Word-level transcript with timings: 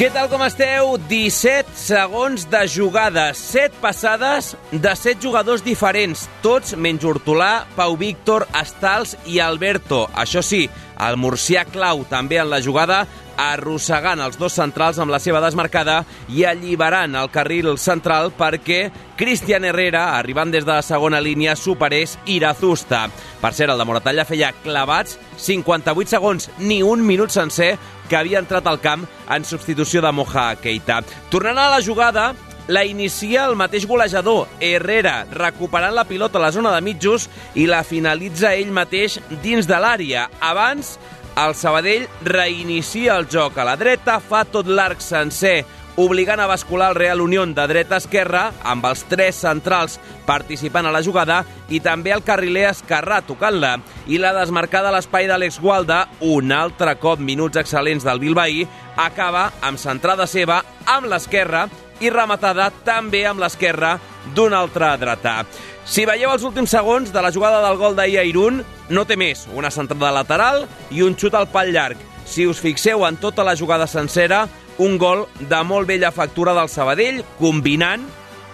Què 0.00 0.06
tal 0.08 0.30
com 0.32 0.40
esteu? 0.40 0.94
17 1.10 1.74
segons 1.76 2.46
de 2.48 2.62
jugada, 2.72 3.26
7 3.36 3.82
passades 3.82 4.54
de 4.72 4.94
7 4.96 5.20
jugadors 5.20 5.60
diferents, 5.60 6.22
tots 6.40 6.72
menys 6.72 7.04
Hortolà, 7.04 7.66
Pau 7.76 7.98
Víctor, 8.00 8.46
Estals 8.62 9.12
i 9.28 9.42
Alberto. 9.44 10.06
Això 10.16 10.40
sí, 10.40 10.62
el 11.04 11.20
murcià 11.20 11.66
clau 11.68 12.06
també 12.08 12.40
en 12.40 12.48
la 12.48 12.62
jugada, 12.64 13.02
arrossegant 13.40 14.20
els 14.20 14.36
dos 14.40 14.56
centrals 14.56 14.98
amb 15.00 15.12
la 15.12 15.20
seva 15.20 15.40
desmarcada 15.44 16.00
i 16.28 16.44
alliberant 16.48 17.14
el 17.16 17.30
carril 17.32 17.74
central 17.80 18.32
perquè 18.36 18.86
Cristian 19.20 19.64
Herrera, 19.68 20.14
arribant 20.18 20.52
des 20.52 20.64
de 20.64 20.72
la 20.72 20.84
segona 20.84 21.20
línia, 21.20 21.56
superés 21.56 22.16
Irazusta. 22.24 23.06
Per 23.40 23.52
cert, 23.52 23.72
el 23.72 23.80
de 23.80 23.88
Moratalla 23.88 24.24
feia 24.28 24.52
clavats 24.64 25.18
58 25.40 26.16
segons, 26.16 26.50
ni 26.58 26.82
un 26.84 27.04
minut 27.04 27.32
sencer, 27.32 27.74
que 28.10 28.18
havia 28.18 28.42
entrat 28.42 28.66
al 28.66 28.80
camp 28.82 29.06
en 29.30 29.46
substitució 29.46 30.02
de 30.02 30.10
Moja 30.12 30.50
Keita. 30.58 31.00
Tornant 31.30 31.60
a 31.62 31.70
la 31.70 31.82
jugada, 31.84 32.32
la 32.70 32.84
inicia 32.84 33.46
el 33.46 33.56
mateix 33.58 33.86
golejador, 33.86 34.48
Herrera, 34.60 35.24
recuperant 35.30 35.94
la 35.94 36.04
pilota 36.04 36.38
a 36.38 36.44
la 36.44 36.52
zona 36.54 36.74
de 36.74 36.82
mitjos 36.84 37.28
i 37.54 37.64
la 37.70 37.84
finalitza 37.86 38.52
ell 38.58 38.74
mateix 38.74 39.20
dins 39.42 39.70
de 39.70 39.78
l'àrea. 39.78 40.28
Abans, 40.42 40.96
el 41.38 41.54
Sabadell 41.54 42.08
reinicia 42.26 43.16
el 43.16 43.28
joc 43.30 43.58
a 43.58 43.66
la 43.66 43.76
dreta, 43.78 44.18
fa 44.20 44.44
tot 44.44 44.68
l'arc 44.68 45.02
sencer 45.02 45.62
obligant 46.00 46.40
a 46.40 46.46
bascular 46.46 46.90
el 46.90 46.96
Real 46.96 47.20
Unión 47.20 47.52
de 47.54 47.66
dreta 47.68 47.96
a 47.96 48.00
esquerra, 48.00 48.42
amb 48.64 48.86
els 48.88 49.02
tres 49.10 49.40
centrals 49.42 49.98
participant 50.26 50.86
a 50.88 50.92
la 50.94 51.02
jugada, 51.04 51.42
i 51.68 51.80
també 51.84 52.14
el 52.14 52.24
carriler 52.24 52.68
esquerrà 52.70 53.20
tocant-la. 53.26 53.76
I 54.08 54.20
la 54.22 54.32
desmarcada 54.36 54.88
a 54.88 54.94
l'espai 54.96 55.28
d'Àlex 55.28 55.60
Gualda, 55.60 56.06
un 56.20 56.52
altre 56.56 56.96
cop 57.02 57.20
minuts 57.20 57.60
excel·lents 57.60 58.06
del 58.06 58.22
Bilbaí, 58.22 58.64
acaba 58.96 59.50
amb 59.60 59.80
centrada 59.80 60.26
seva 60.26 60.62
amb 60.86 61.10
l'esquerra 61.10 61.66
i 62.00 62.08
rematada 62.10 62.70
també 62.84 63.26
amb 63.28 63.42
l'esquerra 63.42 63.98
d'un 64.34 64.54
altre 64.56 64.94
dretà. 65.00 65.42
Si 65.84 66.06
veieu 66.06 66.30
els 66.32 66.44
últims 66.46 66.70
segons 66.70 67.12
de 67.12 67.22
la 67.22 67.32
jugada 67.32 67.60
del 67.66 67.76
gol 67.80 67.96
d'ahir 67.98 68.20
a 68.20 68.24
Irún, 68.24 68.62
no 68.88 69.04
té 69.04 69.16
més, 69.20 69.46
una 69.52 69.72
centrada 69.74 70.12
lateral 70.14 70.64
i 70.90 71.02
un 71.02 71.16
xut 71.18 71.34
al 71.34 71.50
pal 71.50 71.72
llarg. 71.74 71.98
Si 72.30 72.46
us 72.46 72.60
fixeu 72.62 73.02
en 73.06 73.16
tota 73.18 73.42
la 73.42 73.56
jugada 73.58 73.88
sencera, 73.90 74.44
un 74.80 74.96
gol 74.98 75.26
de 75.38 75.60
molt 75.64 75.88
vella 75.88 76.10
factura 76.10 76.54
del 76.56 76.72
Sabadell, 76.72 77.20
combinant 77.38 78.06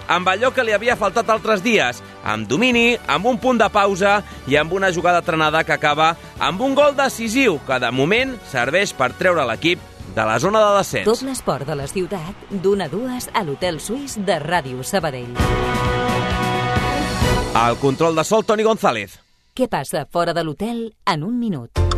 amb 0.09 0.29
allò 0.31 0.53
que 0.55 0.65
li 0.65 0.75
havia 0.75 0.97
faltat 0.99 1.31
altres 1.31 1.63
dies, 1.65 2.03
amb 2.25 2.47
domini, 2.51 2.97
amb 3.11 3.27
un 3.27 3.41
punt 3.43 3.59
de 3.59 3.69
pausa 3.73 4.21
i 4.47 4.57
amb 4.59 4.73
una 4.77 4.93
jugada 4.95 5.23
trenada 5.23 5.65
que 5.65 5.75
acaba 5.75 6.15
amb 6.39 6.63
un 6.63 6.75
gol 6.79 6.97
decisiu 6.99 7.61
que 7.67 7.81
de 7.83 7.91
moment 7.91 8.37
serveix 8.51 8.95
per 8.95 9.13
treure 9.19 9.47
l'equip 9.47 9.83
de 10.17 10.25
la 10.25 10.39
zona 10.39 10.63
de 10.63 10.79
descens. 10.79 11.09
Tot 11.09 11.27
l'esport 11.27 11.67
de 11.67 11.77
la 11.77 11.87
ciutat, 11.91 12.47
d'una 12.51 12.87
a 12.87 12.93
dues 12.93 13.29
a 13.35 13.43
l'Hotel 13.45 13.81
Suís 13.81 14.17
de 14.17 14.39
Ràdio 14.41 14.83
Sabadell. 14.83 15.35
Al 17.57 17.79
control 17.81 18.17
de 18.17 18.25
sol, 18.25 18.45
Toni 18.45 18.63
González. 18.63 19.19
Què 19.57 19.69
passa 19.73 20.05
fora 20.13 20.35
de 20.37 20.45
l'hotel 20.45 20.91
en 21.09 21.23
un 21.25 21.39
minut? 21.41 21.96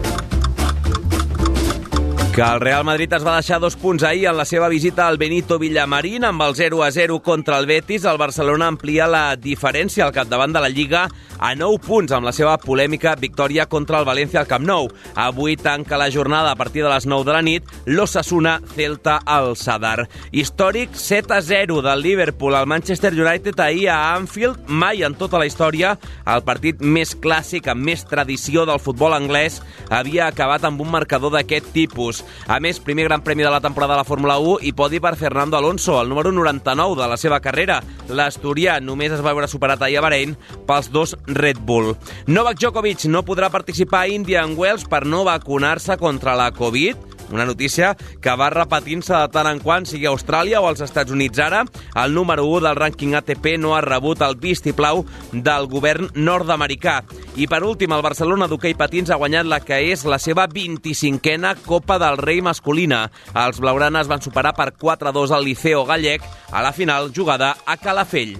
Que 2.38 2.44
el 2.44 2.60
Real 2.60 2.84
Madrid 2.84 3.12
es 3.16 3.24
va 3.26 3.32
deixar 3.34 3.56
dos 3.58 3.74
punts 3.74 4.04
ahir 4.06 4.28
en 4.30 4.36
la 4.38 4.44
seva 4.46 4.68
visita 4.70 5.08
al 5.08 5.16
Benito 5.18 5.56
Villamarín 5.58 6.22
amb 6.22 6.44
el 6.44 6.54
0 6.54 6.84
a 6.86 6.92
0 6.94 7.16
contra 7.18 7.58
el 7.58 7.66
Betis. 7.66 8.04
El 8.04 8.20
Barcelona 8.20 8.68
amplia 8.70 9.08
la 9.10 9.34
diferència 9.34 10.04
al 10.04 10.12
capdavant 10.14 10.54
de 10.54 10.62
la 10.62 10.68
Lliga 10.70 11.08
a 11.38 11.50
9 11.58 11.80
punts 11.82 12.14
amb 12.14 12.28
la 12.28 12.32
seva 12.36 12.54
polèmica 12.62 13.16
victòria 13.18 13.66
contra 13.66 13.98
el 13.98 14.06
València 14.06 14.38
al 14.38 14.46
Camp 14.46 14.62
Nou. 14.68 14.86
Avui 15.18 15.56
tanca 15.58 15.98
la 15.98 16.12
jornada 16.14 16.52
a 16.52 16.56
partir 16.56 16.84
de 16.84 16.92
les 16.92 17.08
9 17.10 17.26
de 17.26 17.34
la 17.34 17.42
nit 17.42 17.74
l'Ossassuna 17.86 18.60
Celta 18.76 19.18
al 19.26 19.56
Sadar. 19.56 20.06
Històric 20.30 20.94
7 20.94 21.34
a 21.34 21.40
0 21.42 21.82
del 21.82 22.06
Liverpool 22.06 22.54
al 22.54 22.70
Manchester 22.70 23.14
United 23.18 23.58
ahir 23.58 23.88
a 23.90 24.14
Anfield. 24.14 24.62
Mai 24.68 25.02
en 25.02 25.18
tota 25.18 25.42
la 25.42 25.50
història 25.50 25.96
el 26.22 26.46
partit 26.46 26.86
més 26.86 27.16
clàssic, 27.18 27.66
amb 27.66 27.82
més 27.82 28.06
tradició 28.06 28.62
del 28.62 28.78
futbol 28.78 29.18
anglès, 29.18 29.58
havia 29.90 30.30
acabat 30.30 30.70
amb 30.70 30.86
un 30.86 30.94
marcador 30.94 31.34
d'aquest 31.34 31.74
tipus. 31.74 32.22
A 32.48 32.58
més, 32.60 32.80
primer 32.80 33.08
gran 33.08 33.22
premi 33.24 33.46
de 33.46 33.50
la 33.52 33.60
temporada 33.60 33.94
de 33.94 34.02
la 34.02 34.08
Fórmula 34.08 34.38
1 34.38 34.58
i 34.68 34.72
podi 34.72 35.00
per 35.00 35.16
Fernando 35.16 35.58
Alonso, 35.58 35.98
el 36.00 36.08
número 36.08 36.32
99 36.32 37.00
de 37.00 37.08
la 37.08 37.18
seva 37.20 37.40
carrera. 37.44 37.80
L'Asturià 38.08 38.78
només 38.80 39.12
es 39.12 39.24
va 39.24 39.34
veure 39.34 39.50
superat 39.50 39.82
ahir 39.82 39.98
a 40.00 40.06
Bahrein 40.06 40.36
pels 40.68 40.92
dos 40.94 41.16
Red 41.26 41.60
Bull. 41.66 41.94
Novak 42.26 42.58
Djokovic 42.60 43.08
no 43.10 43.24
podrà 43.26 43.50
participar 43.52 44.06
a 44.06 44.12
Indian 44.12 44.56
Wells 44.56 44.86
per 44.88 45.04
no 45.06 45.24
vacunar-se 45.28 45.98
contra 46.00 46.36
la 46.38 46.50
Covid 46.56 47.17
una 47.30 47.46
notícia 47.46 47.94
que 48.22 48.34
va 48.38 48.50
repetint-se 48.50 49.14
de 49.14 49.28
tant 49.32 49.48
en 49.50 49.60
quant, 49.62 49.86
sigui 49.88 50.08
a 50.08 50.12
Austràlia 50.14 50.60
o 50.62 50.68
als 50.68 50.82
Estats 50.84 51.12
Units. 51.12 51.38
Ara, 51.38 51.64
el 52.02 52.14
número 52.14 52.46
1 52.48 52.66
del 52.66 52.78
rànquing 52.78 53.16
ATP 53.18 53.56
no 53.60 53.74
ha 53.76 53.82
rebut 53.84 54.22
el 54.26 54.36
vistiplau 54.40 55.04
del 55.32 55.68
govern 55.70 56.10
nord-americà. 56.14 57.00
I 57.36 57.48
per 57.50 57.62
últim, 57.64 57.92
el 57.94 58.04
Barcelona 58.04 58.48
d'hoquei 58.48 58.76
patins 58.78 59.10
ha 59.10 59.20
guanyat 59.20 59.48
la 59.48 59.60
que 59.64 59.80
és 59.92 60.04
la 60.08 60.18
seva 60.18 60.48
25a 60.48 61.56
Copa 61.66 61.98
del 62.02 62.18
Rei 62.18 62.42
masculina. 62.42 63.06
Els 63.34 63.60
blaugranes 63.60 64.08
van 64.10 64.24
superar 64.24 64.54
per 64.56 64.72
4-2 64.76 65.34
al 65.34 65.44
Liceo 65.44 65.84
Gallec 65.88 66.24
a 66.50 66.62
la 66.62 66.72
final 66.72 67.12
jugada 67.14 67.56
a 67.66 67.76
Calafell. 67.76 68.38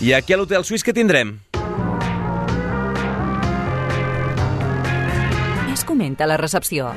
I 0.00 0.12
aquí 0.12 0.34
a 0.34 0.36
l'Hotel 0.36 0.64
Suís 0.64 0.84
què 0.84 0.92
tindrem? 0.92 1.38
Comenta 5.86 6.26
la 6.26 6.36
recepció. 6.36 6.92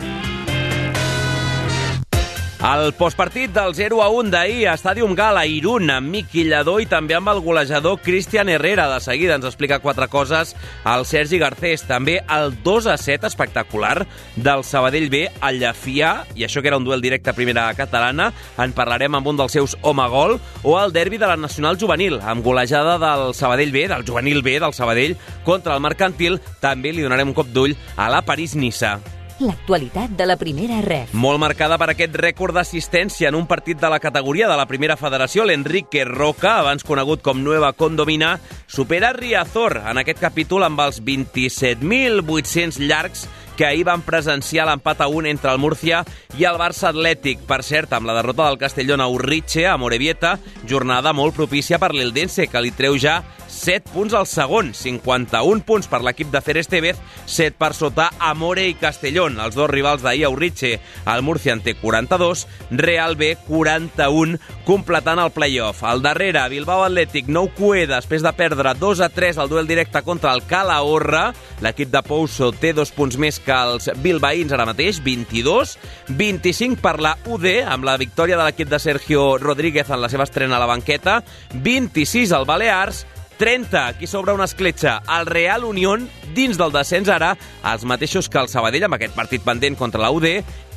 El 2.60 2.92
postpartit 2.92 3.54
del 3.56 3.72
0 3.72 4.02
a 4.04 4.10
1 4.12 4.34
d'ahir 4.34 4.66
a 4.68 4.74
Stadium 4.76 5.14
Gala, 5.16 5.46
Irún, 5.48 5.88
amb 5.94 6.10
Miqui 6.12 6.42
Lladó 6.44 6.74
i 6.84 6.88
també 6.92 7.16
amb 7.16 7.32
el 7.32 7.38
golejador 7.40 8.02
Cristian 8.04 8.50
Herrera. 8.52 8.90
De 8.92 8.98
seguida 9.00 9.38
ens 9.40 9.46
explica 9.48 9.78
quatre 9.80 10.10
coses 10.12 10.58
al 10.84 11.06
Sergi 11.08 11.38
Garcés. 11.40 11.86
També 11.88 12.18
el 12.28 12.52
2 12.66 12.90
a 12.92 12.98
7 13.00 13.30
espectacular 13.32 14.04
del 14.36 14.66
Sabadell 14.68 15.08
B 15.08 15.22
al 15.40 15.62
Llafià, 15.62 16.26
i 16.36 16.44
això 16.44 16.60
que 16.60 16.68
era 16.68 16.78
un 16.78 16.84
duel 16.84 17.00
directe 17.00 17.32
a 17.32 17.38
primera 17.38 17.70
catalana. 17.78 18.34
En 18.60 18.76
parlarem 18.76 19.16
amb 19.16 19.30
un 19.32 19.40
dels 19.40 19.56
seus 19.56 19.78
home-gol, 19.80 20.36
o 20.62 20.76
el 20.82 20.92
derbi 20.92 21.18
de 21.18 21.30
la 21.32 21.38
Nacional 21.40 21.80
Juvenil, 21.80 22.20
amb 22.20 22.44
golejada 22.44 22.98
del 23.00 23.34
Sabadell 23.40 23.72
B, 23.72 23.88
del 23.88 24.04
Juvenil 24.04 24.44
B 24.44 24.60
del 24.60 24.76
Sabadell, 24.76 25.16
contra 25.48 25.80
el 25.80 25.88
Mercantil. 25.88 26.42
També 26.60 26.92
li 26.92 27.08
donarem 27.08 27.32
un 27.32 27.40
cop 27.40 27.56
d'ull 27.56 27.78
a 27.96 28.10
la 28.12 28.20
París-Nissa 28.28 28.98
l'actualitat 29.42 30.14
de 30.18 30.26
la 30.28 30.38
primera 30.38 30.80
ref. 30.86 31.14
Molt 31.14 31.40
marcada 31.42 31.78
per 31.80 31.90
aquest 31.94 32.16
rècord 32.20 32.58
d'assistència 32.58 33.30
en 33.30 33.38
un 33.40 33.48
partit 33.48 33.80
de 33.80 33.90
la 33.92 34.00
categoria 34.00 34.50
de 34.50 34.58
la 34.60 34.68
primera 34.68 34.98
federació, 35.00 35.46
l'Enrique 35.48 36.06
Roca, 36.08 36.58
abans 36.60 36.86
conegut 36.88 37.24
com 37.26 37.44
Nueva 37.44 37.72
Condomina, 37.74 38.38
supera 38.68 39.14
Riazor 39.16 39.80
en 39.90 40.02
aquest 40.02 40.22
capítol 40.22 40.68
amb 40.68 40.82
els 40.86 41.02
27.800 41.04 42.82
llargs 42.86 43.28
que 43.60 43.66
ahir 43.68 43.84
van 43.84 44.06
presenciar 44.08 44.64
l'empat 44.70 45.02
a 45.04 45.10
un 45.12 45.26
entre 45.28 45.52
el 45.52 45.60
Múrcia 45.60 46.06
i 46.40 46.46
el 46.48 46.56
Barça 46.62 46.94
Atlètic. 46.94 47.42
Per 47.44 47.60
cert, 47.68 47.92
amb 47.92 48.08
la 48.08 48.16
derrota 48.16 48.46
del 48.48 48.60
Castellón 48.62 49.04
a 49.04 49.10
Urritxe, 49.12 49.66
a 49.68 49.76
Morevieta, 49.76 50.38
jornada 50.64 51.12
molt 51.12 51.36
propícia 51.36 51.76
per 51.76 51.92
l'Eldense, 51.92 52.48
que 52.48 52.64
li 52.64 52.72
treu 52.72 52.96
ja 52.96 53.18
7 53.50 53.92
punts 53.92 54.14
al 54.14 54.28
segon, 54.30 54.72
51 54.78 55.66
punts 55.68 55.90
per 55.92 56.00
l'equip 56.06 56.30
de 56.32 56.40
Fer 56.46 56.56
Estevez, 56.62 57.00
7 57.26 57.58
per 57.60 57.74
sota 57.76 58.08
Amore 58.24 58.68
i 58.70 58.78
Castellón, 58.80 59.40
els 59.44 59.58
dos 59.58 59.68
rivals 59.68 60.06
d'ahir 60.06 60.28
a 60.28 60.32
Urritxe. 60.32 60.78
El 61.10 61.26
Murcia 61.26 61.56
en 61.58 61.64
té 61.66 61.74
42, 61.82 62.46
Real 62.80 63.18
B 63.20 63.34
41, 63.48 64.40
completant 64.70 65.20
el 65.20 65.34
playoff. 65.36 65.84
Al 65.84 66.04
darrere, 66.06 66.46
Bilbao 66.54 66.86
Atlètic, 66.86 67.28
nou 67.28 67.50
cué 67.58 67.84
després 67.90 68.24
de 68.24 68.32
perdre 68.38 68.76
2 68.78 69.04
a 69.04 69.10
3 69.12 69.42
al 69.42 69.52
duel 69.52 69.68
directe 69.68 70.06
contra 70.08 70.32
el 70.38 70.46
Calahorra. 70.48 71.34
L'equip 71.66 71.92
de 71.92 72.04
Pouso 72.06 72.54
té 72.54 72.72
dos 72.78 72.94
punts 72.96 73.18
més 73.20 73.42
que 73.44 73.49
els 73.54 73.90
bilbaïns 74.04 74.54
ara 74.56 74.68
mateix, 74.70 75.02
22. 75.06 75.76
25 76.18 76.82
per 76.84 76.98
la 77.02 77.16
UD, 77.28 77.48
amb 77.68 77.88
la 77.88 77.98
victòria 78.00 78.38
de 78.40 78.46
l'equip 78.48 78.70
de 78.72 78.80
Sergio 78.80 79.38
Rodríguez 79.42 79.90
en 79.90 80.02
la 80.02 80.10
seva 80.10 80.28
estrena 80.28 80.58
a 80.58 80.64
la 80.64 80.70
banqueta. 80.70 81.20
26 81.54 82.34
al 82.36 82.48
Balears, 82.50 83.06
30, 83.40 83.88
aquí 83.88 84.08
s'obre 84.08 84.34
una 84.36 84.46
escletxa. 84.46 85.00
El 85.18 85.26
Real 85.26 85.64
Unión, 85.64 86.10
dins 86.36 86.60
del 86.60 86.74
descens 86.76 87.10
ara, 87.10 87.36
els 87.64 87.86
mateixos 87.88 88.28
que 88.30 88.42
el 88.42 88.52
Sabadell 88.52 88.86
amb 88.90 88.98
aquest 89.00 89.16
partit 89.16 89.46
pendent 89.46 89.80
contra 89.80 90.02
la 90.04 90.12
UD, 90.12 90.28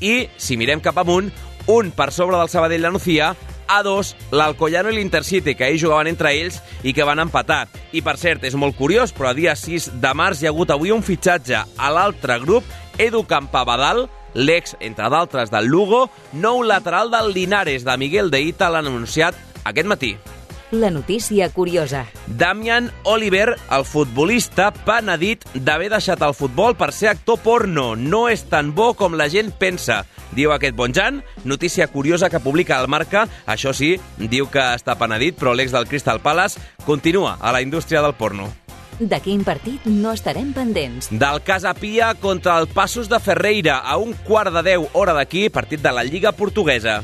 i, 0.01 0.15
si 0.39 0.57
mirem 0.57 0.81
cap 0.81 1.01
amunt, 1.03 1.33
un 1.67 1.91
per 1.95 2.13
sobre 2.15 2.39
del 2.39 2.51
Sabadell 2.51 2.87
la 2.87 2.95
Nucía, 2.95 3.33
a 3.73 3.83
dos, 3.83 4.15
l'Alcoyano 4.31 4.91
i 4.93 4.97
l'Intercity, 4.97 5.55
que 5.57 5.65
ahir 5.65 5.81
jugaven 5.81 6.11
entre 6.13 6.35
ells 6.37 6.61
i 6.83 6.93
que 6.93 7.07
van 7.09 7.23
empatar. 7.23 7.67
I, 7.93 8.03
per 8.05 8.19
cert, 8.21 8.45
és 8.45 8.57
molt 8.59 8.77
curiós, 8.77 9.15
però 9.17 9.31
a 9.31 9.37
dia 9.37 9.57
6 9.57 9.93
de 10.03 10.13
març 10.19 10.43
hi 10.43 10.49
ha 10.49 10.53
hagut 10.53 10.75
avui 10.75 10.93
un 10.93 11.05
fitxatge 11.07 11.63
a 11.63 11.93
l'altre 11.93 12.39
grup, 12.43 12.69
Edu 12.99 13.25
Campabadal, 13.29 14.07
l'ex, 14.35 14.77
entre 14.81 15.09
d'altres, 15.13 15.51
del 15.53 15.71
Lugo, 15.73 16.07
nou 16.33 16.63
lateral 16.63 17.11
del 17.13 17.33
Linares, 17.33 17.85
de 17.89 17.97
Miguel 17.97 18.31
de 18.31 18.43
Ita, 18.53 18.71
l'han 18.73 18.89
anunciat 18.93 19.39
aquest 19.65 19.89
matí. 19.89 20.17
La 20.73 20.89
notícia 20.89 21.51
curiosa. 21.51 22.07
Damian 22.27 22.91
Oliver, 23.05 23.59
el 23.71 23.85
futbolista, 23.85 24.71
penedit 24.73 25.45
d'haver 25.53 25.91
deixat 25.93 26.23
el 26.25 26.33
futbol 26.33 26.73
per 26.81 26.95
ser 26.97 27.11
actor 27.11 27.37
porno. 27.45 27.91
No 27.93 28.23
és 28.33 28.47
tan 28.49 28.71
bo 28.73 28.95
com 28.97 29.13
la 29.21 29.29
gent 29.29 29.53
pensa. 29.53 30.07
Diu 30.33 30.53
aquest 30.53 30.77
Bonjan, 30.77 31.23
notícia 31.45 31.87
curiosa 31.89 32.31
que 32.31 32.41
publica 32.41 32.81
el 32.81 32.89
Marca. 32.89 33.27
Això 33.47 33.75
sí, 33.77 33.95
diu 34.19 34.49
que 34.51 34.65
està 34.77 34.97
penedit, 34.99 35.37
però 35.39 35.53
l'ex 35.55 35.73
del 35.75 35.89
Crystal 35.89 36.21
Palace 36.25 36.61
continua 36.87 37.37
a 37.41 37.53
la 37.53 37.63
indústria 37.63 38.03
del 38.03 38.17
porno. 38.17 38.51
De 39.01 39.19
quin 39.25 39.41
partit 39.45 39.85
no 39.89 40.13
estarem 40.13 40.53
pendents? 40.55 41.09
Del 41.11 41.41
Casa 41.43 41.73
Pia 41.75 42.13
contra 42.15 42.59
el 42.61 42.69
Passos 42.69 43.09
de 43.09 43.19
Ferreira 43.21 43.79
a 43.79 43.97
un 43.97 44.13
quart 44.29 44.53
de 44.55 44.63
deu 44.63 44.87
hora 44.93 45.17
d'aquí, 45.17 45.49
partit 45.51 45.83
de 45.83 45.93
la 45.93 46.05
Lliga 46.05 46.33
Portuguesa. 46.33 47.01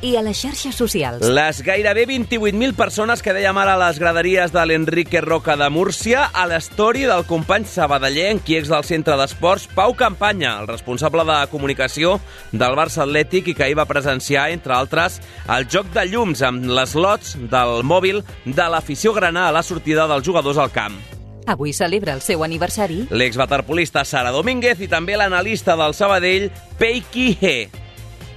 I 0.00 0.12
a 0.14 0.20
les 0.22 0.38
xarxes 0.38 0.76
socials? 0.78 1.24
Les 1.26 1.58
gairebé 1.66 2.04
28.000 2.06 2.76
persones 2.78 3.18
que 3.18 3.32
dèiem 3.34 3.56
ara 3.58 3.74
a 3.74 3.80
les 3.80 3.96
graderies 3.98 4.52
de 4.54 4.62
l'Enrique 4.62 5.18
Roca 5.24 5.56
de 5.58 5.66
Múrcia 5.74 6.28
a 6.30 6.44
l'estori 6.46 7.02
del 7.08 7.24
company 7.26 7.66
sabadellenc 7.66 8.46
i 8.46 8.60
ex 8.60 8.70
del 8.70 8.86
centre 8.86 9.16
d'esports 9.18 9.66
Pau 9.74 9.96
Campanya, 9.98 10.52
el 10.60 10.70
responsable 10.70 11.24
de 11.26 11.40
comunicació 11.50 12.20
del 12.52 12.78
Barça 12.78 13.02
Atlètic 13.02 13.50
i 13.50 13.56
que 13.58 13.66
ahir 13.66 13.78
va 13.80 13.88
presenciar, 13.90 14.52
entre 14.54 14.76
altres, 14.76 15.18
el 15.50 15.66
joc 15.66 15.90
de 15.96 16.06
llums 16.06 16.44
amb 16.46 16.70
les 16.70 16.94
lots 16.94 17.34
del 17.50 17.82
mòbil 17.82 18.22
de 18.46 18.68
l'afició 18.70 19.16
granà 19.18 19.48
a 19.48 19.56
la 19.58 19.64
sortida 19.66 20.06
dels 20.06 20.22
jugadors 20.22 20.62
al 20.62 20.70
camp. 20.70 20.94
Avui 21.48 21.72
celebra 21.72 22.14
el 22.14 22.22
seu 22.22 22.46
aniversari. 22.46 23.08
L'exwaterpolista 23.10 24.06
Sara 24.06 24.30
Domínguez 24.30 24.78
i 24.78 24.86
també 24.86 25.18
l'analista 25.18 25.74
del 25.80 25.96
Sabadell, 25.96 26.52
Peiki 26.78 27.32
He. 27.40 27.87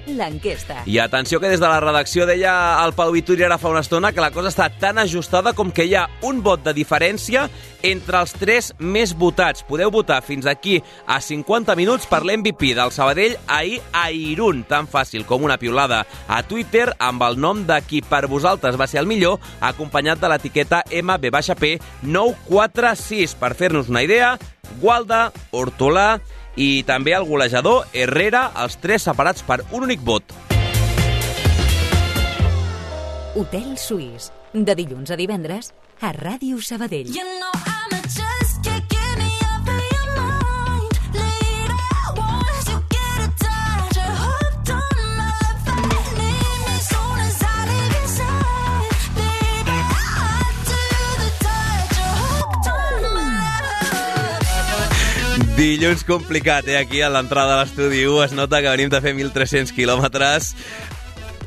L'enquesta. 0.08 0.82
I 0.90 0.98
atenció 1.00 1.40
que 1.40 1.50
des 1.52 1.60
de 1.62 1.68
la 1.70 1.80
redacció 1.80 2.26
deia 2.26 2.52
el 2.84 2.94
Pau 2.98 3.12
Vituri 3.14 3.44
ara 3.46 3.60
fa 3.62 3.70
una 3.70 3.82
estona 3.84 4.12
que 4.12 4.22
la 4.24 4.32
cosa 4.34 4.50
està 4.50 4.70
tan 4.82 4.98
ajustada 4.98 5.54
com 5.54 5.72
que 5.72 5.86
hi 5.86 5.94
ha 5.96 6.10
un 6.28 6.42
vot 6.44 6.64
de 6.66 6.74
diferència 6.74 7.50
entre 7.86 8.20
els 8.22 8.34
tres 8.34 8.74
més 8.80 9.14
votats. 9.18 9.64
Podeu 9.68 9.92
votar 9.94 10.22
fins 10.26 10.46
aquí 10.50 10.84
a 11.06 11.22
50 11.22 11.76
minuts 11.78 12.08
per 12.10 12.24
l'MVP 12.26 12.74
del 12.78 12.92
Sabadell 12.92 13.38
ahir 13.48 13.82
a 13.94 14.12
Irún, 14.12 14.64
tan 14.70 14.88
fàcil 14.90 15.26
com 15.30 15.44
una 15.46 15.58
piulada 15.62 16.06
a 16.28 16.44
Twitter 16.44 16.96
amb 17.00 17.24
el 17.28 17.40
nom 17.42 17.66
de 17.68 17.82
qui 17.88 18.02
per 18.02 18.28
vosaltres 18.32 18.80
va 18.80 18.88
ser 18.88 19.00
el 19.02 19.08
millor, 19.10 19.40
acompanyat 19.62 20.20
de 20.22 20.28
l'etiqueta 20.32 20.84
MB-P946. 20.90 23.36
Per 23.42 23.54
fer-nos 23.58 23.90
una 23.90 24.04
idea, 24.06 24.38
Gualda, 24.82 25.32
Hortolà 25.52 26.20
i 26.56 26.84
també 26.88 27.16
el 27.16 27.28
golejador 27.30 27.88
Herrera, 27.94 28.50
els 28.64 28.78
tres 28.82 29.08
separats 29.08 29.46
per 29.48 29.62
un 29.72 29.88
únic 29.88 30.04
vot. 30.04 30.36
Hotel 33.36 33.78
Suís. 33.80 34.32
De 34.52 34.76
dilluns 34.76 35.14
a 35.14 35.16
divendres 35.16 35.72
a 36.02 36.12
Ràdio 36.12 36.60
Sabadell. 36.60 37.14
You 37.16 37.24
know 37.40 37.61
Dilluns 55.62 56.02
complicat, 56.02 56.66
eh? 56.66 56.80
Aquí 56.80 57.04
a 57.06 57.10
l'entrada 57.14 57.52
de 57.52 57.58
l'estudi 57.60 58.00
1 58.10 58.24
es 58.24 58.32
nota 58.34 58.64
que 58.66 58.72
venim 58.74 58.90
de 58.90 58.98
fer 58.98 59.12
1.300 59.14 59.70
quilòmetres. 59.78 60.56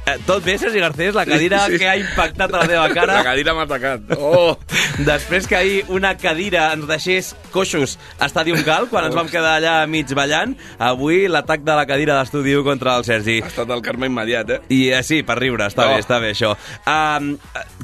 Eh, 0.07 0.19
tot 0.27 0.45
bé, 0.45 0.59
Sergi 0.61 0.81
Garcés? 0.83 1.15
La 1.17 1.25
cadira 1.25 1.63
Sí, 1.65 1.73
sí. 1.73 1.79
que 1.79 1.89
ha 1.89 1.97
impactat 1.97 2.53
a 2.53 2.59
la 2.59 2.67
teva 2.69 2.89
cara? 2.99 3.15
La 3.17 3.25
cadira 3.25 3.55
m'ha 3.57 3.63
atacat. 3.65 4.03
Oh! 4.19 4.59
Després 5.01 5.47
que 5.49 5.57
ahir 5.57 5.79
una 5.89 6.11
cadira 6.21 6.67
ens 6.75 6.85
deixés 6.87 7.31
coixos 7.55 7.95
a 8.21 8.29
Stadium 8.29 8.61
Cal, 8.67 8.91
quan 8.93 9.07
ens 9.09 9.17
vam 9.17 9.31
quedar 9.33 9.55
allà 9.63 9.73
mig 9.89 10.13
ballant, 10.15 10.53
avui 10.79 11.25
l'atac 11.27 11.65
de 11.65 11.77
la 11.79 11.87
cadira 11.89 12.19
d'estudi 12.19 12.53
1 12.55 12.67
contra 12.69 12.99
el 13.01 13.07
Sergi. 13.09 13.39
Ha 13.43 13.49
estat 13.49 13.73
el 13.73 13.81
karma 13.87 14.07
immediat, 14.11 14.51
eh? 14.51 14.61
I 14.77 14.83
eh, 14.93 15.01
sí, 15.03 15.23
per 15.25 15.39
riure, 15.41 15.71
està 15.73 15.89
Oh. 15.89 15.95
bé, 15.95 16.05
està 16.05 16.21
bé 16.21 16.35
això. 16.37 16.53
Um, 16.85 17.33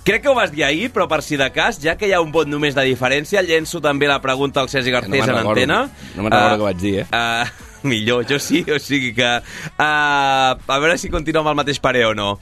crec 0.04 0.20
que 0.22 0.28
ho 0.28 0.36
vas 0.36 0.52
dir 0.52 0.64
ahir, 0.68 0.90
però 0.92 1.08
per 1.08 1.22
si 1.24 1.40
de 1.40 1.48
cas, 1.56 1.80
ja 1.80 1.96
que 1.96 2.06
hi 2.06 2.12
ha 2.12 2.20
un 2.20 2.30
vot 2.36 2.46
només 2.52 2.76
de 2.76 2.84
diferència, 2.84 3.40
llenço 3.42 3.80
també 3.80 4.06
la 4.12 4.20
pregunta 4.20 4.60
al 4.60 4.68
Sergi 4.68 4.92
no 4.92 5.00
Garcés 5.00 5.24
me'n 5.24 5.30
en 5.38 5.42
antena. 5.48 5.80
No 6.14 6.22
me'n 6.28 6.32
recordo 6.36 6.52
Ah, 6.52 6.56
què 6.60 6.68
vaig 6.68 6.84
dir, 6.84 6.94
eh? 7.00 7.08
Uh, 7.10 7.69
millor, 7.90 8.26
jo 8.28 8.38
sí, 8.42 8.64
o 8.68 8.78
sigui 8.78 9.14
que... 9.16 9.30
Uh, 9.76 10.56
a 10.58 10.78
veure 10.80 10.98
si 10.98 11.10
continua 11.12 11.44
amb 11.44 11.52
el 11.54 11.60
mateix 11.62 11.80
pare 11.82 12.04
o 12.08 12.14
no. 12.14 12.34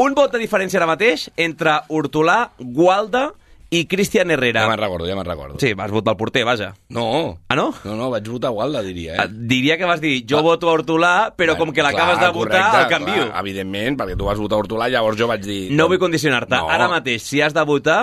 Un 0.00 0.14
vot 0.16 0.32
de 0.32 0.40
diferència 0.40 0.80
ara 0.80 0.88
mateix 0.88 1.28
entre 1.36 1.80
Hortolà, 1.92 2.50
Gualda 2.58 3.30
i 3.70 3.84
Cristian 3.86 4.32
Herrera. 4.34 4.64
Ja 4.64 4.70
me'n 4.70 4.80
recordo, 4.80 5.06
ja 5.06 5.14
me'n 5.14 5.26
recordo. 5.28 5.58
Sí, 5.62 5.74
vas 5.78 5.92
votar 5.94 6.14
el 6.16 6.18
porter, 6.18 6.42
vaja. 6.48 6.70
No. 6.90 7.04
Ah, 7.52 7.54
no? 7.58 7.68
No, 7.84 7.94
no, 7.98 8.08
vaig 8.10 8.26
votar 8.32 8.50
Gualda, 8.50 8.80
diria, 8.82 9.14
Eh, 9.14 9.26
eh? 9.26 9.28
Diria 9.52 9.76
que 9.78 9.84
vas 9.86 10.00
dir, 10.00 10.24
jo 10.26 10.40
voto 10.42 10.70
a 10.70 10.74
Hortolà, 10.78 11.12
però 11.36 11.54
com 11.60 11.70
que 11.72 11.84
l'acabes 11.84 12.18
de 12.18 12.30
votar, 12.32 12.64
correcte, 12.64 12.80
el 12.80 12.88
canvio. 12.90 13.28
Clar, 13.28 13.44
evidentment, 13.44 14.00
perquè 14.00 14.16
tu 14.18 14.26
vas 14.26 14.40
votar 14.40 14.58
Hortolà, 14.58 14.88
llavors 14.90 15.20
jo 15.20 15.28
vaig 15.30 15.44
dir... 15.44 15.60
No 15.76 15.86
vull 15.92 16.00
condicionar-te. 16.02 16.56
No. 16.56 16.72
Ara 16.72 16.88
mateix, 16.90 17.22
si 17.28 17.44
has 17.44 17.54
de 17.54 17.62
votar, 17.68 18.00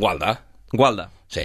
Gualda. 0.00 0.40
Gualda. 0.72 1.10
Sí, 1.30 1.44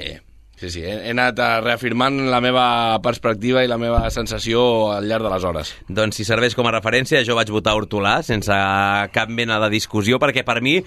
sí, 0.60 0.70
sí. 0.70 0.82
He, 0.84 0.96
he 1.08 1.14
anat 1.16 1.40
eh, 1.40 1.48
reafirmant 1.64 2.20
la 2.32 2.42
meva 2.44 2.66
perspectiva 3.06 3.64
i 3.64 3.70
la 3.72 3.80
meva 3.82 4.04
sensació 4.14 4.92
al 4.94 5.08
llarg 5.10 5.26
de 5.26 5.32
les 5.34 5.48
hores. 5.48 5.72
Doncs 5.88 6.20
si 6.20 6.28
serveix 6.28 6.58
com 6.58 6.68
a 6.68 6.76
referència, 6.76 7.24
jo 7.28 7.38
vaig 7.40 7.52
votar 7.54 7.78
Hortolà 7.78 8.20
sense 8.28 8.60
cap 9.16 9.32
mena 9.32 9.60
de 9.64 9.72
discussió, 9.74 10.20
perquè 10.22 10.44
per 10.48 10.60
mi, 10.66 10.78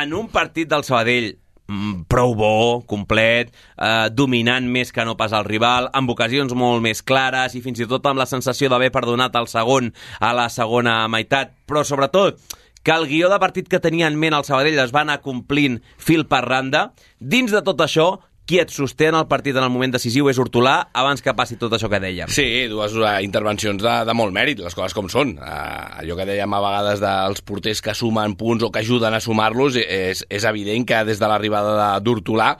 en 0.00 0.16
un 0.16 0.30
partit 0.32 0.70
del 0.70 0.86
Sabadell 0.88 1.34
mm, 1.68 2.06
prou 2.10 2.32
bo, 2.38 2.54
complet, 2.88 3.52
eh, 3.76 4.08
dominant 4.16 4.66
més 4.66 4.94
que 4.94 5.04
no 5.04 5.18
pas 5.20 5.36
el 5.36 5.44
rival, 5.48 5.90
amb 5.92 6.16
ocasions 6.16 6.56
molt 6.56 6.82
més 6.84 7.04
clares 7.04 7.54
i 7.54 7.62
fins 7.64 7.82
i 7.84 7.90
tot 7.90 8.08
amb 8.08 8.22
la 8.22 8.28
sensació 8.30 8.72
d'haver 8.72 8.90
perdonat 8.94 9.36
el 9.36 9.50
segon 9.52 9.92
a 10.18 10.32
la 10.36 10.48
segona 10.48 11.04
meitat, 11.12 11.54
però 11.68 11.84
sobretot 11.84 12.40
que 12.82 12.92
el 12.92 13.06
guió 13.06 13.28
de 13.28 13.38
partit 13.38 13.68
que 13.68 13.80
tenia 13.80 14.08
en 14.08 14.16
ment 14.16 14.34
el 14.36 14.46
Sabadell 14.48 14.78
es 14.80 14.92
va 14.94 15.02
anar 15.04 15.20
complint 15.20 15.80
fil 16.00 16.24
per 16.30 16.40
randa. 16.46 16.90
Dins 17.20 17.52
de 17.52 17.60
tot 17.66 17.80
això, 17.84 18.14
qui 18.50 18.58
et 18.58 18.72
sosté 18.74 19.06
en 19.06 19.14
el 19.14 19.28
partit 19.30 19.54
en 19.54 19.62
el 19.62 19.70
moment 19.70 19.92
decisiu 19.94 20.26
és 20.26 20.38
Hortolà, 20.42 20.88
abans 20.98 21.22
que 21.22 21.34
passi 21.38 21.54
tot 21.60 21.76
això 21.76 21.86
que 21.92 22.00
dèiem. 22.02 22.32
Sí, 22.34 22.66
dues 22.72 22.96
uh, 22.98 23.20
intervencions 23.22 23.78
de, 23.78 23.92
de 24.08 24.16
molt 24.18 24.34
mèrit, 24.34 24.58
les 24.58 24.74
coses 24.74 24.96
com 24.96 25.06
són. 25.12 25.36
Uh, 25.38 26.00
allò 26.02 26.16
que 26.18 26.26
dèiem 26.26 26.56
a 26.58 26.62
vegades 26.64 27.02
dels 27.04 27.44
porters 27.46 27.78
que 27.86 27.94
sumen 27.94 28.34
punts 28.40 28.66
o 28.66 28.72
que 28.74 28.82
ajuden 28.82 29.14
a 29.14 29.22
sumar-los, 29.22 29.78
és, 29.84 30.24
és 30.26 30.46
evident 30.50 30.88
que 30.88 31.04
des 31.06 31.22
de 31.22 31.30
l'arribada 31.30 31.92
d'Hortolà, 32.02 32.56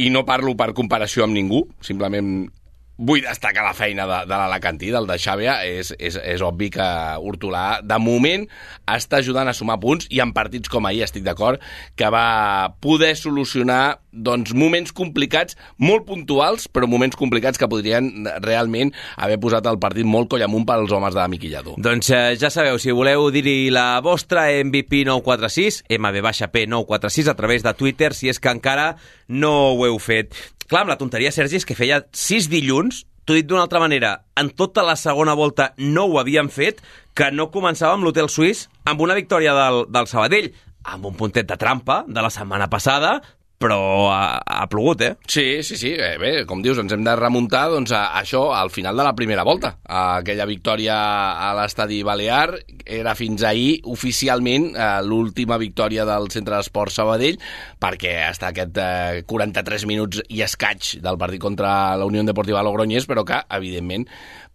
i 0.00 0.08
no 0.12 0.24
parlo 0.28 0.56
per 0.56 0.72
comparació 0.76 1.28
amb 1.28 1.36
ningú, 1.36 1.66
simplement 1.84 2.48
vull 2.96 3.24
destacar 3.24 3.64
la 3.66 3.74
feina 3.76 4.06
de, 4.08 4.22
de 4.28 4.36
l'Alacantí, 4.36 4.90
del 4.94 5.08
de 5.08 5.18
Xàbia, 5.20 5.58
és, 5.68 5.92
és, 5.98 6.16
és 6.16 6.44
obvi 6.44 6.70
que 6.72 6.86
Hortolà, 7.20 7.82
de 7.84 7.98
moment, 8.00 8.46
està 8.88 9.20
ajudant 9.20 9.48
a 9.48 9.54
sumar 9.56 9.78
punts 9.82 10.08
i 10.10 10.22
en 10.24 10.32
partits 10.36 10.72
com 10.72 10.88
ahir, 10.88 11.04
estic 11.04 11.26
d'acord, 11.26 11.62
que 11.96 12.10
va 12.12 12.72
poder 12.80 13.14
solucionar 13.18 13.98
doncs, 14.16 14.54
moments 14.56 14.94
complicats, 14.96 15.58
molt 15.76 16.06
puntuals, 16.08 16.70
però 16.72 16.88
moments 16.88 17.18
complicats 17.20 17.60
que 17.60 17.68
podrien 17.68 18.08
realment 18.40 18.94
haver 19.20 19.38
posat 19.42 19.68
el 19.68 19.80
partit 19.82 20.08
molt 20.08 20.30
coll 20.32 20.44
amunt 20.46 20.64
pels 20.68 20.92
homes 20.96 21.14
de 21.16 21.28
Miquillador. 21.36 21.76
Doncs 21.82 22.10
eh, 22.16 22.24
ja 22.40 22.50
sabeu, 22.52 22.80
si 22.80 22.94
voleu 22.96 23.28
dir-hi 23.34 23.68
la 23.74 24.00
vostra 24.04 24.48
MVP 24.64 25.04
946, 25.04 25.82
MB-P946, 26.00 27.28
a 27.28 27.36
través 27.36 27.66
de 27.66 27.76
Twitter, 27.76 28.14
si 28.16 28.32
és 28.32 28.40
que 28.40 28.52
encara 28.52 28.94
no 29.28 29.52
ho 29.74 29.84
heu 29.84 30.00
fet. 30.00 30.55
Clar, 30.66 30.82
amb 30.82 30.90
la 30.90 30.98
tonteria, 30.98 31.30
Sergi, 31.30 31.60
és 31.60 31.66
que 31.66 31.76
feia 31.78 32.00
sis 32.16 32.48
dilluns, 32.50 33.04
t'ho 33.26 33.36
dit 33.36 33.46
d'una 33.46 33.62
altra 33.66 33.78
manera, 33.82 34.16
en 34.38 34.50
tota 34.50 34.82
la 34.86 34.96
segona 34.98 35.34
volta 35.38 35.72
no 35.78 36.06
ho 36.10 36.18
havíem 36.18 36.50
fet, 36.50 36.80
que 37.14 37.30
no 37.30 37.50
començàvem 37.54 38.02
l'Hotel 38.02 38.30
Suís 38.30 38.66
amb 38.86 39.02
una 39.06 39.14
victòria 39.18 39.54
del, 39.54 39.84
del 39.94 40.10
Sabadell, 40.10 40.50
amb 40.86 41.06
un 41.06 41.14
puntet 41.18 41.46
de 41.46 41.58
trampa 41.58 42.04
de 42.06 42.22
la 42.22 42.30
setmana 42.34 42.66
passada, 42.70 43.20
però 43.58 44.10
ha, 44.12 44.38
ha 44.44 44.66
plogut, 44.68 45.00
eh? 45.00 45.12
Sí, 45.26 45.62
sí, 45.64 45.78
sí. 45.80 45.94
Eh, 45.96 46.16
bé, 46.20 46.32
com 46.48 46.60
dius, 46.64 46.78
ens 46.82 46.92
hem 46.92 47.04
de 47.06 47.14
remuntar 47.16 47.66
doncs, 47.72 47.92
a, 47.96 48.02
a 48.12 48.22
això 48.22 48.50
al 48.56 48.70
final 48.74 48.96
de 48.96 49.06
la 49.06 49.14
primera 49.16 49.46
volta. 49.48 49.76
A 49.84 50.20
aquella 50.20 50.46
victòria 50.48 50.96
a 51.40 51.52
l'estadi 51.56 52.02
Balear 52.06 52.58
era 52.84 53.16
fins 53.18 53.44
ahir 53.48 53.80
oficialment 53.92 54.68
eh, 54.74 54.88
l'última 55.06 55.56
victòria 55.62 56.04
del 56.08 56.28
Centre 56.34 56.58
d'Esport 56.58 56.94
Sabadell 56.94 57.40
perquè 57.82 58.18
està 58.28 58.52
aquest 58.52 58.80
eh, 58.82 59.22
43 59.26 59.86
minuts 59.88 60.20
i 60.28 60.42
escaig 60.44 60.96
del 61.04 61.20
partit 61.20 61.42
contra 61.42 61.70
la 61.96 62.08
Unió 62.08 62.24
Deportiva 62.26 62.64
Logroñés, 62.66 63.08
però 63.08 63.24
que, 63.24 63.40
evidentment, 63.56 64.06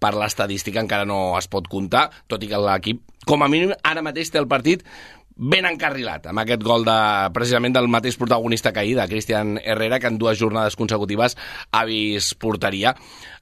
per 0.01 0.13
l'estadística 0.17 0.81
encara 0.81 1.05
no 1.05 1.37
es 1.37 1.49
pot 1.49 1.67
comptar, 1.69 2.09
tot 2.29 2.41
i 2.41 2.49
que 2.49 2.61
l'equip, 2.61 3.01
com 3.29 3.43
a 3.43 3.49
mínim, 3.51 3.73
ara 3.85 4.01
mateix 4.05 4.31
té 4.33 4.41
el 4.41 4.49
partit 4.49 4.85
ben 5.35 5.67
encarrilat 5.69 6.27
amb 6.31 6.43
aquest 6.43 6.63
gol 6.65 6.85
de, 6.87 6.97
precisament 7.35 7.75
del 7.75 7.89
mateix 7.91 8.17
protagonista 8.19 8.73
que 8.73 8.83
ahir, 8.83 8.97
de 8.99 9.07
Cristian 9.09 9.57
Herrera, 9.63 9.99
que 9.99 10.11
en 10.11 10.19
dues 10.21 10.39
jornades 10.39 10.75
consecutives 10.79 11.37
ha 11.71 11.85
vist 11.85 12.37
porteria. 12.41 12.95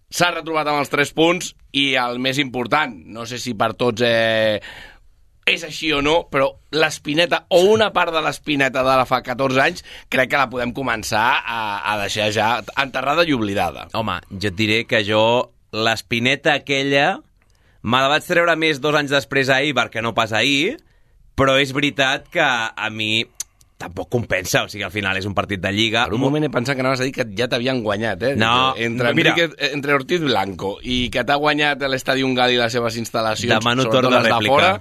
S'ha 0.09 0.31
retrobat 0.33 0.69
amb 0.69 0.81
els 0.81 0.89
tres 0.89 1.11
punts 1.13 1.53
i 1.77 1.93
el 2.01 2.17
més 2.21 2.39
important, 2.41 2.95
no 3.13 3.27
sé 3.29 3.37
si 3.37 3.53
per 3.53 3.75
tots 3.77 4.01
eh, 4.05 4.57
és 5.49 5.63
així 5.65 5.91
o 5.93 6.01
no, 6.05 6.15
però 6.29 6.49
l'espineta, 6.77 7.43
o 7.53 7.61
una 7.73 7.89
part 7.93 8.13
de 8.13 8.21
l'espineta 8.25 8.83
de 8.85 8.97
la 9.01 9.05
fa 9.09 9.21
14 9.25 9.61
anys, 9.63 9.85
crec 10.09 10.31
que 10.31 10.41
la 10.41 10.49
podem 10.49 10.73
començar 10.77 11.25
a, 11.41 11.61
a 11.93 11.95
deixar 12.03 12.29
ja 12.35 12.49
enterrada 12.81 13.25
i 13.25 13.33
oblidada. 13.33 13.87
Home, 13.97 14.19
jo 14.29 14.51
et 14.51 14.57
diré 14.57 14.83
que 14.89 15.01
jo 15.05 15.23
l'espineta 15.73 16.55
aquella 16.57 17.19
me 17.81 18.01
la 18.01 18.11
vaig 18.11 18.25
treure 18.27 18.55
més 18.59 18.81
dos 18.83 18.95
anys 18.97 19.13
després 19.13 19.49
a 19.49 19.61
Eibar 19.63 19.87
que 19.93 20.03
no 20.03 20.13
pas 20.17 20.33
ahir, 20.35 20.77
però 21.39 21.55
és 21.59 21.71
veritat 21.75 22.27
que 22.33 22.45
a 22.45 22.89
mi 22.91 23.23
tampoc 23.79 24.09
compensa, 24.11 24.65
o 24.65 24.69
sigui, 24.69 24.83
al 24.83 24.91
final 24.91 25.15
és 25.15 25.25
un 25.29 25.33
partit 25.37 25.61
de 25.63 25.71
Lliga. 25.71 26.03
Per 26.09 26.17
un 26.17 26.21
moment 26.25 26.43
he 26.43 26.51
pensat 26.51 26.75
que 26.75 26.83
anaves 26.83 26.99
a 26.99 27.05
dir 27.07 27.13
que 27.15 27.23
ja 27.37 27.47
t'havien 27.47 27.79
guanyat, 27.85 28.25
eh? 28.27 28.33
No, 28.35 28.73
entre, 28.75 29.13
mira. 29.15 29.31
Enrique, 29.31 29.69
entre 29.71 29.95
Ortiz 29.95 30.25
Blanco 30.25 30.75
i 30.83 31.05
que 31.13 31.23
t'ha 31.23 31.39
guanyat 31.39 31.87
l'Estadi 31.87 32.27
Gal 32.35 32.51
i 32.51 32.59
les 32.59 32.75
seves 32.75 32.99
instal·lacions, 32.99 33.55
Demano 33.55 33.87
sobretot 33.87 34.11
de 34.11 34.17
les 34.17 34.27
rèplica. 34.27 34.51
fora, 34.51 34.73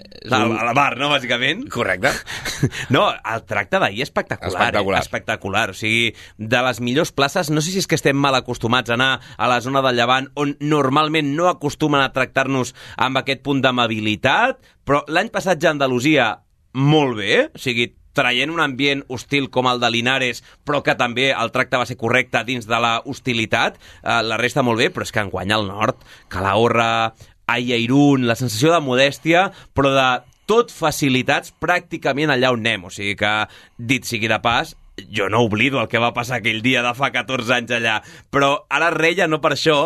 és 0.00 0.32
un- 0.32 0.56
a 0.58 0.64
la 0.64 0.72
bar, 0.76 0.96
no, 0.98 1.08
bàsicament? 1.12 1.66
Correcte. 1.72 2.10
No, 2.90 3.06
el 3.10 3.44
tracte 3.48 3.78
d'ahir 3.80 4.02
espectacular. 4.04 4.50
Espectacular. 4.50 4.98
Eh? 4.98 5.02
Espectacular. 5.04 5.70
O 5.70 5.74
sigui, 5.74 6.10
de 6.36 6.60
les 6.66 6.80
millors 6.84 7.12
places, 7.12 7.48
no 7.50 7.62
sé 7.64 7.70
si 7.72 7.78
és 7.80 7.86
que 7.88 7.96
estem 7.96 8.16
mal 8.16 8.34
acostumats 8.36 8.90
a 8.90 8.96
anar 8.98 9.20
a 9.38 9.48
la 9.48 9.60
zona 9.64 9.80
del 9.86 9.96
Llevant, 9.96 10.28
on 10.34 10.56
normalment 10.60 11.32
no 11.36 11.48
acostumen 11.48 12.02
a 12.04 12.10
tractar-nos 12.12 12.74
amb 12.96 13.16
aquest 13.22 13.40
punt 13.46 13.62
d'amabilitat, 13.64 14.60
però 14.84 15.04
l'any 15.08 15.30
passat 15.32 15.60
ja 15.62 15.70
Andalusia, 15.72 16.34
molt 16.74 17.16
bé, 17.18 17.46
o 17.54 17.58
sigui, 17.58 17.94
traient 18.12 18.50
un 18.50 18.58
ambient 18.60 19.04
hostil 19.08 19.46
com 19.54 19.68
el 19.70 19.78
de 19.80 19.88
Linares, 19.94 20.42
però 20.66 20.82
que 20.82 20.96
també 20.98 21.28
el 21.30 21.52
tracte 21.54 21.78
va 21.78 21.86
ser 21.86 21.96
correcte 21.96 22.42
dins 22.44 22.66
de 22.66 22.78
la 22.82 22.96
hostilitat, 23.06 23.78
eh, 24.02 24.16
la 24.26 24.36
resta 24.36 24.64
molt 24.66 24.82
bé, 24.82 24.90
però 24.92 25.06
és 25.06 25.12
que 25.14 25.22
en 25.22 25.30
guanya 25.30 25.56
el 25.60 25.68
nord, 25.70 26.02
Calahorra, 26.28 27.14
Aia 27.54 27.78
Irún, 27.80 28.26
la 28.28 28.38
sensació 28.38 28.74
de 28.74 28.82
modèstia, 28.84 29.48
però 29.74 29.94
de 29.94 30.08
tot 30.50 30.72
facilitats 30.74 31.54
pràcticament 31.62 32.32
allà 32.34 32.50
on 32.54 32.64
anem. 32.64 32.88
O 32.88 32.94
sigui 32.94 33.16
que, 33.18 33.34
dit 33.78 34.06
sigui 34.06 34.30
de 34.30 34.40
pas, 34.42 34.74
jo 35.08 35.28
no 35.30 35.44
oblido 35.46 35.80
el 35.80 35.88
que 35.88 36.02
va 36.02 36.14
passar 36.16 36.40
aquell 36.40 36.60
dia 36.64 36.82
de 36.84 36.92
fa 36.98 37.12
14 37.14 37.54
anys 37.60 37.76
allà, 37.78 38.00
però 38.32 38.66
ara 38.68 38.90
reia 38.94 39.28
no 39.30 39.40
per 39.40 39.54
això, 39.54 39.78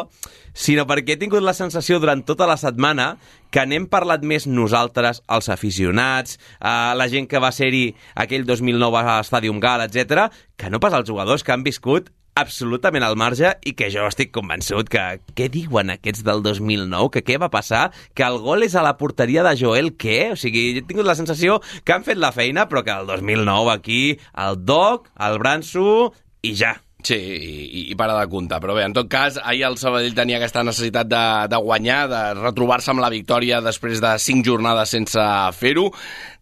sinó 0.55 0.87
perquè 0.87 1.15
he 1.15 1.21
tingut 1.21 1.45
la 1.45 1.55
sensació 1.55 1.99
durant 2.01 2.23
tota 2.27 2.49
la 2.51 2.57
setmana 2.59 3.15
que 3.55 3.67
n'hem 3.67 3.87
parlat 3.91 4.25
més 4.27 4.49
nosaltres, 4.51 5.21
els 5.31 5.51
aficionats, 5.53 6.39
eh, 6.59 6.93
la 6.97 7.09
gent 7.11 7.29
que 7.31 7.43
va 7.43 7.53
ser-hi 7.55 7.89
aquell 8.15 8.47
2009 8.47 9.03
a 9.03 9.19
l'Estàdium 9.19 9.61
Gal, 9.63 9.85
etc, 9.87 10.29
que 10.57 10.71
no 10.71 10.81
pas 10.83 10.95
els 10.95 11.09
jugadors 11.11 11.45
que 11.45 11.55
han 11.55 11.67
viscut 11.67 12.11
absolutament 12.35 13.05
al 13.07 13.17
marge 13.19 13.53
i 13.67 13.75
que 13.79 13.89
jo 13.95 14.07
estic 14.09 14.33
convençut 14.35 14.91
que 14.91 15.03
què 15.39 15.49
diuen 15.53 15.93
aquests 15.95 16.25
del 16.27 16.43
2009? 16.45 17.13
Que 17.15 17.25
què 17.27 17.39
va 17.41 17.51
passar? 17.53 17.87
Que 18.15 18.27
el 18.27 18.41
gol 18.43 18.67
és 18.67 18.75
a 18.75 18.85
la 18.85 18.97
porteria 18.99 19.45
de 19.47 19.55
Joel, 19.59 19.93
què? 19.95 20.35
O 20.35 20.39
sigui, 20.39 20.67
he 20.79 20.87
tingut 20.87 21.07
la 21.07 21.19
sensació 21.19 21.61
que 21.85 21.95
han 21.95 22.07
fet 22.07 22.19
la 22.19 22.35
feina, 22.35 22.69
però 22.71 22.85
que 22.87 22.95
el 22.95 23.07
2009 23.11 23.75
aquí 23.75 24.03
el 24.47 24.65
Doc, 24.67 25.11
el 25.29 25.39
Branso 25.43 26.13
i 26.43 26.57
ja. 26.59 26.75
Sí, 27.05 27.17
i, 27.21 27.81
i 27.93 27.95
para 28.01 28.15
de 28.17 28.29
comptar. 28.33 28.63
Però 28.65 28.73
bé, 28.73 28.87
en 28.89 28.95
tot 28.97 29.11
cas, 29.13 29.37
ahir 29.45 29.67
el 29.69 29.77
Sabadell 29.77 30.15
tenia 30.17 30.39
aquesta 30.39 30.63
necessitat 30.65 31.09
de, 31.11 31.25
de 31.53 31.59
guanyar, 31.61 32.07
de 32.09 32.21
retrobar-se 32.39 32.95
amb 32.95 33.05
la 33.05 33.11
victòria 33.13 33.61
després 33.61 34.01
de 34.01 34.15
cinc 34.25 34.47
jornades 34.49 34.95
sense 34.97 35.25
fer-ho. 35.59 35.91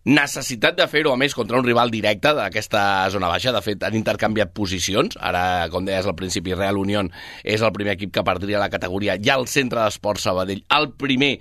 Necessitat 0.07 0.79
de 0.79 0.87
fer-ho, 0.91 1.11
a 1.15 1.19
més, 1.19 1.35
contra 1.35 1.59
un 1.59 1.67
rival 1.67 1.91
directe 1.91 2.31
d'aquesta 2.39 2.85
zona 3.11 3.31
baixa. 3.33 3.51
De 3.55 3.63
fet, 3.63 3.83
han 3.83 3.99
intercanviat 3.99 4.55
posicions. 4.55 5.19
Ara, 5.19 5.67
com 5.75 5.83
deies 5.89 6.07
al 6.07 6.15
principi, 6.19 6.55
Real 6.55 6.79
Unión 6.79 7.11
és 7.43 7.63
el 7.63 7.75
primer 7.75 7.97
equip 7.97 8.15
que 8.15 8.27
perdria 8.27 8.63
la 8.63 8.71
categoria. 8.71 9.19
Ha 9.19 9.39
el 9.43 9.49
centre 9.51 9.83
d'esport 9.83 10.23
Sabadell, 10.23 10.63
el 10.79 10.93
primer 10.95 11.33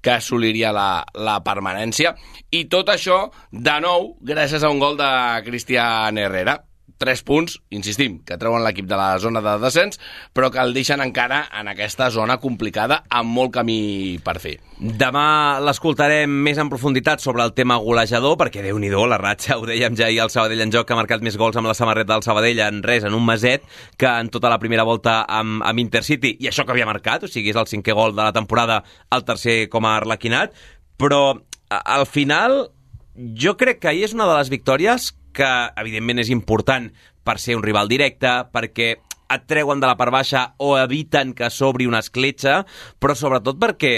que 0.00 0.16
assoliria 0.16 0.72
la, 0.72 1.04
la 1.20 1.36
permanència. 1.44 2.16
I 2.48 2.64
tot 2.72 2.88
això, 2.96 3.26
de 3.52 3.78
nou, 3.84 4.14
gràcies 4.24 4.64
a 4.64 4.72
un 4.72 4.80
gol 4.80 4.96
de 5.00 5.12
Cristian 5.44 6.16
Herrera. 6.16 6.62
Tres 7.00 7.22
punts, 7.24 7.54
insistim, 7.72 8.18
que 8.28 8.36
treuen 8.36 8.60
l'equip 8.60 8.84
de 8.84 8.96
la 8.98 9.14
zona 9.22 9.40
de 9.40 9.54
descens, 9.62 9.96
però 10.36 10.50
que 10.52 10.60
el 10.60 10.74
deixen 10.76 11.00
encara 11.00 11.46
en 11.56 11.70
aquesta 11.72 12.10
zona 12.12 12.34
complicada 12.42 12.98
amb 13.08 13.32
molt 13.32 13.54
camí 13.54 14.18
per 14.20 14.34
fer. 14.42 14.58
Demà 15.00 15.62
l'escoltarem 15.64 16.28
més 16.44 16.60
en 16.60 16.68
profunditat 16.68 17.22
sobre 17.24 17.40
el 17.46 17.54
tema 17.56 17.78
golejador, 17.80 18.36
perquè 18.36 18.60
déu 18.66 18.76
nhi 18.78 18.90
la 18.92 19.16
ratxa, 19.16 19.56
ho 19.56 19.64
dèiem 19.64 19.96
ja 19.96 20.10
ahir 20.10 20.20
al 20.20 20.28
Sabadell 20.30 20.60
en 20.60 20.72
joc, 20.74 20.86
que 20.86 20.92
ha 20.92 20.96
marcat 21.00 21.22
més 21.24 21.38
gols 21.40 21.56
amb 21.56 21.68
la 21.68 21.74
samarreta 21.78 22.12
del 22.12 22.22
Sabadell 22.22 22.60
en 22.66 22.82
res, 22.82 23.04
en 23.08 23.14
un 23.16 23.24
meset, 23.24 23.64
que 23.96 24.06
en 24.06 24.28
tota 24.28 24.50
la 24.52 24.58
primera 24.58 24.84
volta 24.84 25.22
amb, 25.24 25.62
amb 25.64 25.78
Intercity, 25.78 26.34
i 26.38 26.48
això 26.52 26.66
que 26.66 26.72
havia 26.72 26.84
marcat, 26.84 27.24
o 27.24 27.28
sigui, 27.32 27.48
és 27.48 27.56
el 27.56 27.64
cinquè 27.70 27.94
gol 27.96 28.12
de 28.12 28.22
la 28.28 28.32
temporada, 28.36 28.82
el 29.10 29.24
tercer 29.24 29.70
com 29.72 29.86
a 29.88 29.96
arlequinat, 30.02 30.52
però 30.98 31.40
a- 31.70 31.80
al 31.96 32.04
final 32.04 32.74
jo 33.16 33.56
crec 33.56 33.80
que 33.80 33.88
ahir 33.88 34.04
és 34.04 34.12
una 34.12 34.26
de 34.28 34.36
les 34.36 34.50
victòries 34.52 35.14
que, 35.32 35.50
evidentment, 35.80 36.22
és 36.22 36.32
important 36.32 36.90
per 37.24 37.38
ser 37.38 37.56
un 37.58 37.64
rival 37.64 37.90
directe, 37.90 38.32
perquè 38.52 38.94
et 39.30 39.46
treuen 39.46 39.80
de 39.80 39.86
la 39.86 39.96
part 39.98 40.12
baixa 40.12 40.46
o 40.58 40.74
eviten 40.78 41.34
que 41.38 41.50
s'obri 41.54 41.86
una 41.86 42.02
escletxa, 42.02 42.64
però 42.98 43.14
sobretot 43.14 43.60
perquè 43.62 43.94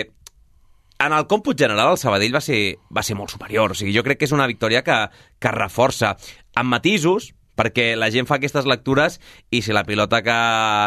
en 1.02 1.12
el 1.16 1.26
còmput 1.26 1.58
general 1.58 1.94
el 1.94 1.98
Sabadell 1.98 2.34
va 2.34 2.42
ser, 2.44 2.78
va 2.94 3.02
ser 3.02 3.16
molt 3.18 3.32
superior. 3.32 3.72
O 3.72 3.78
sigui, 3.78 3.94
jo 3.96 4.04
crec 4.06 4.20
que 4.20 4.28
és 4.28 4.34
una 4.34 4.46
victòria 4.46 4.84
que, 4.86 4.98
que 5.42 5.54
reforça 5.54 6.14
amb 6.54 6.70
matisos, 6.70 7.32
perquè 7.58 7.92
la 7.98 8.08
gent 8.12 8.28
fa 8.28 8.38
aquestes 8.38 8.66
lectures 8.68 9.18
i 9.52 9.60
si 9.62 9.74
la 9.74 9.84
pilota 9.84 10.22
que 10.24 10.36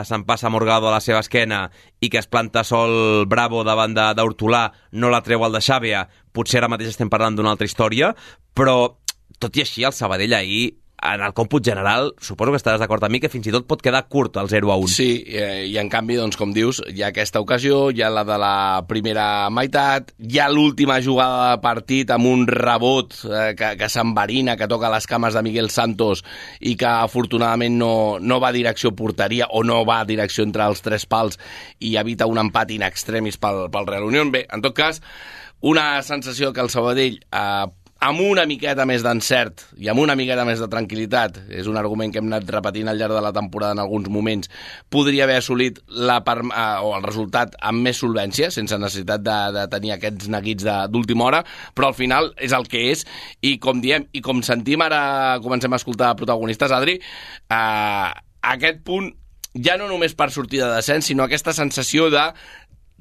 se'n 0.07 0.25
passa 0.25 0.49
Morgado 0.49 0.89
a 0.89 0.95
la 0.95 1.03
seva 1.03 1.21
esquena 1.21 1.67
i 2.01 2.09
que 2.09 2.21
es 2.21 2.29
planta 2.31 2.63
sol 2.65 3.27
Bravo 3.29 3.63
davant 3.67 3.93
d'Hortolà 3.95 4.65
no 4.97 5.11
la 5.13 5.21
treu 5.25 5.45
al 5.45 5.53
de 5.53 5.61
Xàbia, 5.61 6.07
potser 6.33 6.61
ara 6.61 6.71
mateix 6.71 6.95
estem 6.95 7.11
parlant 7.11 7.37
d'una 7.37 7.53
altra 7.53 7.69
història, 7.69 8.15
però 8.57 8.95
tot 9.39 9.58
i 9.58 9.65
així 9.65 9.86
el 9.88 9.96
Sabadell 9.96 10.36
ahir 10.38 10.65
en 11.13 11.22
el 11.22 11.34
còmput 11.36 11.63
general, 11.65 12.13
suposo 12.24 12.54
que 12.54 12.60
estaràs 12.60 12.82
d'acord 12.82 13.04
amb 13.06 13.13
mi, 13.13 13.20
que 13.22 13.30
fins 13.30 13.48
i 13.50 13.54
tot 13.54 13.68
pot 13.68 13.82
quedar 13.84 14.06
curt 14.12 14.39
el 14.42 14.50
0 14.50 14.72
a 14.72 14.77
1. 14.82 14.92
Sí, 14.96 15.10
eh, 15.27 15.65
i 15.70 15.75
en 15.82 15.89
canvi, 15.92 16.18
doncs, 16.18 16.38
com 16.39 16.54
dius, 16.56 16.82
hi 16.89 17.04
ha 17.04 17.12
aquesta 17.12 17.42
ocasió, 17.44 17.89
hi 17.92 18.01
ha 18.01 18.10
la 18.13 18.24
de 18.27 18.38
la 18.42 18.56
primera 18.89 19.50
meitat, 19.54 20.13
hi 20.18 20.39
ha 20.39 20.48
l'última 20.51 20.98
jugada 21.06 21.51
de 21.51 21.62
partit 21.63 22.12
amb 22.15 22.30
un 22.32 22.48
rebot 22.50 23.18
eh, 23.27 23.54
que, 23.60 23.75
que 23.80 23.92
s'enverina, 23.92 24.58
que 24.58 24.70
toca 24.72 24.92
les 24.94 25.08
cames 25.10 25.38
de 25.38 25.46
Miguel 25.46 25.70
Santos 25.74 26.24
i 26.62 26.75
que 26.80 26.89
afortunadament 26.89 27.77
no, 27.80 27.94
no 28.22 28.39
va 28.42 28.50
a 28.54 28.58
direcció 28.58 28.96
porteria 28.96 29.51
o 29.51 29.63
no 29.68 29.84
va 29.86 30.01
a 30.01 30.10
direcció 30.10 30.48
entre 30.48 30.65
els 30.65 30.84
tres 30.86 31.06
pals 31.06 31.39
i 31.80 31.96
evita 32.01 32.30
un 32.30 32.39
empat 32.42 32.72
in 32.72 32.86
extremis 32.88 33.38
pel, 33.38 33.68
pel 33.72 33.89
Real 33.89 34.08
Unión. 34.08 34.32
Bé, 34.34 34.46
en 34.50 34.63
tot 34.65 34.75
cas, 34.77 35.04
una 35.62 36.01
sensació 36.04 36.54
que 36.54 36.63
el 36.63 36.72
Sabadell 36.72 37.20
eh, 37.20 37.65
amb 38.03 38.19
una 38.19 38.43
miqueta 38.45 38.83
més 38.85 39.03
d'encert 39.05 39.61
i 39.79 39.87
amb 39.89 40.01
una 40.03 40.15
miqueta 40.19 40.43
més 40.45 40.59
de 40.59 40.67
tranquil·litat, 40.69 41.37
és 41.55 41.67
un 41.71 41.77
argument 41.79 42.11
que 42.11 42.19
hem 42.19 42.27
anat 42.27 42.49
repetint 42.51 42.91
al 42.91 42.99
llarg 42.99 43.15
de 43.15 43.21
la 43.23 43.31
temporada 43.33 43.77
en 43.77 43.81
alguns 43.81 44.09
moments, 44.11 44.51
podria 44.91 45.23
haver 45.23 45.37
assolit 45.39 45.79
la 45.87 46.19
par 46.27 46.41
eh, 46.43 46.65
o 46.83 46.91
el 46.97 47.05
resultat 47.07 47.55
amb 47.61 47.87
més 47.87 48.01
solvència, 48.03 48.51
sense 48.51 48.77
necessitat 48.77 49.23
de, 49.23 49.37
de 49.55 49.65
tenir 49.71 49.95
aquests 49.95 50.27
neguits 50.33 50.67
d'última 50.91 51.29
hora, 51.29 51.43
però 51.73 51.93
al 51.93 51.97
final 51.97 52.33
és 52.35 52.53
el 52.57 52.67
que 52.67 52.83
és, 52.91 53.05
i 53.41 53.55
com 53.63 53.79
diem, 53.81 54.09
i 54.11 54.21
com 54.25 54.43
sentim 54.43 54.83
ara, 54.83 55.39
comencem 55.43 55.73
a 55.73 55.79
escoltar 55.79 56.13
protagonistes, 56.19 56.75
Adri, 56.75 56.99
eh, 56.99 58.11
aquest 58.55 58.83
punt 58.85 59.13
ja 59.55 59.79
no 59.79 59.87
només 59.87 60.13
per 60.19 60.29
sortir 60.35 60.59
de 60.59 60.69
descens, 60.73 61.07
sinó 61.07 61.23
aquesta 61.25 61.55
sensació 61.55 62.11
de 62.11 62.27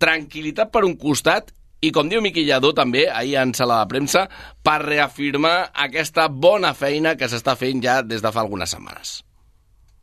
tranquil·litat 0.00 0.70
per 0.70 0.84
un 0.86 0.94
costat 0.98 1.50
i 1.85 1.93
com 1.93 2.09
diu 2.09 2.23
Miqui 2.25 2.47
Lladó 2.49 2.73
també, 2.76 3.05
ahir 3.11 3.37
en 3.43 3.53
sala 3.57 3.83
de 3.83 3.91
premsa, 3.93 4.25
per 4.64 4.81
reafirmar 4.85 5.71
aquesta 5.87 6.26
bona 6.29 6.73
feina 6.75 7.14
que 7.21 7.29
s'està 7.29 7.57
fent 7.61 7.83
ja 7.85 8.00
des 8.03 8.25
de 8.25 8.33
fa 8.33 8.43
algunes 8.45 8.73
setmanes. 8.73 9.19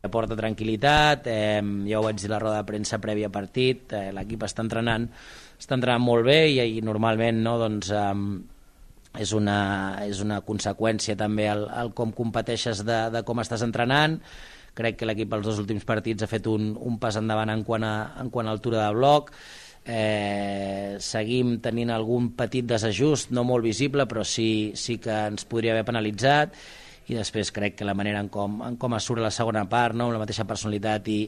Aporta 0.02 0.34
tranquil·litat, 0.38 1.26
eh, 1.30 1.60
ja 1.88 1.98
ho 1.98 2.06
vaig 2.06 2.18
dir 2.18 2.30
a 2.30 2.34
la 2.34 2.40
roda 2.42 2.62
de 2.62 2.68
premsa 2.70 2.98
prèvia 3.02 3.28
a 3.30 3.34
partit, 3.34 3.92
eh, 3.94 4.10
l'equip 4.14 4.42
està 4.42 4.64
entrenant, 4.64 5.06
està 5.58 5.78
entrenant 5.78 6.02
molt 6.02 6.26
bé 6.26 6.40
i, 6.50 6.58
i 6.78 6.82
normalment 6.82 7.38
no, 7.42 7.58
doncs, 7.60 7.92
eh, 7.94 8.14
és 9.20 9.32
una, 9.36 9.58
és 10.06 10.22
una 10.24 10.40
conseqüència 10.40 11.16
també 11.20 11.46
el, 11.52 11.66
el 11.82 11.92
com 11.96 12.14
competeixes 12.16 12.82
de, 12.86 12.98
de 13.12 13.22
com 13.28 13.42
estàs 13.42 13.64
entrenant. 13.64 14.18
Crec 14.74 14.96
que 14.98 15.08
l'equip 15.08 15.34
els 15.36 15.44
dos 15.44 15.58
últims 15.60 15.84
partits 15.84 16.24
ha 16.24 16.30
fet 16.30 16.48
un, 16.48 16.72
un 16.80 16.96
pas 16.98 17.18
endavant 17.20 17.50
en 17.52 17.64
quant 17.66 17.84
a, 17.84 17.94
en 18.22 18.30
quant 18.32 18.48
a 18.48 18.54
altura 18.56 18.86
de 18.86 18.94
bloc. 18.96 19.34
Eh, 19.82 20.96
seguim 21.02 21.56
tenint 21.62 21.90
algun 21.90 22.30
petit 22.38 22.66
desajust, 22.68 23.32
no 23.34 23.42
molt 23.42 23.66
visible, 23.66 24.06
però 24.06 24.22
sí, 24.22 24.72
sí 24.78 24.98
que 25.02 25.16
ens 25.32 25.46
podria 25.50 25.74
haver 25.74 25.88
penalitzat 25.88 26.54
i 27.10 27.16
després 27.18 27.50
crec 27.50 27.74
que 27.80 27.86
la 27.88 27.96
manera 27.98 28.20
en 28.22 28.28
com, 28.30 28.60
en 28.62 28.76
com 28.78 28.94
es 28.94 29.08
surt 29.08 29.22
la 29.22 29.32
segona 29.34 29.64
part, 29.68 29.96
no? 29.98 30.06
amb 30.06 30.16
la 30.16 30.22
mateixa 30.22 30.46
personalitat 30.46 31.08
i, 31.10 31.20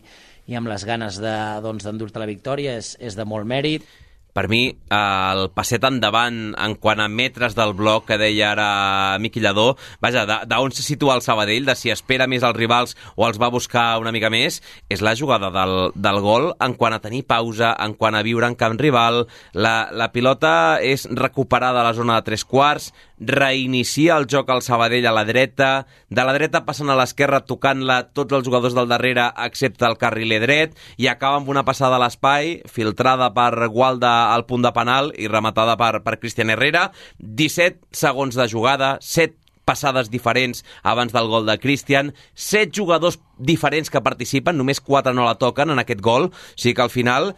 i 0.47 0.55
amb 0.55 0.71
les 0.71 0.87
ganes 0.87 1.19
d'endur-te 1.19 1.91
de, 1.91 1.99
doncs, 1.99 2.21
la 2.23 2.31
victòria 2.31 2.77
és, 2.79 2.95
és 3.03 3.19
de 3.19 3.27
molt 3.27 3.49
mèrit. 3.51 3.87
Per 4.35 4.49
mi, 4.51 4.65
eh, 4.67 4.97
el 4.97 5.45
passet 5.55 5.85
endavant 5.87 6.39
en 6.59 6.73
quant 6.83 6.99
a 6.99 7.07
metres 7.07 7.55
del 7.55 7.71
bloc 7.79 8.09
que 8.09 8.19
deia 8.19 8.49
ara 8.51 9.19
Miqui 9.23 9.39
Lladó, 9.39 9.77
vaja, 10.03 10.25
d'on 10.51 10.75
se 10.75 10.83
situa 10.83 11.15
el 11.15 11.23
Sabadell, 11.23 11.69
de 11.69 11.77
si 11.79 11.93
espera 11.95 12.27
més 12.27 12.43
els 12.43 12.59
rivals 12.59 12.97
o 13.15 13.29
els 13.29 13.39
va 13.39 13.53
buscar 13.55 14.01
una 14.03 14.11
mica 14.11 14.33
més, 14.35 14.59
és 14.91 15.05
la 15.07 15.15
jugada 15.15 15.53
del, 15.55 15.77
del 15.95 16.19
gol 16.25 16.51
en 16.59 16.75
quant 16.75 16.99
a 16.99 17.03
tenir 17.05 17.23
pausa, 17.31 17.77
en 17.79 17.95
quant 17.95 18.19
a 18.19 18.25
viure 18.27 18.51
en 18.51 18.59
camp 18.59 18.75
rival. 18.81 19.23
La, 19.55 19.89
la 19.95 20.11
pilota 20.11 20.83
és 20.83 21.07
recuperada 21.15 21.85
a 21.85 21.87
la 21.87 21.95
zona 21.95 22.19
de 22.19 22.27
tres 22.27 22.43
quarts, 22.43 22.91
reinicia 23.27 24.17
el 24.17 24.27
joc 24.31 24.51
al 24.51 24.63
Sabadell 24.63 25.07
a 25.07 25.13
la 25.15 25.25
dreta, 25.25 25.87
de 26.09 26.25
la 26.25 26.35
dreta 26.37 26.65
passen 26.67 26.91
a 26.91 26.97
l'esquerra 26.99 27.43
tocant-la 27.47 28.01
tots 28.17 28.37
els 28.37 28.47
jugadors 28.47 28.77
del 28.77 28.91
darrere 28.91 29.29
excepte 29.47 29.87
el 29.89 29.99
carriler 30.01 30.41
dret 30.45 30.77
i 30.97 31.09
acaba 31.11 31.41
amb 31.41 31.49
una 31.53 31.65
passada 31.65 31.99
a 31.99 32.03
l'espai 32.03 32.61
filtrada 32.71 33.31
per 33.37 33.69
Gualda 33.69 34.35
al 34.35 34.47
punt 34.47 34.65
de 34.65 34.73
penal 34.77 35.13
i 35.19 35.31
rematada 35.31 35.79
per, 35.81 36.03
per 36.05 36.19
Cristian 36.21 36.53
Herrera. 36.55 36.91
17 37.19 37.81
segons 37.95 38.37
de 38.39 38.49
jugada 38.51 38.97
7 39.01 39.41
passades 39.65 40.11
diferents 40.13 40.63
abans 40.83 41.13
del 41.13 41.29
gol 41.29 41.47
de 41.49 41.59
Christian, 41.59 42.13
set 42.35 42.73
jugadors 42.77 43.19
diferents 43.39 43.91
que 43.91 44.05
participen, 44.05 44.59
només 44.61 44.83
quatre 44.85 45.15
no 45.17 45.25
la 45.25 45.39
toquen 45.41 45.73
en 45.73 45.81
aquest 45.81 46.05
gol, 46.05 46.29
o 46.29 46.59
sigui 46.61 46.77
que 46.77 46.85
al 46.85 46.93
final 46.93 47.33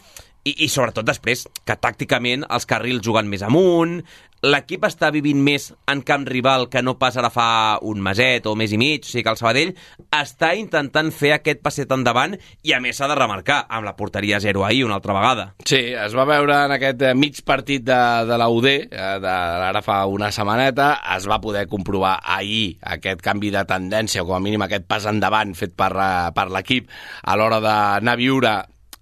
i, 0.47 0.55
i 0.65 0.71
sobretot 0.71 1.07
després, 1.07 1.47
que 1.67 1.76
tàcticament 1.81 2.47
els 2.47 2.69
carrils 2.71 3.05
juguen 3.05 3.29
més 3.31 3.43
amunt, 3.47 3.99
l'equip 4.47 4.85
està 4.87 5.09
vivint 5.11 5.38
més 5.43 5.71
en 5.91 6.03
camp 6.07 6.26
rival 6.29 6.67
que 6.71 6.83
no 6.85 6.97
pas 7.00 7.17
ara 7.17 7.31
fa 7.33 7.49
un 7.83 8.03
meset 8.05 8.47
o 8.47 8.55
mes 8.59 8.73
i 8.73 8.79
mig, 8.79 9.07
o 9.07 9.09
sigui 9.09 9.25
que 9.25 9.33
el 9.33 9.38
Sabadell 9.41 9.73
està 10.15 10.53
intentant 10.59 11.09
fer 11.15 11.33
aquest 11.37 11.62
passet 11.65 11.93
endavant 11.97 12.37
i 12.37 12.75
a 12.76 12.81
més 12.85 12.99
s'ha 12.99 13.09
de 13.11 13.17
remarcar, 13.19 13.62
amb 13.73 13.88
la 13.88 13.97
porteria 13.99 14.41
0 14.43 14.65
ahir 14.67 14.85
una 14.87 14.99
altra 15.00 15.17
vegada. 15.17 15.49
Sí, 15.65 15.81
es 15.97 16.15
va 16.17 16.29
veure 16.29 16.61
en 16.69 16.76
aquest 16.76 17.03
eh, 17.03 17.15
mig 17.17 17.41
partit 17.49 17.85
de, 17.87 17.99
de 18.29 18.38
la 18.38 18.50
UD, 18.53 18.69
eh, 18.69 19.11
de, 19.25 19.35
ara 19.71 19.83
fa 19.83 20.03
una 20.11 20.31
setmaneta, 20.35 20.93
es 21.17 21.26
va 21.31 21.41
poder 21.43 21.67
comprovar 21.73 22.19
ahir 22.23 22.76
aquest 22.97 23.25
canvi 23.25 23.50
de 23.55 23.65
tendència, 23.67 24.23
o 24.23 24.29
com 24.29 24.38
a 24.38 24.45
mínim 24.45 24.62
aquest 24.67 24.87
pas 24.87 25.09
endavant 25.11 25.57
fet 25.59 25.75
per, 25.75 25.93
eh, 25.97 26.31
per 26.37 26.49
l'equip 26.53 26.93
a 27.25 27.37
l'hora 27.41 27.62
d'anar 27.65 28.15
a 28.15 28.21
viure 28.21 28.57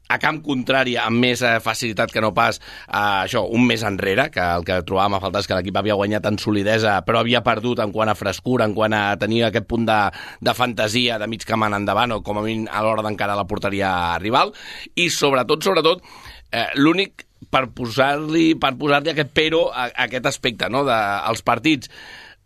a 0.09 0.19
camp 0.21 0.41
contrari 0.45 0.97
amb 1.01 1.23
més 1.23 1.43
eh, 1.43 1.57
facilitat 1.65 2.13
que 2.13 2.23
no 2.23 2.33
pas 2.37 2.59
eh, 2.61 3.25
això, 3.25 3.45
un 3.49 3.65
mes 3.67 3.83
enrere, 3.87 4.29
que 4.35 4.43
el 4.43 4.67
que 4.67 4.81
trobàvem 4.87 5.17
a 5.17 5.23
faltar 5.23 5.45
és 5.45 5.49
que 5.51 5.57
l'equip 5.57 5.79
havia 5.81 5.97
guanyat 5.99 6.29
en 6.31 6.39
solidesa, 6.41 6.99
però 7.07 7.23
havia 7.23 7.45
perdut 7.47 7.81
en 7.85 7.93
quant 7.95 8.13
a 8.13 8.17
frescura, 8.19 8.69
en 8.69 8.77
quant 8.77 8.97
a 8.97 9.05
tenir 9.21 9.45
aquest 9.49 9.69
punt 9.71 9.87
de, 9.89 10.01
de 10.45 10.57
fantasia 10.57 11.19
de 11.21 11.29
mig 11.31 11.47
camp 11.49 11.67
en 11.69 11.79
endavant, 11.81 12.19
o 12.19 12.23
com 12.27 12.41
a 12.41 12.45
mínim 12.45 12.69
a 12.71 12.85
l'hora 12.85 13.05
d'encarar 13.07 13.39
la 13.39 13.49
porteria 13.49 13.93
rival, 14.23 14.53
i 14.95 15.09
sobretot, 15.11 15.65
sobretot, 15.65 16.05
eh, 16.53 16.69
l'únic 16.77 17.27
per 17.51 17.67
posar-li 17.77 18.55
per 18.61 18.73
posar-li 18.81 19.13
aquest 19.13 19.33
pero 19.37 19.67
a, 19.71 19.89
a 19.89 20.07
aquest 20.09 20.29
aspecte, 20.31 20.69
no?, 20.73 20.85
de, 20.89 21.01
els 21.31 21.45
partits 21.47 21.91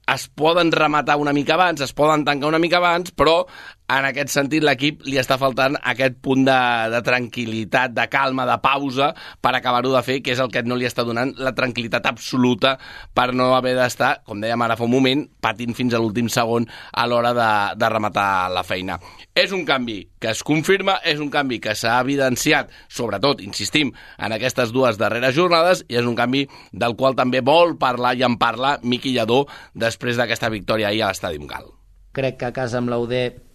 es 0.09 0.25
poden 0.33 0.73
rematar 0.73 1.19
una 1.21 1.35
mica 1.37 1.55
abans, 1.59 1.83
es 1.85 1.93
poden 1.93 2.25
tancar 2.25 2.49
una 2.49 2.61
mica 2.63 2.79
abans, 2.81 3.13
però 3.13 3.43
en 3.89 4.05
aquest 4.05 4.29
sentit 4.29 4.65
l'equip 4.65 5.01
li 5.09 5.17
està 5.21 5.39
faltant 5.41 5.79
aquest 5.81 6.19
punt 6.25 6.43
de, 6.45 6.57
de 6.93 7.01
tranquil·litat, 7.05 7.95
de 7.97 8.05
calma, 8.13 8.45
de 8.49 8.59
pausa 8.61 9.15
per 9.41 9.55
acabar-ho 9.57 9.95
de 9.95 10.03
fer, 10.05 10.19
que 10.25 10.35
és 10.35 10.43
el 10.45 10.51
que 10.53 10.63
no 10.67 10.77
li 10.77 10.85
està 10.89 11.07
donant 11.09 11.33
la 11.41 11.55
tranquil·litat 11.57 12.05
absoluta 12.11 12.75
per 13.17 13.31
no 13.33 13.55
haver 13.57 13.73
d'estar, 13.79 14.19
com 14.29 14.43
dèiem 14.45 14.67
ara 14.67 14.77
fa 14.77 14.85
un 14.85 14.93
moment, 14.93 15.25
patint 15.41 15.73
fins 15.79 15.97
a 15.97 16.03
l'últim 16.03 16.29
segon 16.33 16.69
a 16.69 17.07
l'hora 17.09 17.33
de, 17.37 17.49
de 17.81 17.91
rematar 17.95 18.29
la 18.53 18.67
feina. 18.67 18.99
És 19.33 19.57
un 19.57 19.65
canvi 19.65 20.03
que 20.21 20.35
es 20.35 20.45
confirma, 20.45 20.99
és 21.09 21.23
un 21.25 21.33
canvi 21.33 21.61
que 21.65 21.73
s'ha 21.79 21.97
evidenciat, 22.03 22.69
sobretot, 22.93 23.41
insistim, 23.41 23.95
en 24.21 24.37
aquestes 24.37 24.75
dues 24.75 25.01
darreres 25.01 25.37
jornades, 25.39 25.85
i 25.89 25.97
és 25.97 26.05
un 26.05 26.19
canvi 26.19 26.45
del 26.73 26.97
qual 26.99 27.17
també 27.17 27.41
vol 27.41 27.79
parlar 27.81 28.17
i 28.19 28.27
en 28.27 28.37
parla 28.37 28.77
Miqui 28.83 29.17
Lladó 29.17 29.47
després 29.73 30.21
d'aquesta 30.21 30.53
victòria 30.53 30.93
ahir 30.93 31.07
a 31.07 31.13
l'Estadi 31.13 31.41
Gal. 31.49 31.71
Crec 32.13 32.37
que 32.41 32.49
a 32.51 32.53
casa 32.53 32.83
amb 32.83 32.91
l'UD 32.91 33.48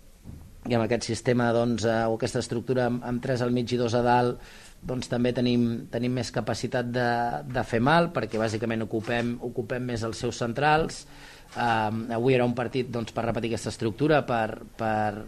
i 0.69 0.75
amb 0.75 0.85
aquest 0.85 1.07
sistema 1.09 1.49
doncs, 1.55 1.83
eh, 1.83 2.03
o 2.07 2.15
aquesta 2.15 2.39
estructura 2.43 2.87
amb, 2.87 3.03
amb 3.03 3.23
3 3.23 3.43
al 3.43 3.51
mig 3.51 3.71
i 3.73 3.79
2 3.79 3.97
a 3.99 4.03
dalt 4.05 4.53
doncs 4.83 5.07
també 5.11 5.31
tenim, 5.35 5.85
tenim 5.91 6.11
més 6.19 6.31
capacitat 6.35 6.89
de, 6.91 7.09
de 7.47 7.63
fer 7.67 7.79
mal 7.83 8.11
perquè 8.15 8.39
bàsicament 8.39 8.83
ocupem, 8.83 9.37
ocupem 9.47 9.85
més 9.93 10.03
els 10.03 10.19
seus 10.19 10.39
centrals. 10.39 11.05
Um, 11.53 12.03
avui 12.11 12.35
era 12.35 12.47
un 12.47 12.55
partit 12.57 12.89
doncs, 12.91 13.13
per 13.15 13.23
repetir 13.27 13.53
aquesta 13.53 13.71
estructura 13.71 14.23
per, 14.27 14.59
per, 14.75 15.23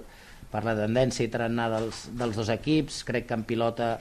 per 0.51 0.63
la 0.65 0.75
tendència 0.75 1.27
i 1.27 1.31
tarannà 1.31 1.69
dels, 1.71 2.05
dels 2.19 2.35
dos 2.35 2.51
equips. 2.51 3.03
Crec 3.07 3.29
que 3.29 3.37
en 3.37 3.45
pilota 3.47 3.93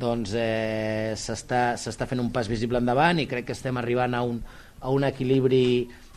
doncs, 0.00 0.32
eh, 0.38 1.12
s'està 1.18 2.08
fent 2.08 2.22
un 2.22 2.32
pas 2.32 2.48
visible 2.50 2.80
endavant 2.80 3.20
i 3.20 3.28
crec 3.30 3.50
que 3.50 3.56
estem 3.56 3.76
arribant 3.80 4.16
a 4.16 4.24
un, 4.24 4.40
a 4.80 4.94
un 4.94 5.04
equilibri 5.04 5.66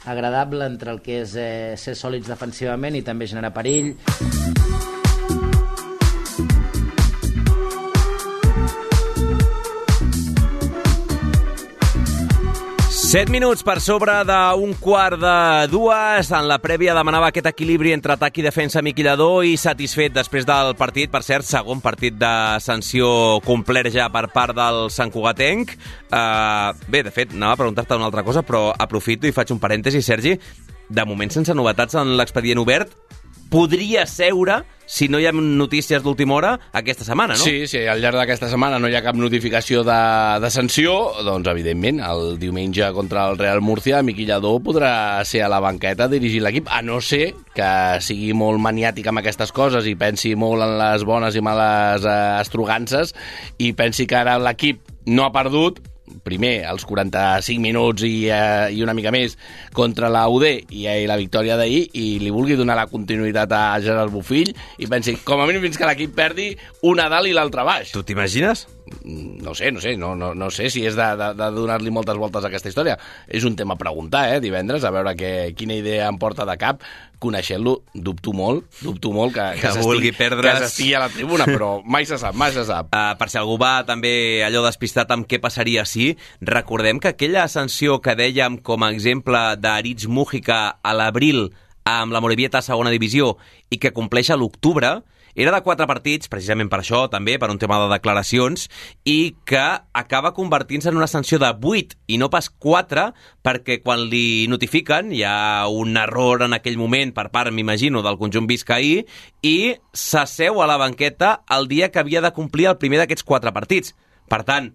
agradable 0.05 0.65
entre 0.65 0.91
el 0.91 1.01
que 1.01 1.21
és 1.23 1.35
eh, 1.35 1.73
ser 1.77 1.95
sòlids 1.97 2.29
defensivament 2.29 2.95
i 2.95 3.05
també 3.05 3.27
generar 3.27 3.53
perill. 3.55 3.95
7 13.07 13.31
minuts 13.31 13.63
per 13.63 13.77
sobre 13.79 14.11
d'un 14.27 14.73
quart 14.83 15.15
de 15.21 15.67
dues. 15.71 16.27
En 16.35 16.43
la 16.49 16.57
prèvia 16.59 16.91
demanava 16.91 17.29
aquest 17.31 17.47
equilibri 17.47 17.93
entre 17.95 18.17
atac 18.17 18.41
i 18.41 18.43
defensa 18.43 18.81
miquillador 18.83 19.45
i 19.47 19.53
satisfet 19.55 20.11
després 20.11 20.43
del 20.43 20.73
partit. 20.75 21.07
Per 21.07 21.21
cert, 21.23 21.47
segon 21.47 21.79
partit 21.79 22.17
de 22.19 22.33
sanció 22.59 23.07
complet 23.47 23.87
ja 23.95 24.09
per 24.11 24.25
part 24.35 24.51
del 24.57 24.89
Sant 24.91 25.13
Cugatenc. 25.13 25.71
Uh, 26.11 26.75
bé, 26.91 27.05
de 27.07 27.15
fet, 27.15 27.31
anava 27.31 27.55
a 27.55 27.61
preguntar-te 27.63 27.95
una 27.95 28.09
altra 28.11 28.25
cosa, 28.27 28.43
però 28.43 28.73
aprofito 28.75 29.23
i 29.23 29.31
faig 29.31 29.55
un 29.55 29.63
parèntesi, 29.63 30.03
Sergi. 30.03 30.35
De 30.91 31.07
moment, 31.07 31.31
sense 31.31 31.55
novetats 31.55 31.95
en 31.95 32.11
l'expedient 32.19 32.59
obert, 32.59 32.91
podria 33.49 34.05
seure 34.09 34.63
si 34.87 35.09
no 35.11 35.19
hi 35.19 35.25
ha 35.27 35.33
notícies 35.35 36.01
d'última 36.01 36.37
hora 36.37 36.53
aquesta 36.71 37.03
setmana, 37.03 37.35
no? 37.35 37.43
Sí, 37.43 37.67
sí, 37.67 37.81
al 37.91 37.99
llarg 38.01 38.15
d'aquesta 38.21 38.47
setmana 38.49 38.79
no 38.79 38.87
hi 38.87 38.95
ha 38.95 39.03
cap 39.03 39.17
notificació 39.19 39.83
de, 39.85 39.97
de 40.39 40.49
sanció, 40.53 40.95
doncs 41.27 41.51
evidentment 41.51 41.99
el 42.07 42.37
diumenge 42.39 42.87
contra 42.95 43.27
el 43.27 43.37
Real 43.37 43.59
Murcia 43.61 43.99
Miqui 44.01 44.25
Lladó 44.25 44.55
podrà 44.63 45.19
ser 45.27 45.43
a 45.43 45.51
la 45.51 45.59
banqueta 45.63 46.07
dirigir 46.07 46.39
l'equip, 46.45 46.71
a 46.71 46.79
no 46.81 47.01
ser 47.03 47.33
que 47.57 47.69
sigui 48.03 48.31
molt 48.37 48.63
maniàtic 48.63 49.11
amb 49.11 49.21
aquestes 49.21 49.51
coses 49.51 49.91
i 49.91 49.97
pensi 49.99 50.33
molt 50.39 50.63
en 50.63 50.77
les 50.79 51.03
bones 51.07 51.35
i 51.35 51.43
males 51.43 52.07
eh, 52.07 52.17
estrugances 52.39 53.11
i 53.59 53.73
pensi 53.75 54.07
que 54.07 54.21
ara 54.23 54.39
l'equip 54.39 54.87
no 55.07 55.27
ha 55.27 55.35
perdut, 55.35 55.83
primer 56.23 56.53
els 56.69 56.85
45 56.87 57.61
minuts 57.63 58.05
i, 58.07 58.29
eh, 58.31 58.69
i 58.75 58.83
una 58.85 58.95
mica 58.97 59.11
més 59.11 59.37
contra 59.73 60.11
la 60.13 60.27
UD 60.29 60.47
i, 60.47 60.85
eh, 60.85 61.03
la 61.09 61.19
victòria 61.19 61.57
d'ahir 61.59 61.83
i 61.93 62.07
li 62.23 62.33
vulgui 62.33 62.57
donar 62.59 62.77
la 62.79 62.87
continuïtat 62.91 63.51
a 63.51 63.65
Gerard 63.83 64.13
Bufill 64.13 64.53
i 64.77 64.87
pensi, 64.87 65.17
com 65.23 65.41
a 65.41 65.47
mínim 65.49 65.65
fins 65.67 65.77
que 65.77 65.89
l'equip 65.89 66.15
perdi 66.15 66.51
una 66.87 67.09
dalt 67.09 67.27
i 67.27 67.35
l'altra 67.35 67.67
baix. 67.67 67.91
Tu 67.91 68.03
t'imagines? 68.03 68.67
No 69.03 69.53
sé, 69.55 69.71
no 69.71 69.81
sé, 69.81 69.95
no, 69.97 70.15
no, 70.15 70.33
no 70.35 70.49
sé 70.51 70.69
si 70.69 70.85
és 70.87 70.95
de, 70.97 71.07
de, 71.19 71.29
de 71.37 71.49
donar-li 71.55 71.91
moltes 71.93 72.17
voltes 72.19 72.43
a 72.43 72.49
aquesta 72.51 72.71
història. 72.71 72.97
És 73.27 73.45
un 73.47 73.55
tema 73.55 73.75
a 73.75 73.81
preguntar, 73.81 74.27
eh, 74.33 74.39
divendres, 74.43 74.83
a 74.83 74.91
veure 74.91 75.15
que, 75.19 75.31
quina 75.57 75.75
idea 75.77 76.07
em 76.07 76.17
porta 76.21 76.45
de 76.47 76.57
cap. 76.59 76.83
Coneixent-lo, 77.17 77.79
dubto 77.97 78.29
molt, 78.37 78.67
dubto 78.85 79.09
molt 79.09 79.33
que, 79.33 79.45
Que 79.57 79.71
vulgui 79.81 80.11
perdre's. 80.13 80.53
que 80.59 80.67
s'estigui 80.67 80.93
a 80.93 81.01
la 81.01 81.09
tribuna, 81.09 81.47
però 81.49 81.81
mai 81.83 82.05
se 82.05 82.19
sap, 82.21 82.35
mai 82.37 82.51
se 82.53 82.65
sap. 82.67 82.91
Uh, 82.93 83.15
per 83.17 83.29
si 83.33 83.39
algú 83.41 83.55
va 83.57 83.79
també 83.87 84.43
allò 84.45 84.61
despistat 84.67 85.09
amb 85.15 85.25
què 85.25 85.39
passaria 85.41 85.85
si, 85.89 86.11
recordem 86.45 87.01
que 87.01 87.15
aquella 87.15 87.47
ascensió 87.47 87.97
que 88.05 88.13
dèiem 88.19 88.59
com 88.61 88.85
a 88.85 88.91
exemple 88.93 89.41
d'Aritz 89.57 90.05
Mújica 90.05 90.77
a 90.77 90.93
l'abril 90.93 91.47
amb 91.87 92.13
la 92.13 92.21
Morevieta 92.21 92.59
a 92.59 92.65
segona 92.65 92.91
divisió 92.93 93.37
i 93.73 93.79
que 93.81 93.93
compleix 93.95 94.29
a 94.29 94.37
l'octubre, 94.37 94.99
era 95.35 95.51
de 95.53 95.61
quatre 95.65 95.87
partits, 95.89 96.29
precisament 96.31 96.69
per 96.71 96.79
això, 96.81 97.03
també, 97.11 97.37
per 97.39 97.49
un 97.51 97.59
tema 97.61 97.79
de 97.83 97.89
declaracions, 97.91 98.67
i 99.05 99.35
que 99.47 99.65
acaba 99.93 100.33
convertint-se 100.37 100.89
en 100.89 100.97
una 100.97 101.09
sanció 101.11 101.39
de 101.41 101.51
8 101.51 101.99
i 102.07 102.17
no 102.21 102.31
pas 102.33 102.49
4, 102.49 103.07
perquè 103.45 103.79
quan 103.83 104.07
li 104.11 104.47
notifiquen 104.51 105.11
hi 105.13 105.23
ha 105.27 105.67
un 105.67 105.97
error 105.97 106.45
en 106.47 106.57
aquell 106.57 106.79
moment 106.79 107.13
per 107.13 107.29
part, 107.33 107.51
m'imagino, 107.53 108.01
del 108.05 108.19
conjunt 108.21 108.49
biscaí, 108.49 109.05
i 109.41 109.57
s'asseu 109.93 110.61
a 110.61 110.67
la 110.69 110.79
banqueta 110.81 111.41
el 111.53 111.67
dia 111.67 111.91
que 111.91 111.99
havia 111.99 112.21
de 112.21 112.33
complir 112.33 112.69
el 112.71 112.81
primer 112.81 113.03
d'aquests 113.03 113.25
quatre 113.27 113.53
partits. 113.55 113.95
Per 114.27 114.43
tant, 114.43 114.73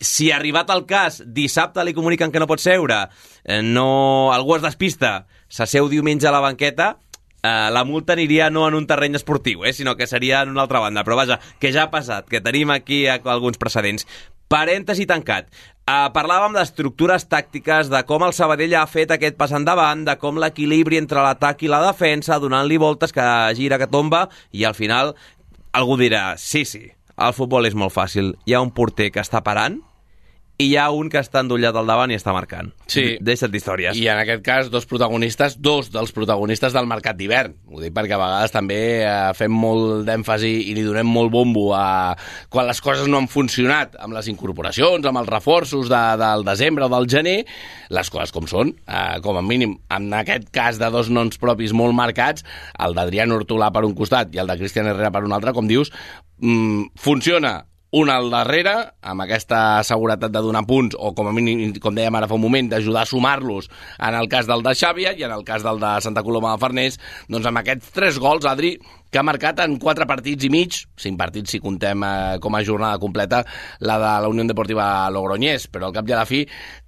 si 0.00 0.30
arribat 0.30 0.70
el 0.70 0.84
cas, 0.86 1.22
dissabte 1.24 1.84
li 1.84 1.94
comuniquen 1.96 2.32
que 2.32 2.40
no 2.42 2.48
pot 2.48 2.60
seure, 2.60 3.06
eh, 3.44 3.62
no, 3.62 4.32
algú 4.32 4.56
es 4.56 4.64
despista, 4.64 5.26
s'asseu 5.48 5.88
diumenge 5.88 6.28
a 6.28 6.34
la 6.34 6.42
banqueta, 6.44 6.96
eh, 7.46 7.70
la 7.70 7.84
multa 7.84 8.16
aniria 8.16 8.50
no 8.50 8.66
en 8.66 8.74
un 8.74 8.86
terreny 8.90 9.14
esportiu, 9.18 9.64
eh, 9.64 9.72
sinó 9.72 9.96
que 9.96 10.06
seria 10.06 10.42
en 10.42 10.50
una 10.50 10.66
altra 10.66 10.80
banda. 10.82 11.04
Però 11.04 11.16
vaja, 11.16 11.38
que 11.60 11.72
ja 11.72 11.86
ha 11.86 11.92
passat, 11.94 12.26
que 12.28 12.42
tenim 12.42 12.74
aquí 12.74 13.06
alguns 13.06 13.58
precedents. 13.62 14.06
Parèntesi 14.50 15.06
tancat. 15.06 15.48
Uh, 15.86 16.08
parlàvem 16.10 16.54
d'estructures 16.56 17.28
tàctiques, 17.30 17.86
de 17.90 18.00
com 18.06 18.24
el 18.26 18.32
Sabadell 18.34 18.74
ha 18.74 18.86
fet 18.90 19.12
aquest 19.14 19.36
pas 19.38 19.52
endavant, 19.54 20.02
de 20.06 20.16
com 20.18 20.38
l'equilibri 20.42 20.98
entre 20.98 21.22
l'atac 21.22 21.62
i 21.62 21.70
la 21.70 21.78
defensa, 21.84 22.40
donant-li 22.42 22.78
voltes 22.82 23.14
que 23.14 23.26
gira, 23.54 23.78
que 23.78 23.86
tomba, 23.86 24.24
i 24.50 24.66
al 24.66 24.74
final 24.74 25.14
algú 25.70 25.94
dirà, 26.00 26.32
sí, 26.42 26.64
sí, 26.66 26.88
el 27.14 27.36
futbol 27.38 27.70
és 27.70 27.78
molt 27.78 27.94
fàcil. 27.94 28.34
Hi 28.50 28.56
ha 28.56 28.64
un 28.64 28.74
porter 28.74 29.12
que 29.14 29.22
està 29.22 29.44
parant 29.46 29.78
i 30.56 30.70
hi 30.70 30.76
ha 30.80 30.86
un 30.94 31.10
que 31.12 31.20
està 31.20 31.42
endollat 31.44 31.76
al 31.76 31.88
davant 31.88 32.12
i 32.12 32.16
està 32.16 32.32
marcant. 32.32 32.70
Sí. 32.88 33.18
Deixa't 33.20 33.52
d'històries. 33.52 33.98
I 34.00 34.06
en 34.08 34.20
aquest 34.22 34.42
cas, 34.44 34.70
dos 34.72 34.86
protagonistes, 34.88 35.58
dos 35.60 35.90
dels 35.92 36.14
protagonistes 36.16 36.72
del 36.72 36.88
mercat 36.88 37.18
d'hivern. 37.18 37.52
Ho 37.68 37.82
dic 37.82 37.92
perquè 37.96 38.16
a 38.16 38.20
vegades 38.22 38.54
també 38.54 38.78
eh, 39.02 39.10
fem 39.36 39.52
molt 39.52 40.06
d'èmfasi 40.08 40.52
i 40.70 40.72
li 40.78 40.86
donem 40.86 41.10
molt 41.12 41.34
bombo 41.34 41.66
a 41.76 42.16
quan 42.52 42.68
les 42.70 42.80
coses 42.80 43.10
no 43.10 43.20
han 43.20 43.28
funcionat 43.28 43.98
amb 44.00 44.16
les 44.16 44.32
incorporacions, 44.32 45.04
amb 45.04 45.20
els 45.20 45.30
reforços 45.34 45.92
de, 45.92 46.02
del 46.24 46.48
desembre 46.48 46.88
o 46.88 46.92
del 46.96 47.10
gener, 47.12 47.38
les 47.92 48.12
coses 48.12 48.32
com 48.32 48.48
són, 48.48 48.72
eh, 48.88 49.20
com 49.24 49.36
a 49.36 49.44
mínim, 49.44 49.76
en 49.92 50.08
aquest 50.16 50.48
cas 50.56 50.80
de 50.80 50.88
dos 50.94 51.12
noms 51.12 51.36
propis 51.42 51.76
molt 51.76 51.96
marcats, 51.96 52.48
el 52.80 52.96
d'Adrián 52.96 53.36
Hortolà 53.36 53.68
per 53.74 53.84
un 53.84 53.96
costat 53.98 54.32
i 54.32 54.40
el 54.40 54.48
de 54.48 54.56
Cristian 54.62 54.88
Herrera 54.88 55.12
per 55.12 55.26
un 55.28 55.36
altre, 55.36 55.52
com 55.52 55.68
dius, 55.68 55.92
mm, 56.40 56.96
funciona 56.96 57.58
un 57.96 58.10
al 58.12 58.28
darrere, 58.28 58.74
amb 59.00 59.24
aquesta 59.24 59.80
seguretat 59.88 60.32
de 60.34 60.42
donar 60.44 60.66
punts, 60.68 60.96
o 61.00 61.14
com 61.16 61.30
a 61.30 61.32
mínim, 61.32 61.78
com 61.80 61.94
dèiem 61.96 62.18
ara 62.18 62.28
fa 62.28 62.36
un 62.36 62.42
moment, 62.44 62.68
d'ajudar 62.68 63.06
a 63.06 63.08
sumar-los 63.08 63.70
en 63.96 64.18
el 64.18 64.28
cas 64.28 64.48
del 64.48 64.64
de 64.66 64.74
Xàbia 64.76 65.14
i 65.16 65.24
en 65.24 65.32
el 65.32 65.46
cas 65.48 65.64
del 65.64 65.80
de 65.80 65.94
Santa 66.04 66.24
Coloma 66.26 66.52
de 66.52 66.60
Farners, 66.60 66.98
doncs 67.32 67.48
amb 67.48 67.62
aquests 67.62 67.94
tres 67.96 68.18
gols, 68.20 68.44
Adri, 68.44 68.74
que 69.08 69.20
ha 69.20 69.24
marcat 69.24 69.62
en 69.64 69.78
quatre 69.80 70.04
partits 70.04 70.44
i 70.44 70.50
mig, 70.52 70.82
cinc 71.00 71.16
partits 71.16 71.54
si 71.54 71.62
contem 71.62 72.04
eh, 72.04 72.36
com 72.44 72.58
a 72.58 72.60
jornada 72.66 73.00
completa 73.00 73.44
la 73.80 73.96
de 74.02 74.12
la 74.26 74.28
Unió 74.28 74.44
Deportiva 74.44 75.08
Logroñés, 75.14 75.64
però 75.72 75.88
al 75.88 75.96
cap 75.96 76.10
i 76.10 76.12
a 76.12 76.18
la 76.20 76.28
fi, 76.28 76.42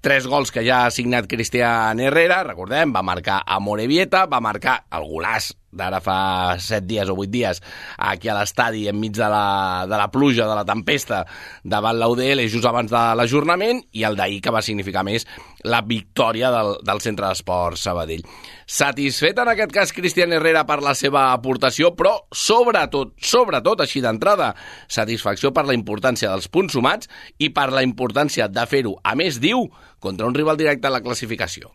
tres 0.05 0.29
gols 0.29 0.53
que 0.53 0.67
ja 0.67 0.83
ha 0.85 0.93
signat 0.93 1.31
Cristian 1.31 2.05
Herrera, 2.05 2.43
recordem, 2.45 2.93
va 2.93 3.07
marcar 3.07 3.41
a 3.47 3.63
Morevieta, 3.65 4.27
va 4.29 4.45
marcar 4.45 4.83
el 4.93 5.09
golaç 5.09 5.55
d'ara 5.71 6.01
fa 6.01 6.57
set 6.63 6.87
dies 6.89 7.09
o 7.11 7.17
vuit 7.19 7.31
dies 7.31 7.61
aquí 7.99 8.31
a 8.31 8.37
l'estadi 8.39 8.87
enmig 8.89 9.17
de 9.17 9.29
la, 9.29 9.85
de 9.89 9.97
la 10.01 10.09
pluja, 10.11 10.47
de 10.49 10.57
la 10.57 10.65
tempesta 10.65 11.25
davant 11.63 11.99
l'UDL 11.99 12.47
just 12.49 12.67
abans 12.69 12.91
de 12.91 13.03
l'ajornament 13.19 13.83
i 13.93 14.05
el 14.09 14.17
d'ahir 14.17 14.41
que 14.45 14.55
va 14.55 14.65
significar 14.65 15.05
més 15.05 15.27
la 15.65 15.83
victòria 15.83 16.51
del, 16.55 16.77
del 16.87 17.03
Centre 17.05 17.29
d'Esport 17.29 17.79
Sabadell. 17.81 18.25
Satisfet 18.69 19.39
en 19.43 19.51
aquest 19.53 19.73
cas 19.75 19.93
Cristian 19.97 20.33
Herrera 20.33 20.65
per 20.69 20.79
la 20.85 20.95
seva 20.99 21.29
aportació, 21.33 21.93
però 21.99 22.15
sobretot, 22.33 23.15
sobretot 23.21 23.83
així 23.85 24.03
d'entrada, 24.05 24.53
satisfacció 24.89 25.53
per 25.57 25.67
la 25.69 25.77
importància 25.77 26.31
dels 26.33 26.49
punts 26.53 26.77
sumats 26.77 27.11
i 27.39 27.51
per 27.51 27.71
la 27.73 27.85
importància 27.87 28.49
de 28.49 28.69
fer-ho, 28.71 28.97
a 29.03 29.17
més 29.19 29.41
diu, 29.43 29.67
contra 29.99 30.29
un 30.29 30.37
rival 30.37 30.61
directe 30.61 30.89
a 30.89 30.95
la 30.95 31.03
classificació 31.05 31.73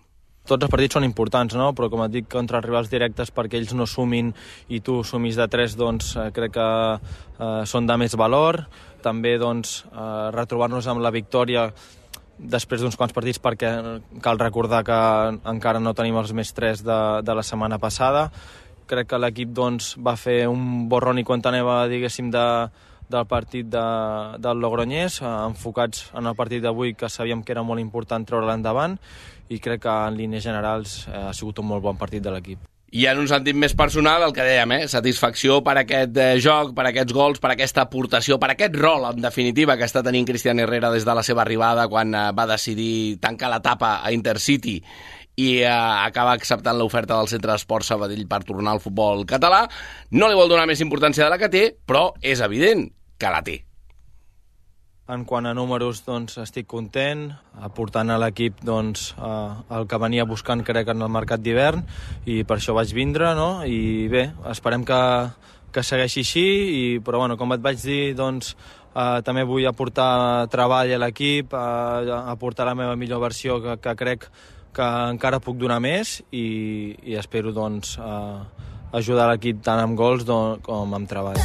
tots 0.48 0.66
els 0.66 0.72
partits 0.72 0.98
són 0.98 1.08
importants, 1.08 1.56
no? 1.56 1.72
però 1.76 1.90
com 1.92 2.04
et 2.06 2.12
dic, 2.12 2.28
contra 2.32 2.60
els 2.60 2.68
rivals 2.68 2.92
directes 2.92 3.32
perquè 3.32 3.60
ells 3.60 3.74
no 3.78 3.88
sumin 3.88 4.34
i 4.68 4.82
tu 4.84 5.00
sumis 5.08 5.40
de 5.40 5.48
3, 5.48 5.78
doncs 5.80 6.14
eh, 6.18 6.30
crec 6.36 6.56
que 6.58 6.70
eh, 6.94 7.64
són 7.70 7.88
de 7.88 7.98
més 8.00 8.18
valor. 8.20 8.66
També 9.04 9.38
doncs, 9.40 9.84
eh, 9.92 10.30
retrobar-nos 10.36 10.88
amb 10.92 11.04
la 11.04 11.14
victòria 11.16 11.70
després 12.34 12.82
d'uns 12.82 12.98
quants 13.00 13.14
partits 13.16 13.40
perquè 13.40 13.72
cal 14.24 14.40
recordar 14.42 14.82
que 14.84 15.00
encara 15.48 15.80
no 15.80 15.94
tenim 15.96 16.18
els 16.20 16.34
més 16.36 16.52
3 16.52 16.84
de, 16.84 17.02
de 17.24 17.36
la 17.40 17.44
setmana 17.46 17.80
passada. 17.80 18.30
Crec 18.90 19.14
que 19.14 19.20
l'equip 19.22 19.54
doncs, 19.56 19.94
va 19.96 20.18
fer 20.20 20.44
un 20.52 20.90
borrón 20.92 21.22
i 21.22 21.24
anava, 21.24 21.88
diguéssim, 21.88 22.32
de, 22.32 22.48
del 23.08 23.26
partit 23.28 23.70
de, 23.72 23.86
del 24.40 24.60
Logroñés, 24.60 25.22
eh, 25.22 25.30
enfocats 25.48 26.10
en 26.20 26.28
el 26.28 26.36
partit 26.36 26.64
d'avui 26.64 26.96
que 26.96 27.10
sabíem 27.10 27.44
que 27.44 27.54
era 27.54 27.64
molt 27.64 27.80
important 27.80 28.26
treure 28.26 28.48
l'endavant 28.48 28.98
i 29.50 29.60
crec 29.60 29.84
que 29.84 29.96
en 30.08 30.20
línies 30.20 30.46
generals 30.46 31.04
eh, 31.08 31.18
ha 31.30 31.34
sigut 31.34 31.60
un 31.60 31.68
molt 31.72 31.84
bon 31.84 32.00
partit 32.00 32.24
de 32.24 32.32
l'equip. 32.32 32.70
I 32.94 33.08
en 33.10 33.18
un 33.18 33.26
sentit 33.26 33.58
més 33.58 33.74
personal, 33.74 34.22
el 34.22 34.36
que 34.36 34.44
dèiem, 34.46 34.76
eh? 34.76 34.84
satisfacció 34.92 35.56
per 35.66 35.80
aquest 35.82 36.18
eh, 36.22 36.36
joc, 36.38 36.76
per 36.78 36.86
aquests 36.92 37.16
gols, 37.18 37.42
per 37.42 37.50
aquesta 37.56 37.88
aportació, 37.88 38.38
per 38.38 38.52
aquest 38.54 38.78
rol, 38.78 39.08
en 39.10 39.24
definitiva, 39.24 39.74
que 39.80 39.88
està 39.90 40.04
tenint 40.06 40.28
Cristian 40.30 40.62
Herrera 40.62 40.92
des 40.94 41.08
de 41.08 41.16
la 41.18 41.26
seva 41.26 41.42
arribada 41.42 41.88
quan 41.90 42.14
eh, 42.14 42.28
va 42.38 42.46
decidir 42.54 43.18
tancar 43.24 43.50
l'etapa 43.50 43.96
a 44.06 44.14
Intercity 44.14 44.78
i 45.42 45.50
eh, 45.64 45.74
acaba 45.74 46.38
acceptant 46.38 46.78
l'oferta 46.78 47.18
del 47.18 47.34
Centre 47.34 47.56
d'Esport 47.56 47.90
Sabadell 47.90 48.28
per 48.30 48.44
tornar 48.46 48.78
al 48.78 48.84
futbol 48.84 49.26
català. 49.26 49.66
No 50.14 50.30
li 50.30 50.38
vol 50.38 50.54
donar 50.54 50.70
més 50.70 50.86
importància 50.86 51.26
de 51.26 51.34
la 51.34 51.42
que 51.42 51.50
té, 51.50 51.72
però 51.74 52.12
és 52.22 52.46
evident 52.46 52.92
que 53.18 53.34
la 53.34 53.42
té. 53.42 53.64
En 55.06 55.26
quant 55.28 55.44
a 55.44 55.52
números, 55.52 56.06
doncs, 56.06 56.38
estic 56.40 56.64
content, 56.72 57.26
aportant 57.60 58.08
a 58.14 58.16
l'equip 58.22 58.62
doncs, 58.64 59.10
eh, 59.20 59.76
el 59.76 59.88
que 59.92 59.98
venia 60.00 60.24
buscant, 60.24 60.64
crec, 60.64 60.88
en 60.94 61.04
el 61.04 61.12
mercat 61.12 61.44
d'hivern, 61.44 61.82
i 62.24 62.46
per 62.48 62.56
això 62.56 62.72
vaig 62.78 62.94
vindre, 62.96 63.34
no? 63.36 63.66
I 63.68 64.08
bé, 64.08 64.30
esperem 64.48 64.86
que, 64.88 65.02
que 65.76 65.84
segueixi 65.84 66.24
així, 66.24 66.46
i, 66.48 66.86
però 67.04 67.20
bueno, 67.20 67.36
com 67.36 67.52
et 67.52 67.60
vaig 67.60 67.84
dir, 67.84 68.16
doncs, 68.16 68.56
eh, 68.96 69.20
també 69.28 69.44
vull 69.44 69.68
aportar 69.68 70.48
treball 70.48 70.96
a 70.96 71.04
l'equip, 71.04 71.52
eh, 71.52 72.16
aportar 72.24 72.72
la 72.72 72.80
meva 72.80 72.96
millor 72.96 73.20
versió, 73.28 73.60
que, 73.60 73.76
que 73.84 73.98
crec 74.00 74.30
que 74.74 74.92
encara 75.12 75.44
puc 75.44 75.60
donar 75.60 75.82
més, 75.84 76.22
i, 76.32 76.96
i 77.04 77.20
espero, 77.20 77.52
doncs, 77.52 77.98
eh, 78.00 78.68
ajudar 78.96 79.28
l'equip 79.34 79.60
tant 79.68 79.84
amb 79.84 80.00
gols 80.00 80.24
com 80.64 80.96
amb 80.96 81.12
treball. 81.12 81.44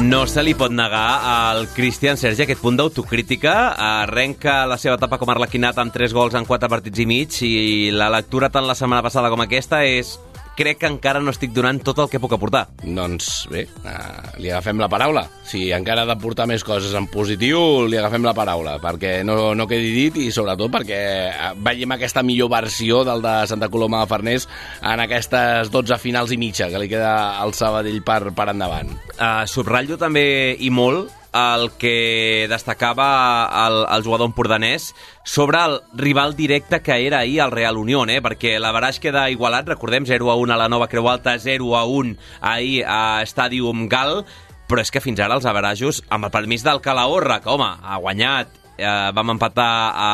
No 0.00 0.24
se 0.26 0.40
li 0.40 0.54
pot 0.56 0.72
negar 0.72 1.20
al 1.28 1.66
Cristian 1.74 2.16
Sergi 2.16 2.46
aquest 2.46 2.62
punt 2.64 2.78
d'autocrítica. 2.78 3.52
Arrenca 3.76 4.62
la 4.66 4.78
seva 4.80 4.96
etapa 4.96 5.18
com 5.20 5.28
a 5.28 5.34
arlequinat 5.36 5.76
amb 5.82 5.92
3 5.92 6.14
gols 6.16 6.36
en 6.38 6.48
4 6.48 6.70
partits 6.72 7.02
i 7.04 7.06
mig 7.06 7.36
i 7.44 7.52
la 7.92 8.08
lectura 8.12 8.48
tant 8.48 8.64
la 8.66 8.78
setmana 8.78 9.04
passada 9.04 9.28
com 9.28 9.44
aquesta 9.44 9.82
és 9.84 10.16
crec 10.56 10.80
que 10.82 10.88
encara 10.90 11.20
no 11.22 11.32
estic 11.32 11.52
donant 11.56 11.80
tot 11.84 11.98
el 12.02 12.08
que 12.12 12.20
puc 12.22 12.34
aportar. 12.36 12.66
Doncs 12.82 13.30
bé, 13.52 13.64
uh, 13.84 14.38
li 14.40 14.50
agafem 14.50 14.80
la 14.80 14.88
paraula. 14.92 15.24
Si 15.46 15.68
encara 15.74 16.04
ha 16.04 16.08
d'aportar 16.08 16.46
més 16.50 16.64
coses 16.66 16.94
en 16.98 17.08
positiu, 17.10 17.86
li 17.90 17.98
agafem 18.00 18.24
la 18.26 18.34
paraula, 18.36 18.78
perquè 18.82 19.20
no, 19.26 19.52
no 19.58 19.68
quedi 19.70 19.92
dit 19.96 20.20
i 20.24 20.30
sobretot 20.34 20.70
perquè 20.70 21.00
eh, 21.28 21.52
veiem 21.64 21.96
aquesta 21.96 22.22
millor 22.26 22.50
versió 22.52 23.02
del 23.06 23.22
de 23.24 23.34
Santa 23.50 23.70
Coloma 23.72 24.02
de 24.02 24.10
Farners 24.10 24.46
en 24.86 25.02
aquestes 25.02 25.72
12 25.72 25.98
finals 26.02 26.34
i 26.34 26.40
mitja 26.40 26.70
que 26.70 26.80
li 26.82 26.90
queda 26.90 27.40
al 27.40 27.54
Sabadell 27.56 28.02
per, 28.06 28.22
per 28.36 28.50
endavant. 28.54 28.92
Uh, 29.16 29.46
subratllo 29.50 29.98
també 30.00 30.56
i 30.60 30.70
molt 30.74 31.19
el 31.32 31.70
que 31.78 32.46
destacava 32.50 33.48
el, 33.66 33.78
el 33.96 34.02
jugador 34.02 34.30
empordanès 34.30 34.90
sobre 35.24 35.60
el 35.62 35.80
rival 35.94 36.34
directe 36.36 36.82
que 36.82 37.06
era 37.06 37.20
ahir 37.20 37.40
el 37.40 37.52
Real 37.52 37.78
Unión, 37.78 38.10
eh? 38.10 38.20
perquè 38.22 38.58
l'Avaraix 38.58 38.98
queda 39.00 39.28
igualat, 39.30 39.68
recordem, 39.68 40.06
0 40.06 40.30
a 40.30 40.36
1 40.36 40.54
a 40.54 40.58
la 40.58 40.68
Nova 40.68 40.88
Creu 40.88 41.08
Alta, 41.08 41.38
0 41.38 41.76
a 41.76 41.84
1 41.84 42.16
ahir 42.40 42.84
a 42.86 43.22
Stadium 43.26 43.86
Gal, 43.88 44.24
però 44.70 44.82
és 44.82 44.90
que 44.90 45.02
fins 45.02 45.20
ara 45.22 45.38
els 45.38 45.46
averajos, 45.46 46.02
amb 46.10 46.26
el 46.26 46.34
permís 46.34 46.66
del 46.66 46.82
Calahorra, 46.82 47.40
que 47.42 47.50
home, 47.50 47.68
ha 47.82 47.98
guanyat, 48.02 48.50
eh, 48.78 49.10
vam 49.14 49.36
empatar 49.36 49.70
a, 49.94 50.10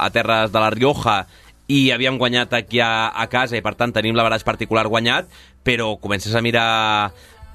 a 0.00 0.10
terres 0.12 0.52
de 0.52 0.60
la 0.60 0.70
Rioja 0.74 1.24
i 1.68 1.90
havíem 1.92 2.18
guanyat 2.20 2.52
aquí 2.52 2.80
a, 2.84 3.08
a 3.08 3.28
casa 3.32 3.56
i 3.56 3.64
per 3.64 3.74
tant 3.78 3.92
tenim 3.92 4.16
l'averaix 4.16 4.44
particular 4.44 4.86
guanyat, 4.88 5.30
però 5.64 5.94
comences 6.00 6.34
a 6.34 6.42
mirar 6.44 7.12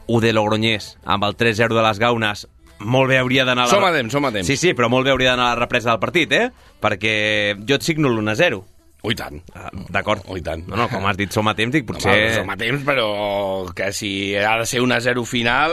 U 0.10 0.18
de 0.22 0.34
Logroñés 0.34 0.96
amb 1.06 1.28
el 1.28 1.36
3-0 1.38 1.76
de 1.78 1.84
les 1.86 2.00
Gaunes 2.02 2.48
molt 2.80 3.10
bé 3.10 3.18
hauria 3.20 3.46
d'anar... 3.46 3.66
la- 3.68 3.72
Som 3.74 3.84
a 3.84 3.92
temps, 3.92 4.12
som 4.12 4.26
a 4.26 4.32
temps. 4.32 4.48
Sí, 4.48 4.56
sí, 4.58 4.74
però 4.74 4.90
molt 4.90 5.06
bé 5.06 5.12
hauria 5.12 5.32
d'anar 5.36 5.52
a 5.52 5.56
la 5.56 5.62
represa 5.64 5.92
del 5.92 6.00
partit, 6.00 6.32
eh? 6.32 6.50
Perquè 6.82 7.56
jo 7.68 7.76
et 7.76 7.84
signo 7.84 8.10
l'1-0. 8.10 8.62
Ui, 9.00 9.16
tant. 9.16 9.38
Ah, 9.56 9.70
D'acord. 9.94 10.26
Ui, 10.28 10.42
tant. 10.44 10.66
No, 10.68 10.76
no, 10.76 10.90
com 10.92 11.06
has 11.08 11.16
dit, 11.16 11.32
som 11.32 11.48
a 11.48 11.54
temps, 11.56 11.72
dic, 11.72 11.86
potser... 11.88 12.12
Home, 12.12 12.32
som 12.36 12.50
a 12.52 12.58
temps, 12.60 12.82
però 12.84 13.06
que 13.76 13.94
si 13.96 14.10
ha 14.36 14.58
de 14.60 14.66
ser 14.68 14.82
un 14.84 14.92
a 14.92 14.98
0 15.00 15.24
final 15.24 15.72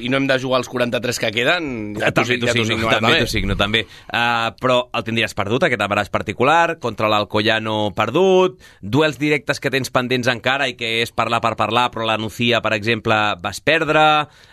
i 0.00 0.08
no 0.08 0.16
hem 0.16 0.28
de 0.30 0.38
jugar 0.40 0.62
els 0.62 0.70
43 0.72 1.20
que 1.20 1.32
queden, 1.34 1.66
ja 2.00 2.08
t'ho 2.08 2.24
ja 2.24 2.30
signo, 2.32 2.54
signo 2.54 2.88
també 2.88 2.94
també. 2.96 3.18
t'ho 3.20 3.28
signo, 3.28 3.56
també. 3.60 3.82
Uh, 4.08 4.48
però 4.62 4.78
el 4.96 5.04
tindries 5.04 5.36
perdut, 5.36 5.66
aquest 5.68 5.84
abraç 5.84 6.08
particular, 6.14 6.78
contra 6.80 7.10
l'Alcoyano 7.12 7.90
perdut, 7.96 8.56
duels 8.80 9.20
directes 9.20 9.60
que 9.60 9.72
tens 9.74 9.92
pendents 9.92 10.30
encara 10.32 10.70
i 10.72 10.76
que 10.78 11.02
és 11.02 11.12
parlar 11.12 11.42
per 11.44 11.52
parlar, 11.60 11.90
però 11.92 12.08
la 12.08 12.16
Nucía, 12.16 12.62
per 12.64 12.72
exemple, 12.78 13.18
vas 13.44 13.60
perdre, 13.60 14.06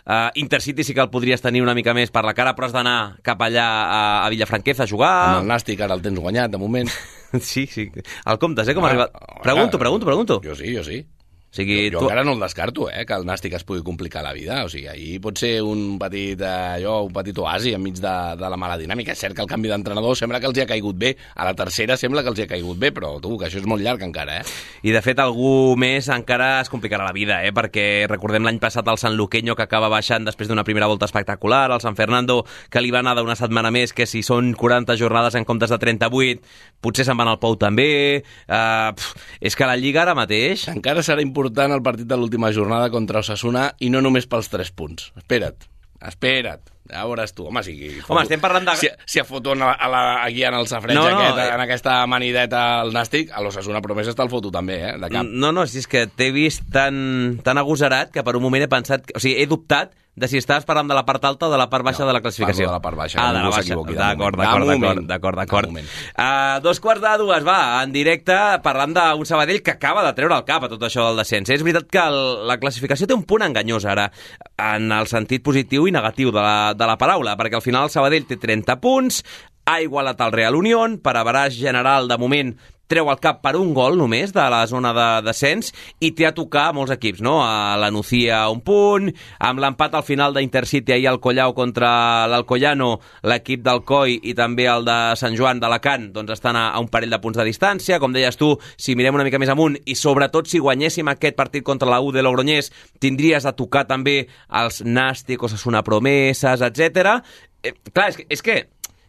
uh, 0.03 0.17
Intercity 0.35 0.83
sí 0.83 0.97
que 0.97 1.05
el 1.05 1.13
podries 1.13 1.39
tenir 1.39 1.63
una 1.63 1.77
mica 1.77 1.95
més 1.95 2.11
per 2.11 2.25
la 2.27 2.35
cara, 2.35 2.57
però 2.59 2.67
has 2.67 2.75
d'anar 2.75 2.97
cap 3.23 3.39
allà 3.47 3.69
a, 3.87 4.03
a 4.25 4.27
Villafranqueza 4.35 4.83
a 4.83 4.91
jugar... 4.91 5.13
Amb 5.29 5.45
el 5.45 5.49
Nàstic 5.55 5.79
ara 5.87 5.95
el 5.95 6.03
tens 6.03 6.19
guanyat, 6.19 6.51
de 6.51 6.59
moment. 6.59 6.91
Sí, 7.41 7.67
sí. 7.67 7.91
El 8.25 8.39
comptes, 8.39 8.67
eh, 8.67 8.75
com 8.75 8.85
ha 8.85 8.89
Ah, 8.89 8.91
arribat... 8.91 9.11
Pregunto, 9.43 9.79
pregunto, 9.79 10.05
pregunto. 10.05 10.41
Jo 10.43 10.55
sí, 10.55 10.75
jo 10.75 10.83
sí. 10.83 11.05
O 11.49 11.55
sigui, 11.57 11.89
Jo, 11.89 11.97
jo 11.97 12.05
encara 12.05 12.23
no 12.23 12.35
el 12.35 12.43
descarto, 12.43 12.91
eh, 12.93 13.07
que 13.09 13.15
el 13.17 13.25
Nàstic 13.25 13.55
es 13.57 13.63
pugui 13.65 13.81
complicar 13.81 14.21
la 14.21 14.33
vida. 14.37 14.61
O 14.65 14.69
sigui, 14.69 14.85
ahir 14.87 15.17
pot 15.21 15.39
ser 15.41 15.63
un 15.65 15.97
petit, 15.97 16.37
eh, 16.37 16.75
allò, 16.77 16.99
un 17.07 17.13
petit 17.13 17.37
oasi 17.41 17.73
enmig 17.73 17.97
de, 17.97 18.13
de 18.37 18.51
la 18.53 18.59
mala 18.59 18.77
dinàmica. 18.77 19.15
És 19.15 19.23
cert 19.23 19.33
que 19.33 19.41
el 19.41 19.49
canvi 19.49 19.71
d'entrenador 19.71 20.13
sembla 20.17 20.37
que 20.39 20.45
els 20.45 20.59
hi 20.59 20.61
ha 20.61 20.67
caigut 20.69 20.99
bé. 21.01 21.15
A 21.33 21.47
la 21.47 21.55
tercera 21.57 21.97
sembla 21.97 22.21
que 22.21 22.29
els 22.29 22.37
hi 22.37 22.45
ha 22.45 22.51
caigut 22.51 22.77
bé, 22.77 22.91
però 22.93 23.15
tu, 23.23 23.33
que 23.39 23.47
això 23.49 23.57
és 23.57 23.65
molt 23.65 23.81
llarg 23.81 24.05
encara, 24.05 24.37
eh? 24.43 24.43
I 24.85 24.93
de 24.93 25.01
fet 25.01 25.17
algú 25.23 25.73
més 25.79 26.05
encara 26.13 26.59
es 26.61 26.69
complicarà 26.69 27.07
la 27.07 27.15
vida, 27.17 27.41
eh? 27.41 27.49
perquè 27.55 28.05
recordem 28.09 28.45
l'any 28.45 28.61
passat 28.61 28.87
el 28.87 29.01
San 29.01 29.17
Luqueño 29.17 29.57
que 29.57 29.65
acaba 29.65 29.89
baixant 29.89 30.27
després 30.29 30.47
d'una 30.47 30.63
primera 30.67 30.87
volta 30.87 31.09
espectacular, 31.09 31.65
el 31.73 31.81
San 31.81 31.97
Fernando 31.97 32.43
que 32.69 32.81
li 32.81 32.93
va 32.93 33.01
anar 33.01 33.15
d'una 33.17 33.35
setmana 33.39 33.73
més, 33.73 33.93
que 33.93 34.05
si 34.05 34.21
són 34.23 34.53
40 34.53 34.95
jornades 35.01 35.35
en 35.35 35.49
comptes 35.49 35.73
de 35.73 35.81
38, 35.81 36.45
potser 36.79 37.07
se'n 37.07 37.17
van 37.17 37.33
al 37.33 37.41
Pou 37.41 37.57
també. 37.59 38.21
Uh, 38.45 38.93
pf, 38.93 39.27
és 39.49 39.57
que 39.57 39.67
la 39.67 39.77
Lliga 39.79 40.03
ara 40.05 40.15
mateix... 40.17 40.67
Encara 40.69 41.01
serà 41.03 41.23
important 41.25 41.38
el 41.47 41.81
partit 41.83 42.07
de 42.07 42.17
l'última 42.17 42.51
jornada 42.53 42.89
contra 42.89 43.19
Osasuna 43.19 43.75
i 43.79 43.89
no 43.89 44.01
només 44.01 44.27
pels 44.27 44.49
3 44.49 44.71
punts. 44.71 45.11
Espera't, 45.17 45.55
espera't. 46.01 46.61
Ja 46.89 47.03
veuràs 47.05 47.35
tu. 47.37 47.45
Home, 47.45 47.61
si... 47.61 47.75
Home, 48.07 48.23
estem 48.23 48.41
parlant 48.41 48.65
de- 48.65 48.73
Si, 48.79 48.87
si 49.05 49.19
a 49.19 49.23
foto 49.23 49.51
a 49.51 49.55
la, 49.55 49.71
a 49.73 49.87
la, 49.87 50.23
aquí 50.25 50.43
en 50.43 50.55
el 50.57 50.65
safreig 50.67 50.97
No, 50.97 51.03
no, 51.07 51.19
aquest, 51.19 51.37
eh. 51.37 51.53
en 51.53 51.61
aquesta 51.61 52.07
manideta 52.09 52.81
al 52.81 52.91
Nàstic, 52.95 53.29
a 53.29 53.43
l'Osasuna 53.45 53.81
promesa 53.85 54.09
està 54.09 54.23
el 54.25 54.31
foto 54.31 54.49
també, 54.49 54.79
eh, 54.87 54.95
de 54.97 55.09
cap. 55.13 55.23
No, 55.29 55.51
no, 55.53 55.67
si 55.69 55.77
és 55.83 55.87
que 55.87 56.07
t'he 56.07 56.31
vist 56.33 56.63
tan, 56.73 57.37
tan 57.45 57.61
agosarat 57.61 58.09
que 58.11 58.23
per 58.25 58.35
un 58.35 58.41
moment 58.41 58.65
he 58.65 58.71
pensat... 58.71 59.05
O 59.13 59.19
sigui, 59.21 59.35
he 59.37 59.45
dubtat 59.45 59.93
de 60.15 60.27
si 60.27 60.37
estaves 60.37 60.65
parlant 60.67 60.89
de 60.89 60.95
la 60.97 61.05
part 61.07 61.23
alta 61.23 61.47
o 61.47 61.51
de 61.51 61.57
la 61.57 61.69
part 61.69 61.85
baixa 61.85 62.01
No, 62.03 62.07
de 62.09 62.13
la 62.13 62.21
classificació. 62.21 62.65
parlo 62.65 62.71
de 62.71 62.75
la 62.75 62.81
part 62.81 62.97
baixa, 62.97 63.19
Ah, 63.21 63.27
de 63.31 63.39
la 63.39 63.49
baixa. 63.49 63.75
D'acord, 63.75 64.35
d'acord, 64.35 65.05
d'acord, 65.07 65.37
d'acord. 65.37 65.69
Uh, 65.69 66.59
dos 66.61 66.79
quarts 66.83 67.01
de 67.01 67.13
dues, 67.21 67.45
va, 67.47 67.81
en 67.83 67.93
directe, 67.93 68.35
parlant 68.63 68.91
d'un 68.93 69.25
Sabadell 69.25 69.61
que 69.63 69.71
acaba 69.71 70.03
de 70.03 70.11
treure 70.17 70.35
el 70.35 70.43
cap 70.43 70.63
a 70.65 70.69
tot 70.69 70.81
això 70.83 71.07
del 71.07 71.21
descens. 71.21 71.49
És 71.49 71.63
veritat 71.63 71.87
que 71.89 72.01
el, 72.03 72.47
la 72.49 72.57
classificació 72.59 73.07
té 73.07 73.15
un 73.15 73.23
punt 73.23 73.45
enganyós 73.47 73.85
ara, 73.85 74.09
en 74.57 74.91
el 74.91 75.07
sentit 75.07 75.43
positiu 75.45 75.87
i 75.87 75.91
negatiu 75.95 76.31
de 76.35 76.41
la, 76.43 76.73
de 76.75 76.85
la 76.89 76.97
paraula, 76.99 77.37
perquè 77.39 77.55
al 77.55 77.63
final 77.63 77.87
el 77.87 77.93
Sabadell 77.93 78.27
té 78.27 78.35
30 78.35 78.75
punts, 78.83 79.23
ha 79.69 79.79
igualat 79.81 80.19
el 80.25 80.31
Real 80.35 80.55
Unión, 80.57 80.97
per 80.99 81.15
averàs 81.15 81.55
general, 81.55 82.07
de 82.09 82.17
moment, 82.17 82.55
treu 82.89 83.09
el 83.11 83.19
cap 83.21 83.39
per 83.43 83.55
un 83.59 83.71
gol 83.77 83.97
només 83.99 84.33
de 84.33 84.45
la 84.51 84.63
zona 84.67 84.91
de 84.97 85.07
descens 85.27 85.71
i 86.01 86.11
té 86.17 86.25
a 86.27 86.33
tocar 86.35 86.69
molts 86.75 86.93
equips, 86.95 87.21
no? 87.25 87.39
A 87.45 87.77
la 87.79 87.91
Nucía 87.93 88.41
un 88.49 88.63
punt, 88.65 89.11
amb 89.39 89.61
l'empat 89.61 89.95
al 89.95 90.05
final 90.07 90.33
d'Intercity 90.33 90.95
ahir 90.95 91.09
al 91.11 91.21
Collau 91.21 91.53
contra 91.57 92.27
l'Alcoyano, 92.31 92.95
l'equip 93.29 93.63
del 93.65 93.83
Coi 93.87 94.17
i 94.31 94.33
també 94.37 94.65
el 94.71 94.87
de 94.87 94.97
Sant 95.19 95.37
Joan 95.37 95.61
d'Alacant, 95.61 96.09
doncs 96.15 96.33
estan 96.37 96.57
a, 96.57 96.69
a 96.73 96.81
un 96.81 96.89
parell 96.89 97.13
de 97.13 97.21
punts 97.21 97.37
de 97.37 97.45
distància, 97.47 97.99
com 98.01 98.15
deies 98.15 98.39
tu, 98.39 98.55
si 98.77 98.97
mirem 98.97 99.19
una 99.19 99.27
mica 99.27 99.41
més 99.41 99.53
amunt 99.53 99.77
i 99.85 99.97
sobretot 99.97 100.49
si 100.49 100.61
guanyéssim 100.63 101.07
aquest 101.13 101.37
partit 101.37 101.65
contra 101.65 101.89
la 101.89 102.01
U 102.01 102.11
de 102.15 102.25
Logroñés, 102.25 102.73
tindries 102.99 103.45
a 103.45 103.55
tocar 103.57 103.85
també 103.89 104.23
els 104.49 104.81
Nàstic, 104.85 105.43
Osasuna 105.45 105.83
Promeses, 105.85 106.65
etc. 106.65 107.19
Eh, 107.63 107.75
clar, 107.93 108.09
és 108.09 108.19
que, 108.19 108.27
és 108.33 108.43
que 108.43 108.59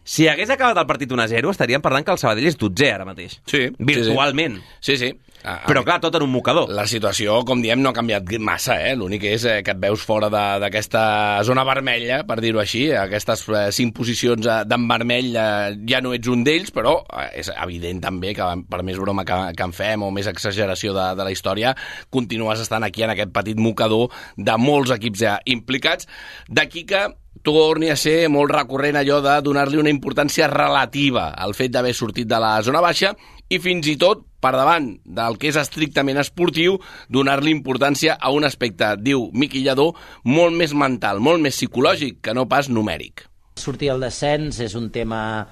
si 0.03 0.27
hagués 0.27 0.49
acabat 0.49 0.79
el 0.81 0.87
partit 0.89 1.11
1-0, 1.11 1.51
estaríem 1.53 1.81
parlant 1.83 2.05
que 2.05 2.13
el 2.15 2.21
Sabadell 2.21 2.49
és 2.49 2.57
12 2.57 2.87
ara 2.93 3.05
mateix. 3.05 3.39
Sí, 3.49 3.67
Virtualment. 3.77 4.57
Sí, 4.81 4.97
sí. 4.97 5.11
A, 5.43 5.55
a 5.55 5.65
Però 5.65 5.81
clar, 5.85 5.97
tot 6.01 6.15
en 6.17 6.25
un 6.25 6.31
mocador. 6.33 6.69
La 6.73 6.85
situació, 6.89 7.39
com 7.47 7.61
diem, 7.63 7.81
no 7.81 7.91
ha 7.91 7.97
canviat 7.97 8.27
massa, 8.41 8.77
eh? 8.81 8.93
L'únic 8.97 9.25
és 9.29 9.45
eh, 9.49 9.55
que 9.65 9.73
et 9.73 9.79
veus 9.81 10.03
fora 10.05 10.29
d'aquesta 10.29 11.03
zona 11.47 11.65
vermella, 11.65 12.21
per 12.29 12.37
dir-ho 12.43 12.61
així, 12.61 12.87
aquestes 12.97 13.45
eh, 13.49 13.63
cinc 13.73 13.95
posicions 13.97 14.45
eh, 14.45 14.59
d'en 14.69 14.85
vermell 14.89 15.31
eh, 15.33 15.77
ja 15.89 16.01
no 16.03 16.13
ets 16.17 16.29
un 16.31 16.45
d'ells, 16.45 16.73
però 16.75 16.99
eh, 17.07 17.29
és 17.41 17.49
evident 17.55 18.03
també 18.05 18.35
que 18.37 18.49
per 18.69 18.81
més 18.85 19.01
broma 19.01 19.25
que, 19.25 19.39
que 19.57 19.69
en 19.69 19.73
fem 19.77 20.05
o 20.05 20.11
més 20.13 20.29
exageració 20.29 20.93
de, 20.97 21.07
de 21.17 21.25
la 21.25 21.33
història, 21.33 21.73
continues 22.13 22.61
estant 22.61 22.85
aquí 22.85 23.05
en 23.05 23.15
aquest 23.15 23.33
petit 23.33 23.57
mocador 23.61 24.13
de 24.37 24.57
molts 24.61 24.93
equips 24.93 25.25
ja 25.25 25.39
implicats. 25.49 26.09
D'aquí 26.49 26.85
que 26.89 27.07
torni 27.41 27.89
a 27.89 27.97
ser 27.97 28.29
molt 28.29 28.53
recurrent 28.53 28.99
allò 28.99 29.19
de 29.23 29.37
donar-li 29.45 29.79
una 29.81 29.91
importància 29.93 30.49
relativa 30.51 31.31
al 31.33 31.55
fet 31.57 31.73
d'haver 31.73 31.93
sortit 31.97 32.29
de 32.29 32.39
la 32.41 32.53
zona 32.65 32.81
baixa 32.83 33.15
i 33.51 33.59
fins 33.59 33.87
i 33.91 33.97
tot, 33.99 34.23
per 34.41 34.53
davant 34.55 34.93
del 35.03 35.35
que 35.37 35.49
és 35.51 35.57
estrictament 35.59 36.21
esportiu, 36.21 36.77
donar-li 37.11 37.51
importància 37.51 38.15
a 38.15 38.31
un 38.31 38.47
aspecte, 38.47 38.93
diu 38.97 39.27
Miqui 39.33 39.61
Lladó, 39.65 39.91
molt 40.23 40.55
més 40.57 40.73
mental, 40.73 41.19
molt 41.19 41.43
més 41.43 41.57
psicològic 41.57 42.21
que 42.23 42.33
no 42.33 42.47
pas 42.47 42.69
numèric. 42.69 43.27
sortir 43.61 43.91
al 43.91 43.99
descens 44.01 44.59
és 44.63 44.73
un 44.73 44.89
tema 44.89 45.45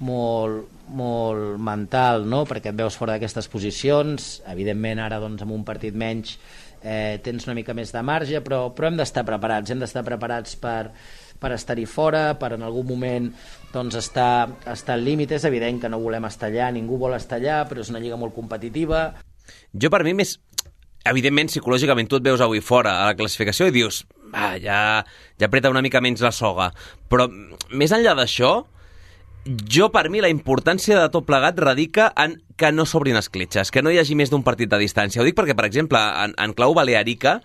molt, 0.00 0.64
molt 0.88 1.60
mental, 1.60 2.24
no? 2.26 2.42
perquè 2.48 2.72
et 2.72 2.78
veus 2.78 2.96
fora 2.96 3.14
d'aquestes 3.14 3.46
posicions, 3.52 4.40
evidentment 4.50 4.98
ara 4.98 5.20
doncs, 5.20 5.42
amb 5.44 5.52
un 5.52 5.62
partit 5.64 5.94
menys 5.94 6.38
eh, 6.82 7.20
tens 7.22 7.46
una 7.46 7.54
mica 7.54 7.74
més 7.74 7.92
de 7.92 8.02
marge, 8.02 8.40
però, 8.44 8.68
però 8.74 8.90
hem 8.90 8.98
d'estar 8.98 9.24
preparats, 9.28 9.70
hem 9.70 9.84
d'estar 9.84 10.02
preparats 10.06 10.56
per, 10.60 10.90
per 11.44 11.52
estar-hi 11.52 11.84
fora, 11.84 12.24
per 12.40 12.54
en 12.56 12.64
algun 12.64 12.88
moment 12.88 13.28
doncs, 13.74 13.98
estar, 14.00 14.48
estar 14.72 14.96
al 14.96 15.04
límit. 15.04 15.36
És 15.36 15.44
evident 15.44 15.82
que 15.82 15.92
no 15.92 16.00
volem 16.00 16.24
estar 16.30 16.48
allà, 16.48 16.70
ningú 16.72 16.96
vol 17.00 17.16
estar 17.18 17.40
allà, 17.42 17.60
però 17.68 17.84
és 17.84 17.92
una 17.92 18.00
lliga 18.00 18.16
molt 18.20 18.32
competitiva. 18.36 19.06
Jo, 19.76 19.92
per 19.92 20.04
mi, 20.06 20.16
més... 20.16 20.38
Evidentment, 21.04 21.50
psicològicament, 21.52 22.08
tu 22.08 22.16
et 22.16 22.24
veus 22.24 22.40
avui 22.40 22.62
fora 22.64 22.94
a 23.02 23.10
la 23.10 23.16
classificació 23.18 23.66
i 23.68 23.74
dius, 23.74 24.06
ah, 24.32 24.54
ja, 24.56 24.78
ja 25.36 25.48
apreta 25.50 25.68
una 25.68 25.82
mica 25.84 26.00
menys 26.00 26.22
la 26.24 26.30
soga. 26.32 26.70
Però, 27.12 27.26
més 27.76 27.92
enllà 27.92 28.14
d'això, 28.16 28.54
jo, 29.44 29.90
per 29.92 30.08
mi, 30.08 30.22
la 30.24 30.30
importància 30.32 30.96
de 30.96 31.10
tot 31.12 31.26
plegat 31.28 31.60
radica 31.60 32.08
en 32.16 32.38
que 32.56 32.70
no 32.72 32.86
s'obrin 32.88 33.20
escletxes, 33.20 33.68
que 33.68 33.82
no 33.84 33.92
hi 33.92 34.00
hagi 34.00 34.16
més 34.16 34.32
d'un 34.32 34.46
partit 34.46 34.70
de 34.72 34.80
distància. 34.80 35.20
Ho 35.20 35.28
dic 35.28 35.36
perquè, 35.36 35.52
per 35.58 35.66
exemple, 35.68 36.00
en, 36.00 36.32
en 36.40 36.56
clau 36.56 36.72
balearica, 36.72 37.42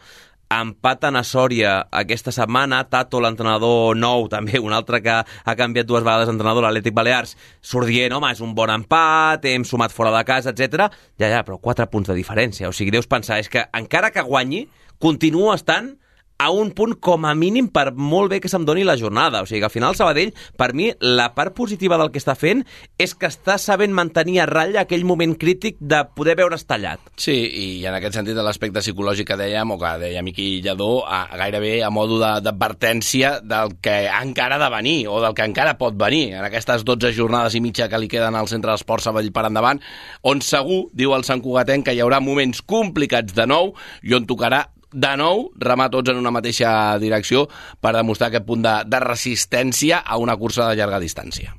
empaten 0.49 1.15
a 1.15 1.21
Sòria 1.23 1.75
aquesta 1.93 2.33
setmana, 2.33 2.81
Tato, 2.89 3.21
l'entrenador 3.21 3.97
nou, 3.97 4.27
també 4.33 4.59
un 4.59 4.73
altre 4.73 5.01
que 5.05 5.19
ha 5.21 5.55
canviat 5.59 5.87
dues 5.89 6.03
vegades 6.03 6.29
d'entrenador, 6.29 6.65
l'Atlètic 6.65 6.95
Balears, 6.97 7.35
surt 7.61 7.89
dient, 7.91 8.15
home, 8.17 8.33
és 8.33 8.41
un 8.45 8.55
bon 8.57 8.73
empat, 8.73 9.45
hem 9.45 9.65
sumat 9.67 9.93
fora 9.93 10.13
de 10.15 10.25
casa, 10.27 10.53
etc. 10.53 10.89
Ja, 11.21 11.29
ja, 11.29 11.43
però 11.45 11.59
quatre 11.61 11.87
punts 11.91 12.09
de 12.09 12.17
diferència. 12.17 12.69
O 12.69 12.75
sigui, 12.75 12.93
deus 12.95 13.09
pensar, 13.09 13.39
és 13.39 13.49
que 13.51 13.67
encara 13.77 14.11
que 14.15 14.25
guanyi, 14.25 14.65
continua 14.99 15.55
estant 15.55 15.93
a 16.39 16.49
un 16.55 16.69
punt 16.71 16.93
com 17.03 17.25
a 17.27 17.33
mínim 17.35 17.67
per 17.67 17.91
molt 17.99 18.31
bé 18.31 18.37
que 18.39 18.47
se'm 18.47 18.63
doni 18.63 18.85
la 18.87 18.95
jornada. 18.97 19.41
O 19.43 19.45
sigui 19.45 19.59
que 19.59 19.67
al 19.67 19.73
final 19.73 19.95
Sabadell, 19.99 20.31
per 20.55 20.69
mi, 20.73 20.87
la 21.03 21.33
part 21.35 21.51
positiva 21.53 21.97
del 21.99 22.13
que 22.13 22.21
està 22.21 22.31
fent 22.39 22.61
és 22.97 23.11
que 23.13 23.27
està 23.27 23.57
sabent 23.59 23.91
mantenir 23.91 24.37
a 24.39 24.45
ratlla 24.47 24.85
aquell 24.85 25.03
moment 25.03 25.35
crític 25.35 25.75
de 25.83 25.99
poder 26.15 26.37
veure's 26.39 26.63
tallat. 26.65 27.01
Sí, 27.19 27.35
i 27.35 27.65
en 27.85 27.97
aquest 27.97 28.15
sentit 28.15 28.39
l'aspecte 28.39 28.79
psicològic 28.79 29.27
que 29.27 29.37
dèiem, 29.41 29.75
o 29.75 29.77
que 29.81 29.91
deia 29.99 30.23
Miqui 30.23 30.61
Lledó, 30.63 31.03
a, 31.03 31.25
gairebé 31.35 31.83
a 31.83 31.89
modo 31.91 32.21
de- 32.23 32.39
d'advertència 32.47 33.41
del 33.43 33.75
que 33.83 34.07
encara 34.07 34.55
ha 34.55 34.63
de 34.63 34.71
venir, 34.77 34.97
o 35.11 35.19
del 35.19 35.35
que 35.35 35.43
encara 35.43 35.75
pot 35.77 35.99
venir, 35.99 36.33
en 36.39 36.47
aquestes 36.47 36.87
12 36.87 37.11
jornades 37.19 37.55
i 37.59 37.61
mitja 37.61 37.89
que 37.91 37.99
li 37.99 38.07
queden 38.07 38.39
al 38.39 38.47
centre 38.47 38.71
d'esport 38.71 39.03
Sabadell 39.03 39.33
per 39.35 39.43
endavant, 39.51 39.83
on 40.23 40.39
segur, 40.39 40.85
diu 40.95 41.13
el 41.19 41.27
Sant 41.27 41.43
Cugatenc, 41.43 41.83
que 41.89 41.93
hi 41.97 41.99
haurà 41.99 42.23
moments 42.23 42.61
complicats 42.63 43.35
de 43.35 43.45
nou 43.45 43.73
i 44.07 44.15
on 44.15 44.23
tocarà 44.29 44.69
de 44.91 45.11
nou 45.21 45.49
remar 45.61 45.89
tots 45.93 46.09
en 46.09 46.17
una 46.17 46.33
mateixa 46.33 46.71
direcció 47.01 47.45
per 47.81 47.93
demostrar 47.97 48.29
aquest 48.29 48.47
punt 48.47 48.63
de, 48.65 48.75
de 48.89 49.01
resistència 49.03 50.01
a 50.05 50.17
una 50.17 50.37
cursa 50.37 50.69
de 50.69 50.79
llarga 50.79 51.01
distància. 51.01 51.53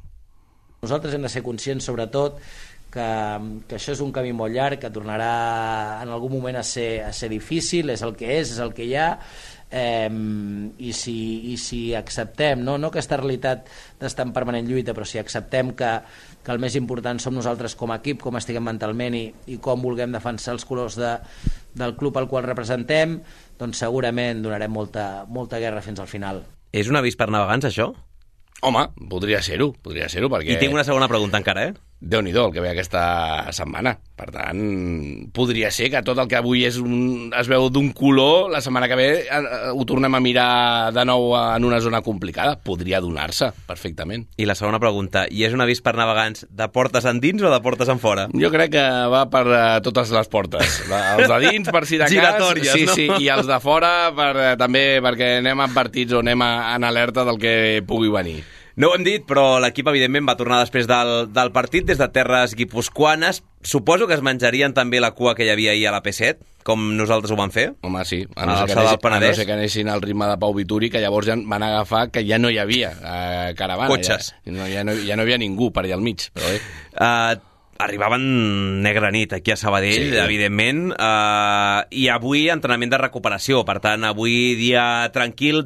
Nosaltres 0.83 1.15
hem 1.15 1.27
de 1.27 1.31
ser 1.31 1.45
conscients, 1.45 1.85
sobretot, 1.85 2.41
que, 2.91 3.07
que 3.69 3.79
això 3.79 3.95
és 3.95 4.03
un 4.03 4.11
camí 4.13 4.33
molt 4.35 4.55
llarg, 4.55 4.81
que 4.83 4.91
tornarà 4.91 5.31
en 6.03 6.11
algun 6.11 6.35
moment 6.39 6.59
a 6.59 6.67
ser, 6.67 7.05
a 7.07 7.13
ser 7.15 7.31
difícil, 7.31 7.93
és 7.95 8.03
el 8.03 8.17
que 8.19 8.33
és, 8.41 8.55
és 8.57 8.61
el 8.65 8.75
que 8.75 8.89
hi 8.89 8.97
ha, 8.99 9.11
eh, 9.71 10.11
i, 10.11 10.93
si, 10.97 11.17
i 11.53 11.57
si 11.61 11.81
acceptem, 11.95 12.65
no, 12.67 12.77
no 12.81 12.91
aquesta 12.91 13.21
realitat 13.21 13.71
d'estar 14.01 14.27
en 14.27 14.35
permanent 14.35 14.67
lluita, 14.67 14.97
però 14.97 15.07
si 15.07 15.21
acceptem 15.23 15.75
que, 15.79 15.93
que 16.43 16.53
el 16.55 16.63
més 16.63 16.77
important 16.81 17.23
som 17.23 17.37
nosaltres 17.37 17.77
com 17.79 17.95
a 17.95 18.01
equip, 18.03 18.21
com 18.25 18.41
estiguem 18.41 18.67
mentalment 18.67 19.17
i, 19.17 19.27
i 19.55 19.61
com 19.63 19.85
vulguem 19.85 20.17
defensar 20.17 20.57
els 20.57 20.67
colors 20.67 20.99
de, 20.99 21.15
del 21.75 21.97
club 21.99 22.19
al 22.19 22.29
qual 22.31 22.47
representem, 22.47 23.19
doncs 23.61 23.83
segurament 23.85 24.43
donarem 24.45 24.73
molta, 24.73 25.27
molta 25.29 25.61
guerra 25.63 25.83
fins 25.85 26.01
al 26.01 26.11
final. 26.11 26.43
És 26.73 26.91
un 26.91 26.99
avís 26.99 27.19
per 27.19 27.31
navegants, 27.31 27.69
això? 27.71 27.91
Home, 28.67 28.87
podria 29.11 29.41
ser-ho, 29.43 29.71
podria 29.83 30.09
ser-ho, 30.13 30.29
perquè... 30.33 30.55
I 30.55 30.61
tinc 30.61 30.75
una 30.77 30.85
segona 30.85 31.09
pregunta 31.09 31.41
encara, 31.41 31.71
eh? 31.71 31.90
Déu 32.01 32.23
nhi 32.25 32.33
el 32.33 32.53
que 32.53 32.63
ve 32.65 32.71
aquesta 32.73 33.53
setmana. 33.53 33.93
Per 34.17 34.29
tant, 34.33 34.61
podria 35.33 35.71
ser 35.73 35.91
que 35.93 36.03
tot 36.05 36.19
el 36.21 36.29
que 36.29 36.39
avui 36.39 36.65
és 36.69 36.77
un, 36.81 37.31
es 37.37 37.49
veu 37.49 37.69
d'un 37.73 37.91
color, 37.97 38.51
la 38.53 38.61
setmana 38.65 38.89
que 38.89 38.97
ve 38.99 39.09
eh, 39.23 39.25
eh, 39.29 39.71
ho 39.73 39.85
tornem 39.89 40.13
a 40.17 40.21
mirar 40.21 40.93
de 40.97 41.05
nou 41.09 41.33
en 41.39 41.65
una 41.65 41.81
zona 41.81 42.03
complicada. 42.05 42.59
Podria 42.61 43.01
donar-se, 43.01 43.51
perfectament. 43.69 44.27
I 44.41 44.49
la 44.49 44.57
segona 44.59 44.81
pregunta, 44.81 45.27
i 45.29 45.45
és 45.49 45.57
un 45.57 45.65
avís 45.65 45.81
per 45.85 45.95
navegants 45.97 46.47
de 46.49 46.69
portes 46.73 47.09
endins 47.09 47.45
o 47.45 47.53
de 47.53 47.61
portes 47.65 47.89
en 47.93 48.01
fora? 48.01 48.29
Jo 48.33 48.53
crec 48.53 48.75
que 48.77 48.87
va 49.13 49.27
per 49.33 49.45
uh, 49.49 49.59
totes 49.85 50.13
les 50.17 50.33
portes. 50.33 50.81
Els 50.91 51.29
de 51.29 51.41
dins, 51.47 51.73
per 51.73 51.85
si 51.87 52.01
de 52.01 52.07
cas. 52.07 52.13
Giratòries, 52.13 52.73
sí, 52.73 52.87
no? 52.89 52.97
sí, 52.97 53.09
i 53.25 53.29
els 53.33 53.49
de 53.49 53.61
fora 53.65 54.11
per, 54.17 54.33
uh, 54.37 54.55
també 54.61 54.85
perquè 55.05 55.37
anem 55.41 55.65
advertits 55.65 56.17
o 56.17 56.25
anem 56.25 56.45
a, 56.45 56.55
en 56.77 56.89
alerta 56.89 57.25
del 57.29 57.41
que 57.41 57.55
pugui 57.89 58.13
venir. 58.13 58.41
No 58.81 58.89
ho 58.89 58.95
hem 58.97 59.03
dit, 59.05 59.27
però 59.29 59.59
l'equip, 59.61 59.91
evidentment, 59.91 60.25
va 60.25 60.39
tornar 60.41 60.63
després 60.63 60.87
del, 60.89 61.27
del 61.37 61.51
partit 61.53 61.85
des 61.85 61.99
de 62.01 62.07
terres 62.15 62.55
guipuscoanes. 62.57 63.43
Suposo 63.61 64.07
que 64.09 64.17
es 64.17 64.23
menjarien 64.25 64.73
també 64.73 65.03
la 65.05 65.11
cua 65.19 65.35
que 65.37 65.45
hi 65.45 65.51
havia 65.53 65.75
ahir 65.75 65.91
a 65.91 65.93
la 65.93 66.01
P7, 66.01 66.39
com 66.65 66.87
nosaltres 66.97 67.35
ho 67.35 67.37
vam 67.37 67.53
fer. 67.53 67.67
Home, 67.85 68.07
sí. 68.09 68.23
A 68.39 68.47
A 68.47 68.49
no, 68.49 68.55
ser 68.57 68.71
que 68.71 68.79
anessin, 68.79 69.13
a 69.13 69.21
no 69.21 69.35
ser 69.37 69.47
que 69.51 69.57
anessin 69.59 69.93
al 69.93 70.01
ritme 70.01 70.31
de 70.31 70.39
Pau 70.41 70.57
Vituri, 70.57 70.89
que 70.89 71.05
llavors 71.05 71.29
ja 71.29 71.37
van 71.37 71.67
agafar 71.67 72.07
que 72.15 72.25
ja 72.25 72.41
no 72.41 72.49
hi 72.49 72.57
havia 72.63 72.95
eh, 72.97 73.53
caravana. 73.59 73.91
Cotxes. 73.93 74.33
Ja, 74.47 74.57
no, 74.57 74.71
ja, 74.73 74.87
no, 74.89 74.97
ja 74.97 75.21
no 75.21 75.29
hi 75.29 75.29
havia 75.29 75.43
ningú 75.45 75.69
per 75.77 75.85
allà 75.85 76.01
al 76.01 76.07
mig. 76.07 76.31
Però 76.33 76.49
bé. 76.49 76.63
Uh, 76.97 77.50
arribaven 77.81 78.83
negra 78.83 79.11
nit 79.11 79.33
aquí 79.33 79.53
a 79.53 79.57
Sabadell, 79.57 80.11
Sí. 80.13 80.17
evidentment, 80.19 80.93
uh, 80.93 81.83
i 81.91 82.09
avui 82.09 82.49
entrenament 82.53 82.91
de 82.93 82.99
recuperació. 82.99 83.65
Per 83.65 83.79
tant, 83.81 84.05
avui 84.05 84.55
dia 84.57 85.09
tranquil, 85.13 85.65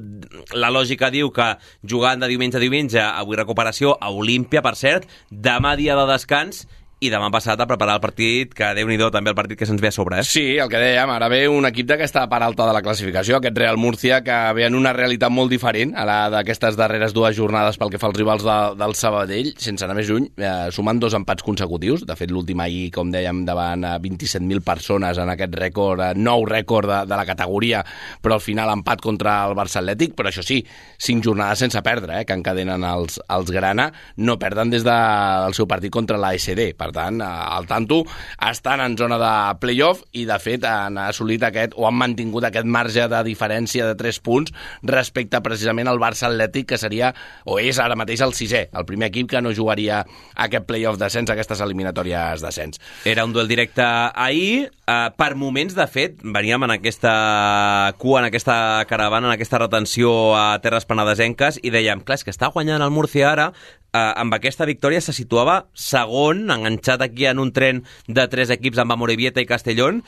la 0.52 0.70
lògica 0.70 1.10
diu 1.10 1.30
que 1.34 1.56
jugant 1.82 2.20
de 2.20 2.28
diumenge 2.28 2.56
a 2.56 2.60
diumenge, 2.60 3.00
avui 3.00 3.36
recuperació 3.36 3.98
a 4.00 4.10
Olímpia, 4.10 4.62
per 4.62 4.76
cert, 4.76 5.08
demà 5.30 5.76
dia 5.76 5.96
de 5.96 6.06
descans, 6.12 6.66
i 7.04 7.10
demà 7.12 7.28
passat 7.32 7.60
a 7.60 7.66
preparar 7.68 7.98
el 7.98 8.02
partit, 8.02 8.54
que 8.56 8.70
déu 8.76 8.88
nhi 8.88 8.96
també 9.12 9.32
el 9.32 9.36
partit 9.36 9.58
que 9.60 9.66
se'ns 9.68 9.82
ve 9.82 9.90
a 9.90 9.94
sobre, 9.94 10.20
eh? 10.20 10.24
Sí, 10.24 10.56
el 10.60 10.70
que 10.72 10.80
dèiem, 10.80 11.10
ara 11.12 11.28
ve 11.28 11.42
un 11.50 11.66
equip 11.68 11.88
d'aquesta 11.90 12.24
part 12.30 12.46
alta 12.46 12.66
de 12.68 12.74
la 12.76 12.82
classificació, 12.82 13.36
aquest 13.38 13.58
Real 13.58 13.76
Múrcia, 13.76 14.22
que 14.24 14.36
ve 14.56 14.64
en 14.66 14.74
una 14.78 14.94
realitat 14.96 15.32
molt 15.32 15.52
diferent 15.52 15.92
a 15.96 16.06
la 16.08 16.18
d'aquestes 16.32 16.78
darreres 16.80 17.12
dues 17.12 17.36
jornades 17.36 17.76
pel 17.80 17.92
que 17.92 18.00
fa 18.00 18.08
als 18.08 18.18
rivals 18.18 18.46
de, 18.46 18.56
del 18.80 18.96
Sabadell, 18.96 19.52
sense 19.60 19.84
anar 19.84 19.98
més 19.98 20.08
lluny, 20.08 20.30
eh, 20.38 20.70
sumant 20.74 21.02
dos 21.02 21.16
empats 21.18 21.44
consecutius. 21.44 22.06
De 22.08 22.16
fet, 22.16 22.32
l'últim 22.32 22.62
ahir, 22.64 22.88
com 22.94 23.12
dèiem, 23.12 23.44
davant 23.48 23.84
eh, 23.84 23.98
27.000 24.04 24.64
persones 24.64 25.20
en 25.20 25.34
aquest 25.34 25.58
rècord, 25.60 26.00
eh, 26.00 26.12
nou 26.16 26.46
rècord 26.48 26.88
de, 26.90 27.02
de 27.10 27.20
la 27.20 27.28
categoria, 27.28 27.84
però 28.22 28.38
al 28.38 28.44
final 28.44 28.72
empat 28.72 29.04
contra 29.04 29.36
el 29.48 29.56
Barça 29.58 29.82
Atlètic, 29.82 30.16
però 30.16 30.32
això 30.32 30.44
sí, 30.46 30.62
cinc 30.98 31.24
jornades 31.26 31.60
sense 31.60 31.84
perdre, 31.84 32.22
eh, 32.22 32.24
que 32.24 32.36
encadenen 32.36 32.86
els, 32.88 33.20
els 33.28 33.52
Grana, 33.52 33.90
no 34.16 34.38
perden 34.40 34.72
des 34.72 34.86
del 34.86 35.56
seu 35.56 35.68
partit 35.70 35.92
contra 35.92 36.18
la 36.20 36.32
SD. 36.38 36.72
Per 36.78 36.90
tant, 36.94 37.20
eh, 37.20 37.28
al 37.58 37.68
tanto, 37.70 38.02
estan 38.50 38.80
en 38.84 38.96
zona 38.98 39.18
de 39.20 39.32
playoff 39.60 40.04
i, 40.12 40.24
de 40.28 40.38
fet, 40.42 40.64
han 40.68 40.98
assolit 41.02 41.44
aquest, 41.44 41.74
o 41.76 41.88
han 41.88 41.98
mantingut 41.98 42.46
aquest 42.48 42.66
marge 42.66 43.08
de 43.10 43.22
diferència 43.26 43.88
de 43.90 43.98
3 43.98 44.20
punts 44.24 44.54
respecte 44.82 45.40
precisament 45.44 45.90
al 45.90 46.00
Barça 46.02 46.28
Atlètic, 46.30 46.70
que 46.72 46.80
seria, 46.80 47.12
o 47.44 47.58
és 47.60 47.78
ara 47.82 47.98
mateix 47.98 48.22
el 48.24 48.34
sisè, 48.36 48.68
el 48.72 48.86
primer 48.88 49.10
equip 49.12 49.30
que 49.30 49.42
no 49.42 49.54
jugaria 49.54 50.04
aquest 50.34 50.66
playoff 50.68 50.98
descens, 51.00 51.30
aquestes 51.30 51.60
eliminatòries 51.64 52.44
descens. 52.44 52.80
Era 53.04 53.24
un 53.24 53.34
duel 53.34 53.50
directe 53.50 53.82
ahir. 53.84 54.70
Uh, 54.84 55.08
per 55.16 55.32
moments, 55.40 55.72
de 55.72 55.86
fet, 55.88 56.18
veníem 56.20 56.66
en 56.66 56.74
aquesta 56.74 57.94
cua, 57.98 58.20
en 58.20 58.28
aquesta 58.28 58.84
caravana, 58.88 59.30
en 59.30 59.32
aquesta 59.32 59.60
retenció 59.62 60.34
a 60.36 60.58
Terres 60.60 60.84
Penedesenques 60.84 61.60
i 61.62 61.72
dèiem, 61.72 62.04
clar, 62.04 62.18
és 62.20 62.26
que 62.26 62.34
està 62.34 62.52
guanyant 62.52 62.84
el 62.84 62.92
Murcia 62.92 63.30
ara, 63.32 63.46
uh, 63.94 64.12
amb 64.20 64.34
aquesta 64.34 64.66
victòria 64.68 65.00
se 65.00 65.14
situava 65.16 65.64
segon, 65.72 66.48
enganxat 66.50 67.06
aquí 67.06 67.28
en 67.30 67.40
un 67.42 67.54
tren 67.54 67.84
de 68.06 68.26
tres 68.28 68.50
equips 68.50 68.82
amb 68.82 68.96
Amorebieta 68.96 69.42
i 69.42 69.48
Castellón. 69.48 70.02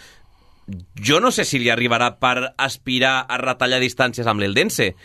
Jo 0.98 1.20
no 1.22 1.30
sé 1.30 1.44
si 1.46 1.60
li 1.62 1.70
arribarà 1.70 2.16
per 2.18 2.50
aspirar 2.58 3.20
a 3.30 3.38
retallar 3.38 3.78
distàncies 3.78 4.26
amb 4.26 4.42
l'Eldense, 4.42 4.96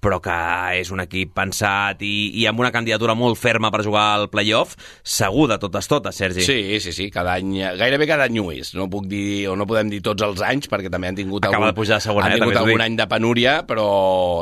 però 0.00 0.18
que 0.24 0.36
és 0.80 0.90
un 0.94 1.02
equip 1.04 1.34
pensat 1.36 2.00
i, 2.06 2.30
i 2.40 2.46
amb 2.48 2.60
una 2.62 2.72
candidatura 2.72 3.14
molt 3.18 3.38
ferma 3.38 3.70
per 3.72 3.82
jugar 3.84 4.06
al 4.16 4.28
playoff, 4.32 4.76
segur 5.04 5.46
de 5.50 5.58
totes 5.60 5.88
totes, 5.90 6.16
Sergi. 6.16 6.44
Sí, 6.44 6.80
sí, 6.80 6.92
sí, 6.96 7.10
cada 7.12 7.36
any, 7.36 7.58
gairebé 7.78 8.08
cada 8.08 8.26
any 8.28 8.40
ho 8.40 8.48
és. 8.52 8.72
No 8.78 8.88
puc 8.90 9.06
dir, 9.10 9.48
o 9.52 9.56
no 9.58 9.68
podem 9.68 9.92
dir 9.92 10.00
tots 10.04 10.24
els 10.24 10.42
anys, 10.46 10.70
perquè 10.72 10.90
també 10.92 11.10
han 11.10 11.18
tingut, 11.18 11.44
Acaba 11.44 11.68
algun, 11.68 11.74
de 11.74 11.78
pujar 11.78 11.98
a 12.00 12.04
segona, 12.04 12.26
han 12.28 12.36
eh, 12.36 12.40
tingut 12.40 12.56
t'ho 12.56 12.64
algun 12.64 12.84
any 12.84 12.96
de 12.98 13.06
penúria, 13.10 13.56
però 13.68 13.86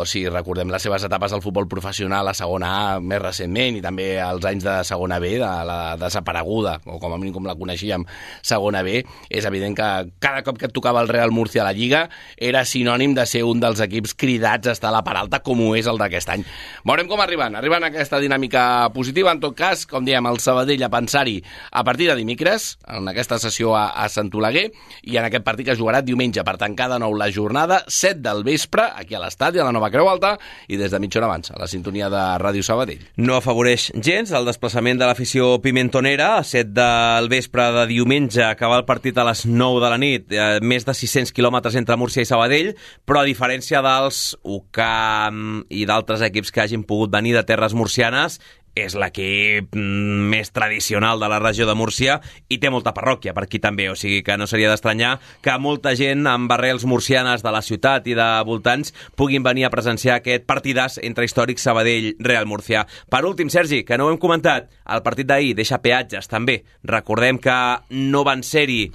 sí, 0.09 0.25
recordem 0.31 0.71
les 0.73 0.87
seves 0.87 1.07
etapes 1.09 1.35
al 1.35 1.42
futbol 1.44 1.68
professional 1.71 2.31
a 2.31 2.37
segona 2.38 2.71
A 2.79 3.01
més 3.03 3.21
recentment 3.23 3.79
i 3.79 3.83
també 3.85 4.11
els 4.23 4.44
anys 4.49 4.66
de 4.66 4.77
segona 4.87 5.18
B, 5.23 5.35
de 5.42 5.51
la 5.68 5.97
desapareguda, 6.01 6.79
o 6.87 6.99
com 7.03 7.14
a 7.14 7.18
mínim 7.18 7.35
com 7.35 7.49
la 7.49 7.57
coneixíem, 7.59 8.07
segona 8.47 8.85
B, 8.87 9.03
és 9.29 9.49
evident 9.49 9.75
que 9.79 9.88
cada 10.23 10.44
cop 10.47 10.59
que 10.61 10.68
et 10.71 10.75
tocava 10.75 11.03
el 11.03 11.11
Real 11.11 11.35
Murcia 11.35 11.64
a 11.64 11.68
la 11.68 11.75
Lliga 11.77 12.07
era 12.37 12.64
sinònim 12.68 13.16
de 13.16 13.27
ser 13.27 13.44
un 13.49 13.61
dels 13.62 13.83
equips 13.85 14.14
cridats 14.18 14.68
a 14.68 14.77
estar 14.77 14.92
a 14.92 14.97
la 14.99 15.05
part 15.07 15.25
alta, 15.25 15.42
com 15.49 15.65
ho 15.65 15.73
és 15.79 15.89
el 15.89 16.01
d'aquest 16.01 16.35
any. 16.35 16.45
Veurem 16.89 17.09
com 17.11 17.23
arriben. 17.25 17.57
Arriben 17.59 17.89
aquesta 17.89 18.21
dinàmica 18.21 18.63
positiva. 18.95 19.33
En 19.33 19.41
tot 19.43 19.57
cas, 19.57 19.87
com 19.89 20.05
dèiem, 20.05 20.29
el 20.29 20.41
Sabadell 20.45 20.85
a 20.85 20.93
pensar-hi 20.93 21.39
a 21.73 21.85
partir 21.85 22.11
de 22.11 22.17
dimecres, 22.19 22.71
en 22.87 23.09
aquesta 23.09 23.41
sessió 23.43 23.75
a, 23.77 23.89
a 23.97 24.09
Sant 24.13 24.31
Oleguer, 24.35 24.69
i 25.09 25.17
en 25.17 25.29
aquest 25.29 25.47
partit 25.47 25.69
que 25.69 25.75
es 25.77 25.81
jugarà 25.81 26.03
diumenge 26.05 26.45
per 26.45 26.59
tancar 26.61 26.91
de 26.93 27.01
nou 27.01 27.17
la 27.17 27.31
jornada, 27.33 27.83
7 27.89 28.21
del 28.25 28.45
vespre, 28.47 28.85
aquí 28.99 29.17
a 29.17 29.23
l'estadi, 29.23 29.61
a 29.63 29.67
la 29.67 29.75
Nova 29.75 29.91
Creu 29.95 30.09
Alta, 30.11 30.37
i 30.69 30.79
des 30.81 30.93
de 30.93 31.01
mitja 31.03 31.21
hora 31.21 31.31
abans, 31.31 31.53
a 31.53 31.59
la 31.61 31.69
sintonia 31.71 32.11
de 32.13 32.25
Ràdio 32.43 32.65
Sabadell. 32.67 33.05
No 33.17 33.39
afavoreix 33.39 33.89
gens 34.05 34.33
el 34.37 34.49
desplaçament 34.49 35.01
de 35.01 35.09
l'afició 35.09 35.57
pimentonera. 35.65 36.35
A 36.39 36.45
7 36.45 36.75
del 36.77 37.31
vespre 37.33 37.69
de 37.75 37.87
diumenge 37.91 38.45
acabar 38.45 38.83
el 38.83 38.87
partit 38.89 39.19
a 39.19 39.27
les 39.29 39.45
9 39.47 39.83
de 39.85 39.93
la 39.93 40.01
nit. 40.01 40.29
Eh, 40.33 40.49
més 40.61 40.87
de 40.87 40.95
600 40.95 41.33
quilòmetres 41.37 41.79
entre 41.81 41.97
Múrcia 42.01 42.25
i 42.25 42.29
Sabadell, 42.29 42.75
però 43.07 43.23
a 43.23 43.29
diferència 43.29 43.83
dels 43.85 44.23
UCAM 44.43 45.38
i 45.68 45.85
d'altres 45.88 46.22
equips 46.27 46.53
que 46.53 46.62
hagin 46.64 46.87
pogut 46.87 47.12
venir 47.12 47.35
de 47.37 47.44
terres 47.46 47.74
murcianes, 47.74 48.38
és 48.79 48.94
l'equip 48.98 49.74
mm, 49.74 50.29
més 50.33 50.51
tradicional 50.55 51.20
de 51.20 51.29
la 51.31 51.40
regió 51.42 51.66
de 51.66 51.74
Múrcia 51.79 52.18
i 52.48 52.59
té 52.62 52.70
molta 52.70 52.94
parròquia 52.96 53.35
per 53.35 53.44
aquí 53.46 53.61
també, 53.62 53.88
o 53.90 53.96
sigui 53.98 54.22
que 54.27 54.37
no 54.38 54.46
seria 54.51 54.70
d'estranyar 54.70 55.16
que 55.44 55.57
molta 55.59 55.94
gent 55.98 56.27
amb 56.31 56.53
arrels 56.55 56.87
murcianes 56.88 57.44
de 57.44 57.55
la 57.55 57.62
ciutat 57.64 58.07
i 58.09 58.16
de 58.18 58.29
voltants 58.48 58.94
puguin 59.18 59.46
venir 59.46 59.66
a 59.66 59.72
presenciar 59.74 60.18
aquest 60.18 60.46
partidàs 60.48 60.98
entre 61.03 61.27
històric 61.27 61.61
Sabadell-Real 61.62 62.46
Murcia. 62.46 62.85
Per 63.11 63.24
últim, 63.27 63.51
Sergi, 63.51 63.83
que 63.85 63.98
no 63.98 64.07
ho 64.07 64.12
hem 64.12 64.20
comentat, 64.20 64.70
el 64.87 65.05
partit 65.07 65.29
d'ahir 65.29 65.55
deixa 65.59 65.83
peatges 65.83 66.31
també. 66.31 66.62
Recordem 66.85 67.40
que 67.42 67.59
no 67.90 68.24
van 68.27 68.44
ser-hi 68.46 68.88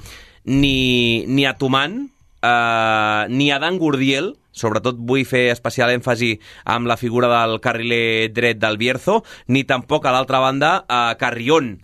ni, 0.45 1.25
ni 1.27 1.47
a 1.47 1.57
Tuman, 1.57 1.99
eh, 2.43 3.25
ni 3.29 3.51
a 3.51 3.59
Dan 3.59 3.79
Gurdiel, 3.81 4.33
sobretot 4.53 5.01
vull 5.01 5.25
fer 5.27 5.49
especial 5.51 5.91
èmfasi 5.91 6.37
amb 6.69 6.87
la 6.87 6.97
figura 6.97 7.31
del 7.33 7.59
carriler 7.59 8.29
dret 8.33 8.61
del 8.61 8.79
Bierzo, 8.79 9.23
ni 9.47 9.65
tampoc 9.67 10.05
a 10.05 10.13
l'altra 10.15 10.39
banda 10.39 10.77
a 10.87 11.17
Carrión. 11.19 11.81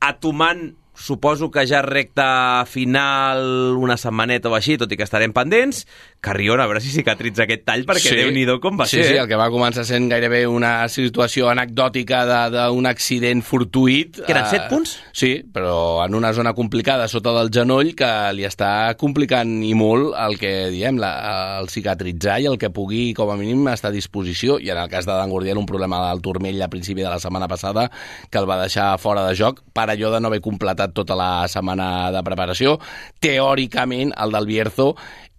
A 0.00 0.16
Tuman 0.18 0.72
suposo 0.94 1.50
que 1.50 1.66
ja 1.66 1.82
recta 1.82 2.64
final 2.68 3.76
una 3.80 3.96
setmaneta 3.98 4.50
o 4.50 4.56
així, 4.56 4.76
tot 4.78 4.92
i 4.92 4.98
que 4.98 5.06
estarem 5.06 5.34
pendents. 5.34 5.82
Carrión, 6.22 6.60
a 6.60 6.68
veure 6.70 6.78
si 6.78 6.92
cicatritza 6.94 7.42
aquest 7.48 7.64
tall, 7.66 7.80
perquè 7.82 8.12
sí. 8.12 8.14
déu-n'hi-do 8.14 8.60
com 8.62 8.76
va 8.78 8.84
sí, 8.86 9.00
ser. 9.00 9.06
Sí, 9.08 9.14
eh? 9.16 9.22
el 9.24 9.26
que 9.26 9.34
va 9.40 9.48
començar 9.50 9.82
sent 9.82 10.04
gairebé 10.06 10.44
una 10.46 10.86
situació 10.86 11.48
anecdòtica 11.50 12.20
d'un 12.54 12.86
accident 12.86 13.40
fortuït. 13.42 14.20
Que 14.20 14.30
eren 14.30 14.46
eh, 14.46 14.52
set 14.52 14.68
punts? 14.70 14.92
Sí, 15.18 15.32
però 15.42 16.04
en 16.04 16.14
una 16.14 16.30
zona 16.30 16.52
complicada 16.54 17.08
sota 17.10 17.32
del 17.34 17.50
genoll 17.50 17.90
que 17.98 18.10
li 18.38 18.46
està 18.46 18.70
complicant 19.00 19.56
i 19.66 19.72
molt 19.74 20.12
el 20.14 20.38
que 20.38 20.52
diem, 20.70 21.00
la, 21.02 21.10
el 21.58 21.66
cicatritzar 21.74 22.38
i 22.44 22.46
el 22.52 22.54
que 22.54 22.70
pugui, 22.70 23.08
com 23.18 23.34
a 23.34 23.36
mínim, 23.40 23.66
estar 23.72 23.90
a 23.90 23.96
disposició. 23.96 24.60
I 24.62 24.70
en 24.76 24.78
el 24.78 24.94
cas 24.94 25.10
de 25.10 25.16
Dan 25.18 25.34
Gordiel, 25.34 25.58
un 25.58 25.66
problema 25.66 26.04
del 26.04 26.22
turmell 26.22 26.62
a 26.62 26.70
principi 26.70 27.02
de 27.02 27.10
la 27.10 27.18
setmana 27.18 27.50
passada 27.50 27.88
que 28.30 28.38
el 28.38 28.46
va 28.46 28.60
deixar 28.62 28.92
fora 29.02 29.26
de 29.26 29.34
joc 29.34 29.64
per 29.74 29.88
allò 29.90 30.14
de 30.14 30.22
no 30.22 30.30
haver 30.30 30.38
completat 30.46 30.94
tota 30.94 31.18
la 31.18 31.32
setmana 31.50 32.12
de 32.14 32.22
preparació. 32.22 32.78
Teòricament, 33.18 34.14
el 34.22 34.38
del 34.38 34.50
Bierzo 34.54 34.92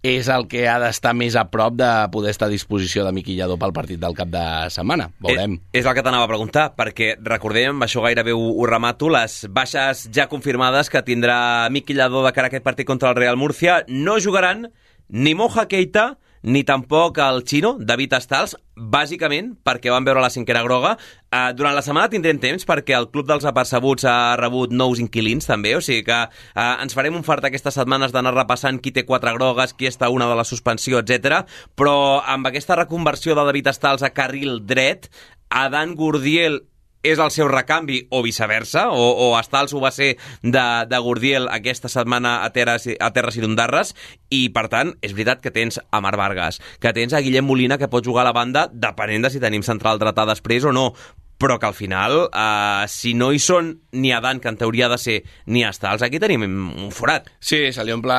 és 0.04 0.28
el 0.28 0.44
que 0.52 0.66
ha 0.68 0.76
d'estar 0.82 1.14
més 1.16 1.32
a 1.40 1.46
prop 1.48 1.78
de 1.80 1.88
poder 2.12 2.34
estar 2.34 2.50
a 2.50 2.52
disposició 2.52 3.06
de 3.06 3.12
Miqui 3.16 3.38
Lladó 3.38 3.56
pel 3.60 3.72
partit 3.72 4.00
del 4.02 4.12
cap 4.16 4.28
de 4.28 4.42
setmana. 4.74 5.08
Veurem. 5.24 5.56
És, 5.72 5.80
és 5.80 5.88
el 5.88 5.96
que 5.96 6.04
t'anava 6.04 6.28
a 6.28 6.30
preguntar, 6.30 6.66
perquè 6.76 7.14
recordem, 7.24 7.80
això 7.86 8.04
gairebé 8.04 8.34
ho, 8.36 8.50
ho 8.52 8.68
remato, 8.68 9.08
les 9.08 9.38
baixes 9.48 10.04
ja 10.12 10.28
confirmades 10.28 10.92
que 10.92 11.02
tindrà 11.06 11.38
Miqui 11.72 11.96
Lladó 11.96 12.20
de 12.26 12.34
cara 12.36 12.50
a 12.50 12.52
aquest 12.52 12.66
partit 12.66 12.86
contra 12.86 13.14
el 13.14 13.16
Real 13.16 13.40
Murcia. 13.40 13.80
No 13.88 14.18
jugaran 14.20 14.68
ni 15.08 15.32
Moja 15.34 15.64
Keita 15.72 16.18
ni 16.44 16.60
tampoc 16.64 17.18
el 17.24 17.42
xino, 17.48 17.74
David 17.80 18.12
Estals, 18.18 18.52
bàsicament 18.76 19.52
perquè 19.64 19.88
van 19.92 20.04
veure 20.04 20.20
la 20.20 20.30
cinquera 20.32 20.62
groga. 20.66 20.94
Uh, 21.32 21.54
durant 21.56 21.72
la 21.74 21.82
setmana 21.82 22.10
tindrem 22.12 22.40
temps 22.42 22.66
perquè 22.68 22.96
el 22.98 23.08
Club 23.12 23.28
dels 23.30 23.46
Apercebuts 23.48 24.04
ha 24.06 24.36
rebut 24.38 24.74
nous 24.74 25.00
inquilins 25.00 25.48
també, 25.48 25.72
o 25.78 25.80
sigui 25.84 26.04
que 26.06 26.18
uh, 26.28 26.66
ens 26.84 26.96
farem 26.96 27.16
un 27.16 27.24
fart 27.24 27.48
aquestes 27.48 27.78
setmanes 27.80 28.12
d'anar 28.12 28.34
repassant 28.36 28.82
qui 28.82 28.92
té 28.92 29.06
quatre 29.08 29.32
grogues, 29.38 29.72
qui 29.72 29.88
està 29.88 30.12
una 30.12 30.28
de 30.28 30.36
la 30.36 30.44
suspensió, 30.44 31.00
etc. 31.00 31.40
Però 31.78 32.20
amb 32.20 32.52
aquesta 32.52 32.76
reconversió 32.82 33.38
de 33.38 33.48
David 33.48 33.72
Estals 33.72 34.04
a 34.04 34.12
carril 34.12 34.60
dret, 34.68 35.08
Adan 35.48 35.96
Gurdiel 35.96 36.60
és 37.04 37.20
el 37.20 37.30
seu 37.30 37.48
recanvi 37.52 38.00
o 38.10 38.22
viceversa, 38.24 38.88
o, 38.90 39.04
o 39.28 39.28
Estals 39.38 39.74
ho 39.76 39.82
va 39.82 39.92
ser 39.94 40.14
de, 40.42 40.64
de 40.88 41.00
Gordiel 41.04 41.50
aquesta 41.52 41.92
setmana 41.92 42.38
a 42.42 42.50
Terres, 42.56 42.88
a 42.98 43.12
Terres 43.14 43.36
i 43.38 43.44
Dondarres, 43.44 43.92
i 44.32 44.48
per 44.54 44.66
tant, 44.72 44.94
és 45.04 45.12
veritat 45.12 45.44
que 45.44 45.52
tens 45.54 45.78
a 45.78 46.00
Marc 46.04 46.18
Vargas, 46.18 46.60
que 46.80 46.94
tens 46.96 47.12
a 47.12 47.22
Guillem 47.22 47.46
Molina 47.46 47.78
que 47.78 47.90
pot 47.92 48.04
jugar 48.04 48.24
a 48.24 48.30
la 48.32 48.36
banda 48.36 48.66
depenent 48.72 49.28
de 49.28 49.34
si 49.34 49.42
tenim 49.42 49.62
central 49.62 50.00
dretà 50.00 50.24
després 50.26 50.64
o 50.64 50.72
no, 50.72 50.90
però 51.38 51.58
que 51.58 51.66
al 51.66 51.74
final, 51.74 52.28
eh, 52.32 52.84
si 52.88 53.12
no 53.14 53.32
hi 53.34 53.38
són 53.42 53.72
ni 53.92 54.12
Adan, 54.12 54.40
que 54.40 54.48
en 54.48 54.56
teoria 54.56 54.86
ha 54.86 54.92
de 54.94 54.98
ser, 54.98 55.16
ni 55.46 55.62
Estals, 55.64 56.02
aquí 56.02 56.18
tenim 56.18 56.42
un 56.44 56.90
forat. 56.94 57.28
Sí, 57.38 57.72
se 57.72 57.84
li 57.84 57.92
omple, 57.92 58.14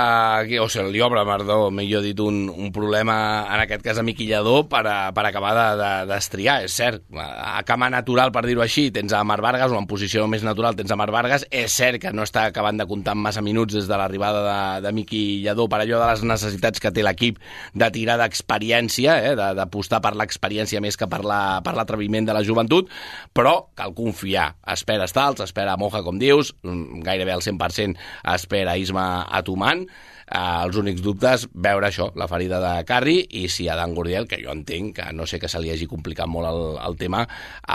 o 0.61 0.68
se 0.70 0.84
li 0.88 1.01
obre, 1.01 1.24
perdó, 1.26 1.72
millor 1.72 2.03
dit, 2.03 2.20
un, 2.20 2.45
un 2.49 2.72
problema, 2.76 3.45
en 3.53 3.63
aquest 3.66 3.82
cas, 3.84 3.97
amiquillador, 3.99 4.68
per, 4.70 4.84
a, 4.88 4.97
per 5.16 5.26
acabar 5.28 5.53
de- 5.55 5.82
de- 5.82 6.05
d'estriar, 6.11 6.59
de, 6.61 6.66
és 6.70 6.76
cert. 6.76 7.03
A 7.16 7.63
cama 7.68 7.89
natural, 7.89 8.32
per 8.32 8.45
dir-ho 8.45 8.61
així, 8.63 8.89
tens 8.91 9.13
a 9.13 9.24
Marc 9.28 9.43
Vargas, 9.43 9.72
o 9.72 9.80
en 9.80 9.88
posició 9.88 10.28
més 10.32 10.43
natural 10.43 10.76
tens 10.76 10.91
a 10.91 10.99
Marc 10.99 11.11
Vargas, 11.16 11.47
és 11.51 11.72
cert 11.72 11.99
que 12.01 12.13
no 12.13 12.24
està 12.24 12.45
acabant 12.51 12.78
de 12.80 12.88
comptar 12.88 13.16
massa 13.16 13.41
minuts 13.41 13.74
des 13.76 13.88
de 13.89 13.97
l'arribada 13.97 14.43
de, 14.45 14.86
de 14.88 14.93
Miqui 14.95 15.24
Lledó 15.43 15.68
per 15.72 15.82
allò 15.84 15.99
de 16.03 16.11
les 16.11 16.24
necessitats 16.24 16.80
que 16.84 16.91
té 16.95 17.03
l'equip 17.03 17.39
de 17.74 17.89
tirar 17.91 18.18
d'experiència, 18.22 19.18
eh, 19.32 19.36
d'apostar 19.36 19.99
per 20.03 20.13
l'experiència 20.16 20.82
més 20.82 20.97
que 20.97 21.07
per 21.07 21.24
la- 21.26 21.61
per 21.66 21.74
l'atreviment 21.76 22.26
de 22.28 22.34
la 22.34 22.43
joventut, 22.43 22.89
però 23.34 23.56
cal 23.76 23.93
confiar. 23.97 24.56
Espera 24.72 25.08
Stals, 25.10 25.43
espera 25.45 25.78
Moja, 25.78 26.03
com 26.06 26.20
dius, 26.20 26.53
mm, 26.64 27.03
gairebé 27.06 27.36
al 27.36 27.41
100% 27.45 27.97
espera 28.36 28.78
Isma 28.78 29.26
Atuman, 29.30 29.86
eh, 29.86 30.64
els 30.64 30.78
únics 30.78 31.03
dubtes, 31.06 31.47
veure 31.53 31.89
això, 31.89 32.10
la 32.16 32.28
ferida 32.28 32.60
de 32.64 32.84
Carri, 32.88 33.18
i 33.41 33.47
si 33.49 33.68
Adam 33.70 33.93
Gordiel, 33.95 34.28
que 34.28 34.41
jo 34.43 34.51
entenc 34.53 34.95
que 34.99 35.08
no 35.14 35.28
sé 35.28 35.39
que 35.39 35.49
se 35.51 35.62
li 35.62 35.72
hagi 35.74 35.88
complicat 35.88 36.30
molt 36.32 36.49
el, 36.49 36.62
el 36.88 36.97
tema, 36.97 37.26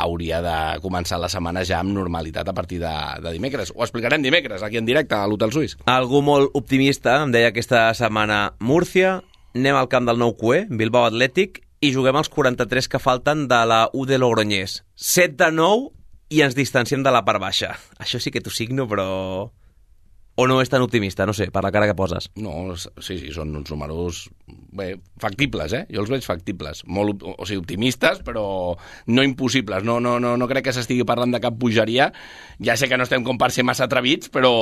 hauria 0.03 0.41
de 0.45 0.59
començar 0.85 1.20
la 1.20 1.31
setmana 1.33 1.64
ja 1.64 1.81
amb 1.81 1.95
normalitat 1.95 2.49
a 2.49 2.57
partir 2.57 2.81
de, 2.83 2.95
de 3.22 3.35
dimecres. 3.37 3.72
Ho 3.74 3.85
explicarem 3.87 4.22
dimecres, 4.22 4.62
aquí 4.62 4.81
en 4.81 4.89
directe, 4.89 5.14
a 5.14 5.26
l'Hotel 5.26 5.55
Suís. 5.55 5.76
Algú 5.91 6.22
molt 6.24 6.55
optimista 6.59 7.20
em 7.24 7.35
deia 7.35 7.51
aquesta 7.55 7.89
setmana 7.99 8.55
Múrcia, 8.61 9.20
anem 9.55 9.76
al 9.76 9.91
camp 9.91 10.07
del 10.07 10.20
nou 10.20 10.37
QE, 10.39 10.66
Bilbao 10.70 11.09
Atlètic, 11.09 11.62
i 11.81 11.93
juguem 11.95 12.18
els 12.20 12.28
43 12.28 12.89
que 12.93 13.01
falten 13.01 13.47
de 13.49 13.61
la 13.64 13.81
U 13.97 14.05
de 14.07 14.18
Logroñés. 14.20 14.83
7 14.97 15.37
de 15.41 15.49
9 15.57 15.89
i 16.31 16.43
ens 16.45 16.55
distanciem 16.55 17.03
de 17.03 17.12
la 17.14 17.24
part 17.24 17.41
baixa. 17.41 17.72
Això 17.99 18.20
sí 18.20 18.31
que 18.31 18.43
t'ho 18.45 18.53
signo, 18.53 18.87
però... 18.89 19.51
O 20.41 20.47
no 20.49 20.62
és 20.64 20.70
tan 20.72 20.80
optimista, 20.80 21.26
no 21.28 21.34
sé, 21.36 21.51
per 21.53 21.61
la 21.61 21.68
cara 21.74 21.84
que 21.84 21.95
poses. 21.97 22.30
No, 22.41 22.72
sí, 22.72 23.18
sí, 23.20 23.28
són 23.34 23.51
uns 23.59 23.68
números 23.68 24.22
bé, 24.72 24.95
factibles, 25.20 25.74
eh? 25.76 25.82
Jo 25.93 26.01
els 26.01 26.09
veig 26.09 26.24
factibles. 26.24 26.80
Molt, 26.88 27.20
o 27.20 27.45
sigui, 27.45 27.61
optimistes, 27.61 28.22
però 28.24 28.45
no 29.12 29.24
impossibles. 29.26 29.84
No, 29.84 29.99
no, 30.01 30.14
no, 30.22 30.38
no 30.41 30.49
crec 30.49 30.70
que 30.70 30.72
s'estigui 30.72 31.05
parlant 31.05 31.34
de 31.34 31.43
cap 31.45 31.59
bogeria. 31.61 32.09
Ja 32.64 32.78
sé 32.80 32.88
que 32.88 32.97
no 32.97 33.05
estem 33.05 33.26
com 33.26 33.36
per 33.41 33.51
ser 33.53 33.66
massa 33.68 33.84
atrevits, 33.84 34.30
però 34.32 34.53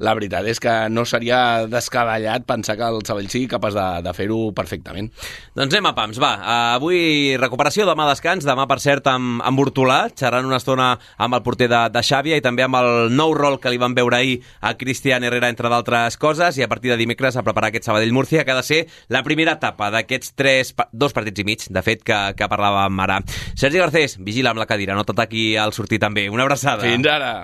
la 0.00 0.14
veritat 0.16 0.48
és 0.48 0.62
que 0.62 0.72
no 0.88 1.04
seria 1.04 1.66
descabellat 1.68 2.48
pensar 2.48 2.78
que 2.80 2.88
el 2.88 3.04
Sabell 3.04 3.28
sigui 3.28 3.50
capaç 3.52 3.76
de, 3.76 3.86
de 4.06 4.16
fer-ho 4.16 4.40
perfectament. 4.56 5.12
Doncs 5.52 5.76
anem 5.76 5.90
a 5.90 5.94
pams, 5.98 6.22
va. 6.22 6.32
Uh, 6.40 6.56
avui 6.78 7.36
recuperació, 7.36 7.84
demà 7.90 8.08
descans, 8.08 8.48
demà, 8.48 8.64
per 8.70 8.80
cert, 8.80 9.12
amb, 9.12 9.44
amb 9.44 9.60
Hortolà, 9.66 10.00
xerrant 10.16 10.48
una 10.48 10.62
estona 10.64 10.94
amb 11.20 11.36
el 11.36 11.44
porter 11.44 11.68
de, 11.68 11.84
de 11.92 12.06
Xàbia 12.08 12.40
i 12.40 12.46
també 12.48 12.64
amb 12.64 12.80
el 12.80 13.12
nou 13.12 13.36
rol 13.36 13.60
que 13.60 13.68
li 13.68 13.84
van 13.84 13.92
veure 14.00 14.16
ahir 14.16 14.40
a 14.64 14.72
Cristian 14.80 15.09
Herrera, 15.18 15.50
entre 15.50 15.70
d'altres 15.72 16.16
coses, 16.20 16.58
i 16.58 16.62
a 16.62 16.68
partir 16.70 16.92
de 16.92 16.98
dimecres 17.00 17.36
a 17.36 17.42
preparar 17.46 17.70
aquest 17.70 17.88
Sabadell-Múrcia, 17.88 18.44
que 18.44 18.54
ha 18.54 18.58
de 18.60 18.66
ser 18.66 18.80
la 19.08 19.24
primera 19.26 19.56
etapa 19.58 19.90
d'aquests 19.90 20.36
tres, 20.38 20.74
dos 20.92 21.16
partits 21.16 21.42
i 21.42 21.48
mig, 21.48 21.66
de 21.70 21.82
fet, 21.86 22.04
que, 22.06 22.20
que 22.38 22.50
parlàvem 22.50 23.02
ara. 23.06 23.20
Sergi 23.54 23.82
Garcés, 23.82 24.18
vigila 24.20 24.54
amb 24.54 24.62
la 24.62 24.68
cadira, 24.70 24.94
no 24.94 25.06
t'ataqui 25.08 25.56
al 25.56 25.74
sortir 25.76 25.98
també. 26.02 26.28
Una 26.30 26.46
abraçada. 26.46 26.86
Fins 26.86 27.10
ara! 27.10 27.34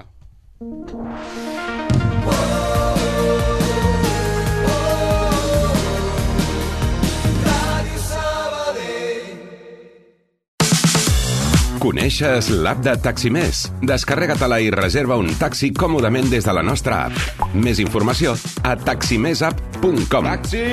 Coneixes 11.87 12.49
l'app 12.51 12.81
de 12.83 12.97
Taximés? 12.99 13.61
Descarrega-te-la 13.87 14.57
i 14.59 14.73
reserva 14.75 15.15
un 15.23 15.29
taxi 15.39 15.69
còmodament 15.71 16.27
des 16.33 16.43
de 16.43 16.55
la 16.57 16.65
nostra 16.67 17.05
app. 17.07 17.45
Més 17.55 17.79
informació 17.79 18.33
a 18.67 18.73
taximesapp.com. 18.75 20.27
Taxi! 20.27 20.65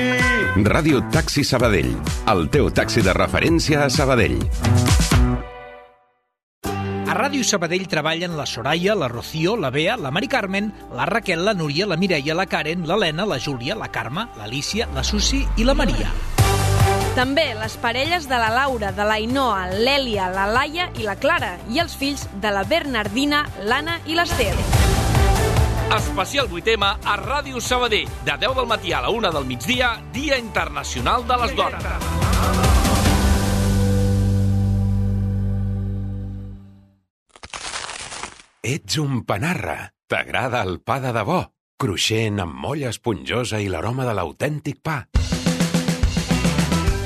Ràdio 0.66 1.04
Taxi 1.14 1.46
Sabadell. 1.46 1.92
El 2.34 2.48
teu 2.50 2.66
taxi 2.74 3.06
de 3.06 3.14
referència 3.14 3.84
a 3.84 3.88
Sabadell. 3.94 4.40
A 6.66 7.14
Ràdio 7.14 7.46
Sabadell 7.46 7.86
treballen 7.86 8.34
la 8.34 8.50
Soraya, 8.50 8.98
la 8.98 9.06
Rocío, 9.06 9.54
la 9.54 9.70
Bea, 9.70 9.94
la 9.94 10.10
Mari 10.10 10.26
Carmen, 10.26 10.74
la 10.98 11.06
Raquel, 11.06 11.46
la 11.46 11.54
Núria, 11.54 11.86
la 11.86 12.00
Mireia, 12.00 12.34
la 12.34 12.50
Karen, 12.50 12.88
l'Helena, 12.90 13.22
la 13.22 13.38
Júlia, 13.38 13.78
la 13.78 13.92
Carme, 13.94 14.32
l'Alícia, 14.34 14.90
la 14.90 15.06
Susi 15.06 15.46
i 15.54 15.62
la 15.62 15.78
Maria. 15.78 16.10
També 17.14 17.52
les 17.54 17.76
parelles 17.78 18.24
de 18.26 18.38
la 18.42 18.48
Laura, 18.50 18.88
de 18.90 19.04
la 19.06 19.20
Inoa, 19.22 19.68
l'Èlia, 19.70 20.24
la 20.34 20.48
Laia 20.50 20.88
i 20.98 21.04
la 21.06 21.14
Clara 21.14 21.52
i 21.70 21.78
els 21.78 21.94
fills 21.94 22.24
de 22.42 22.50
la 22.50 22.64
Bernardina, 22.66 23.44
l'Anna 23.62 24.00
i 24.10 24.16
l'Ester. 24.18 24.50
Especial 25.94 26.50
8M 26.50 26.82
a 26.90 27.14
Ràdio 27.22 27.62
Sabadell, 27.62 28.10
de 28.26 28.34
10 28.42 28.58
del 28.58 28.66
matí 28.66 28.90
a 28.90 29.04
la 29.06 29.14
1 29.14 29.30
del 29.30 29.46
migdia, 29.46 29.92
Dia 30.10 30.40
Internacional 30.42 31.22
de 31.30 31.38
les 31.44 31.54
Dones. 31.54 31.86
Ets 38.64 38.98
un 38.98 39.22
panarra. 39.22 39.92
T'agrada 40.10 40.66
el 40.66 40.80
pa 40.82 40.98
de 40.98 41.14
debò. 41.14 41.44
Cruixent, 41.78 42.42
amb 42.42 42.58
molla 42.58 42.90
esponjosa 42.90 43.62
i 43.62 43.70
l'aroma 43.70 44.02
de 44.02 44.18
l'autèntic 44.18 44.82
pa. 44.82 45.04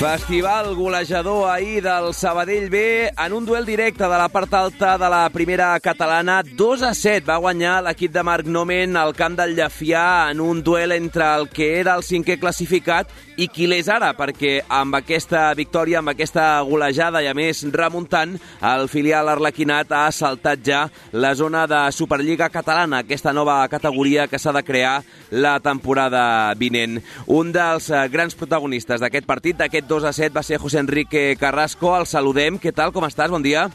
Festival 0.00 0.74
golejador 0.76 1.50
ahir 1.50 1.82
del 1.82 2.14
Sabadell 2.14 2.70
B 2.70 3.08
en 3.08 3.32
un 3.34 3.44
duel 3.44 3.66
directe 3.66 4.04
de 4.04 4.08
la 4.08 4.30
part 4.30 4.54
alta 4.54 4.96
de 4.96 5.10
la 5.10 5.28
primera 5.28 5.78
catalana. 5.78 6.42
2 6.42 6.82
a 6.88 6.94
7 6.94 7.26
va 7.28 7.36
guanyar 7.36 7.82
l'equip 7.84 8.14
de 8.14 8.22
Marc 8.24 8.46
Nomen 8.48 8.96
al 8.96 9.12
camp 9.12 9.36
del 9.36 9.52
Llefià 9.58 10.30
en 10.30 10.40
un 10.40 10.62
duel 10.64 10.92
entre 10.96 11.26
el 11.36 11.50
que 11.52 11.74
era 11.82 11.98
el 12.00 12.02
cinquè 12.02 12.38
classificat 12.40 13.12
i 13.36 13.48
qui 13.48 13.66
l'és 13.68 13.88
ara, 13.92 14.14
perquè 14.16 14.62
amb 14.68 14.96
aquesta 14.98 15.46
victòria, 15.56 16.00
amb 16.00 16.12
aquesta 16.12 16.60
golejada 16.64 17.20
i 17.20 17.28
a 17.28 17.36
més 17.36 17.62
remuntant, 17.72 18.34
el 18.72 18.88
filial 18.92 19.28
arlequinat 19.32 19.92
ha 19.96 20.06
saltat 20.12 20.64
ja 20.64 20.82
la 21.12 21.34
zona 21.34 21.66
de 21.68 21.80
Superliga 21.92 22.50
catalana, 22.52 23.00
aquesta 23.00 23.32
nova 23.36 23.62
categoria 23.68 24.28
que 24.28 24.40
s'ha 24.40 24.52
de 24.56 24.64
crear 24.64 25.02
la 25.30 25.58
temporada 25.60 26.52
vinent. 26.56 26.98
Un 27.28 27.52
dels 27.52 27.88
eh, 27.90 28.06
grans 28.12 28.36
protagonistes 28.36 29.00
d'aquest 29.00 29.28
partit, 29.28 29.56
d'aquest 29.60 29.89
2 29.90 30.06
a 30.06 30.12
7, 30.14 30.30
va 30.32 30.46
ser 30.46 30.60
José 30.62 30.78
Enrique 30.78 31.34
Carrasco. 31.40 31.96
El 31.98 32.06
saludem. 32.06 32.60
Què 32.62 32.72
tal? 32.72 32.94
Com 32.94 33.04
estàs? 33.08 33.32
Bon 33.34 33.42
dia. 33.42 33.66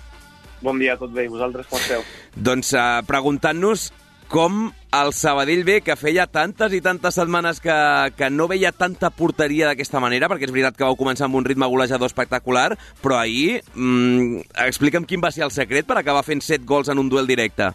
Bon 0.64 0.80
dia, 0.80 0.96
tot 0.98 1.12
bé. 1.12 1.28
I 1.28 1.34
vosaltres 1.34 1.68
com 1.68 1.78
esteu? 1.82 2.02
Doncs 2.40 2.72
eh, 2.74 2.88
preguntant-nos 3.06 3.90
com 4.32 4.72
el 4.96 5.12
Sabadell 5.14 5.64
B, 5.68 5.82
que 5.86 5.98
feia 6.00 6.26
tantes 6.26 6.74
i 6.74 6.80
tantes 6.82 7.18
setmanes 7.20 7.60
que, 7.62 7.76
que 8.18 8.32
no 8.32 8.48
veia 8.50 8.72
tanta 8.74 9.12
porteria 9.14 9.68
d'aquesta 9.70 10.02
manera, 10.02 10.30
perquè 10.32 10.48
és 10.48 10.56
veritat 10.56 10.80
que 10.80 10.88
vau 10.88 10.98
començar 10.98 11.28
amb 11.28 11.38
un 11.38 11.46
ritme 11.46 11.68
golejador 11.70 12.10
espectacular, 12.10 12.72
però 13.04 13.20
ahir, 13.20 13.62
mm, 13.76 14.48
explica'm 14.66 15.06
quin 15.06 15.22
va 15.22 15.34
ser 15.36 15.46
el 15.46 15.54
secret 15.54 15.86
per 15.86 16.00
acabar 16.00 16.24
fent 16.26 16.42
7 16.42 16.66
gols 16.66 16.90
en 16.90 17.04
un 17.04 17.12
duel 17.12 17.28
directe. 17.28 17.70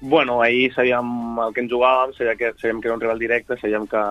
Bueno, 0.00 0.42
ahir 0.44 0.68
sabíem 0.74 1.40
el 1.40 1.54
que 1.56 1.64
ens 1.64 1.72
jugàvem, 1.72 2.12
sabíem 2.14 2.38
que, 2.38 2.52
sabíem 2.60 2.80
que 2.82 2.92
era 2.92 2.94
un 2.94 3.00
rival 3.00 3.18
directe, 3.18 3.56
sabíem 3.58 3.88
que, 3.88 4.02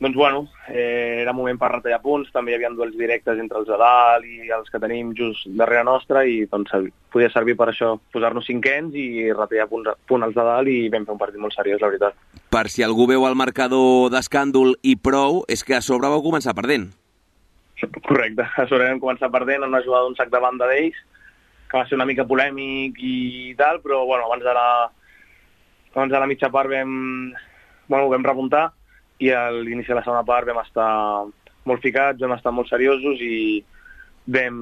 doncs 0.00 0.14
bueno, 0.14 0.48
eh, 0.68 1.18
era 1.22 1.32
moment 1.34 1.58
per 1.58 1.72
retallar 1.72 1.98
punts, 2.02 2.30
també 2.30 2.52
hi 2.52 2.56
havia 2.58 2.70
duels 2.70 2.94
directes 2.94 3.38
entre 3.42 3.58
els 3.58 3.66
de 3.66 3.78
dalt 3.80 4.28
i 4.30 4.52
els 4.54 4.70
que 4.70 4.78
tenim 4.78 5.10
just 5.18 5.48
darrere 5.58 5.82
nostra 5.88 6.22
i 6.22 6.44
doncs 6.46 6.70
podia 7.10 7.30
servir 7.34 7.56
per 7.58 7.70
això, 7.72 7.96
posar-nos 8.14 8.46
cinquens 8.46 8.94
i 8.94 9.32
retallar 9.32 9.66
punts, 9.70 9.90
punt 10.06 10.22
als 10.22 10.36
de 10.38 10.44
dalt 10.46 10.70
i 10.70 10.78
vam 10.92 11.08
fer 11.08 11.16
un 11.16 11.20
partit 11.24 11.42
molt 11.42 11.56
seriós, 11.56 11.82
la 11.82 11.90
veritat. 11.90 12.14
Per 12.48 12.64
si 12.70 12.86
algú 12.86 13.08
veu 13.10 13.26
el 13.26 13.34
marcador 13.34 14.12
d'escàndol 14.14 14.76
i 14.86 14.94
prou, 14.94 15.42
és 15.50 15.66
que 15.66 15.74
a 15.74 15.82
sobre 15.82 16.12
vau 16.12 16.22
començar 16.22 16.54
perdent. 16.54 16.92
Correcte, 18.06 18.46
a 18.46 18.66
sobre 18.70 18.86
vam 18.86 19.02
començar 19.02 19.32
perdent 19.34 19.64
en 19.64 19.72
una 19.72 19.82
jugada 19.82 20.06
d'un 20.06 20.18
sac 20.18 20.30
de 20.30 20.42
banda 20.42 20.70
d'ells 20.70 20.98
que 21.68 21.76
va 21.76 21.84
ser 21.86 21.98
una 21.98 22.06
mica 22.08 22.24
polèmic 22.24 22.96
i 23.02 23.52
tal, 23.58 23.82
però 23.82 24.04
bueno, 24.06 24.24
abans 24.30 24.46
de 24.46 24.54
la, 24.56 24.70
abans 25.92 26.12
de 26.12 26.22
la 26.22 26.26
mitja 26.30 26.48
part 26.54 26.70
vam, 26.70 27.34
bueno, 27.90 28.08
vam 28.08 28.24
remuntar 28.24 28.68
i 29.18 29.30
a 29.34 29.48
l'inici 29.50 29.90
de 29.90 29.98
la 29.98 30.04
segona 30.06 30.24
part 30.26 30.46
vam 30.46 30.60
estar 30.62 30.90
molt 31.68 31.82
ficats, 31.84 32.22
vam 32.22 32.36
estar 32.36 32.52
molt 32.54 32.70
seriosos 32.70 33.20
i 33.20 33.60
vam 34.28 34.58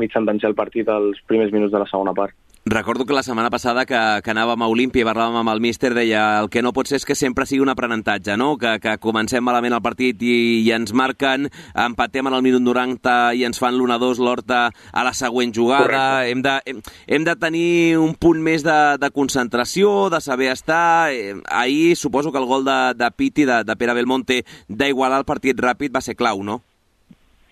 mig 0.00 0.14
sentenciar 0.14 0.52
el 0.52 0.58
partit 0.58 0.88
als 0.88 1.20
primers 1.26 1.52
minuts 1.52 1.74
de 1.74 1.82
la 1.82 1.88
segona 1.90 2.14
part. 2.14 2.34
Recordo 2.70 3.06
que 3.06 3.14
la 3.14 3.22
setmana 3.22 3.48
passada 3.48 3.86
que, 3.86 3.96
que 4.20 4.32
anàvem 4.34 4.60
a 4.60 4.66
Olímpia 4.68 5.00
i 5.00 5.06
parlàvem 5.08 5.38
amb 5.40 5.48
el 5.54 5.60
míster, 5.64 5.94
deia 5.96 6.24
el 6.42 6.50
que 6.52 6.60
no 6.60 6.74
pot 6.76 6.90
ser 6.90 6.98
és 6.98 7.06
que 7.08 7.14
sempre 7.16 7.46
sigui 7.48 7.62
un 7.64 7.72
aprenentatge, 7.72 8.36
no? 8.36 8.58
que, 8.60 8.74
que 8.82 8.98
comencem 9.00 9.40
malament 9.40 9.72
el 9.72 9.80
partit 9.80 10.20
i, 10.20 10.34
i 10.60 10.68
ens 10.76 10.92
marquen, 10.92 11.48
empatem 11.72 12.28
en 12.28 12.36
el 12.36 12.44
minut 12.44 12.60
90 12.66 13.14
i 13.40 13.46
ens 13.48 13.62
fan 13.62 13.72
l'1-2 13.72 14.20
l'Horta 14.20 14.60
a 14.68 15.06
la 15.06 15.14
següent 15.16 15.56
jugada. 15.56 16.28
Hem 16.28 16.44
de, 16.44 16.58
hem, 16.68 16.84
hem 17.08 17.24
de 17.24 17.38
tenir 17.40 17.72
un 18.04 18.12
punt 18.12 18.44
més 18.44 18.66
de, 18.66 18.78
de 19.00 19.12
concentració, 19.16 20.10
de 20.12 20.20
saber 20.20 20.52
estar. 20.52 21.08
Eh, 21.08 21.38
Ahir 21.48 21.96
suposo 21.96 22.36
que 22.36 22.42
el 22.42 22.50
gol 22.52 22.68
de, 22.68 22.78
de 23.00 23.12
Pitti, 23.16 23.48
de, 23.48 23.62
de 23.64 23.80
Pere 23.80 23.96
Belmonte, 23.96 24.42
d'igualar 24.68 25.24
el 25.24 25.30
partit 25.30 25.56
ràpid 25.56 25.96
va 25.96 26.04
ser 26.04 26.20
clau, 26.20 26.44
no? 26.44 26.60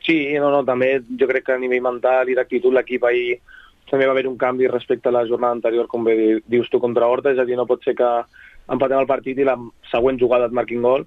Sí, 0.04 0.20
no, 0.36 0.52
no, 0.52 0.60
també 0.68 0.98
jo 1.08 1.26
crec 1.26 1.48
que 1.48 1.56
a 1.56 1.62
nivell 1.62 1.88
mental 1.88 2.28
i 2.28 2.36
d'actitud 2.36 2.76
l'equip 2.76 3.08
ahir 3.08 3.38
també 3.90 4.06
va 4.06 4.12
haver 4.12 4.26
un 4.26 4.36
canvi 4.38 4.66
respecte 4.68 5.08
a 5.08 5.12
la 5.14 5.26
jornada 5.26 5.52
anterior, 5.54 5.86
com 5.86 6.04
bé 6.04 6.16
di- 6.16 6.42
dius 6.46 6.68
tu, 6.70 6.80
contra 6.80 7.06
Horta, 7.06 7.30
és 7.30 7.38
a 7.38 7.44
dir, 7.44 7.56
no 7.56 7.66
pot 7.66 7.82
ser 7.84 7.94
que 7.94 8.08
empatem 8.68 8.98
el 8.98 9.06
partit 9.06 9.38
i 9.38 9.44
la 9.46 9.56
següent 9.92 10.18
jugada 10.18 10.46
et 10.46 10.52
marquin 10.52 10.82
gol, 10.82 11.06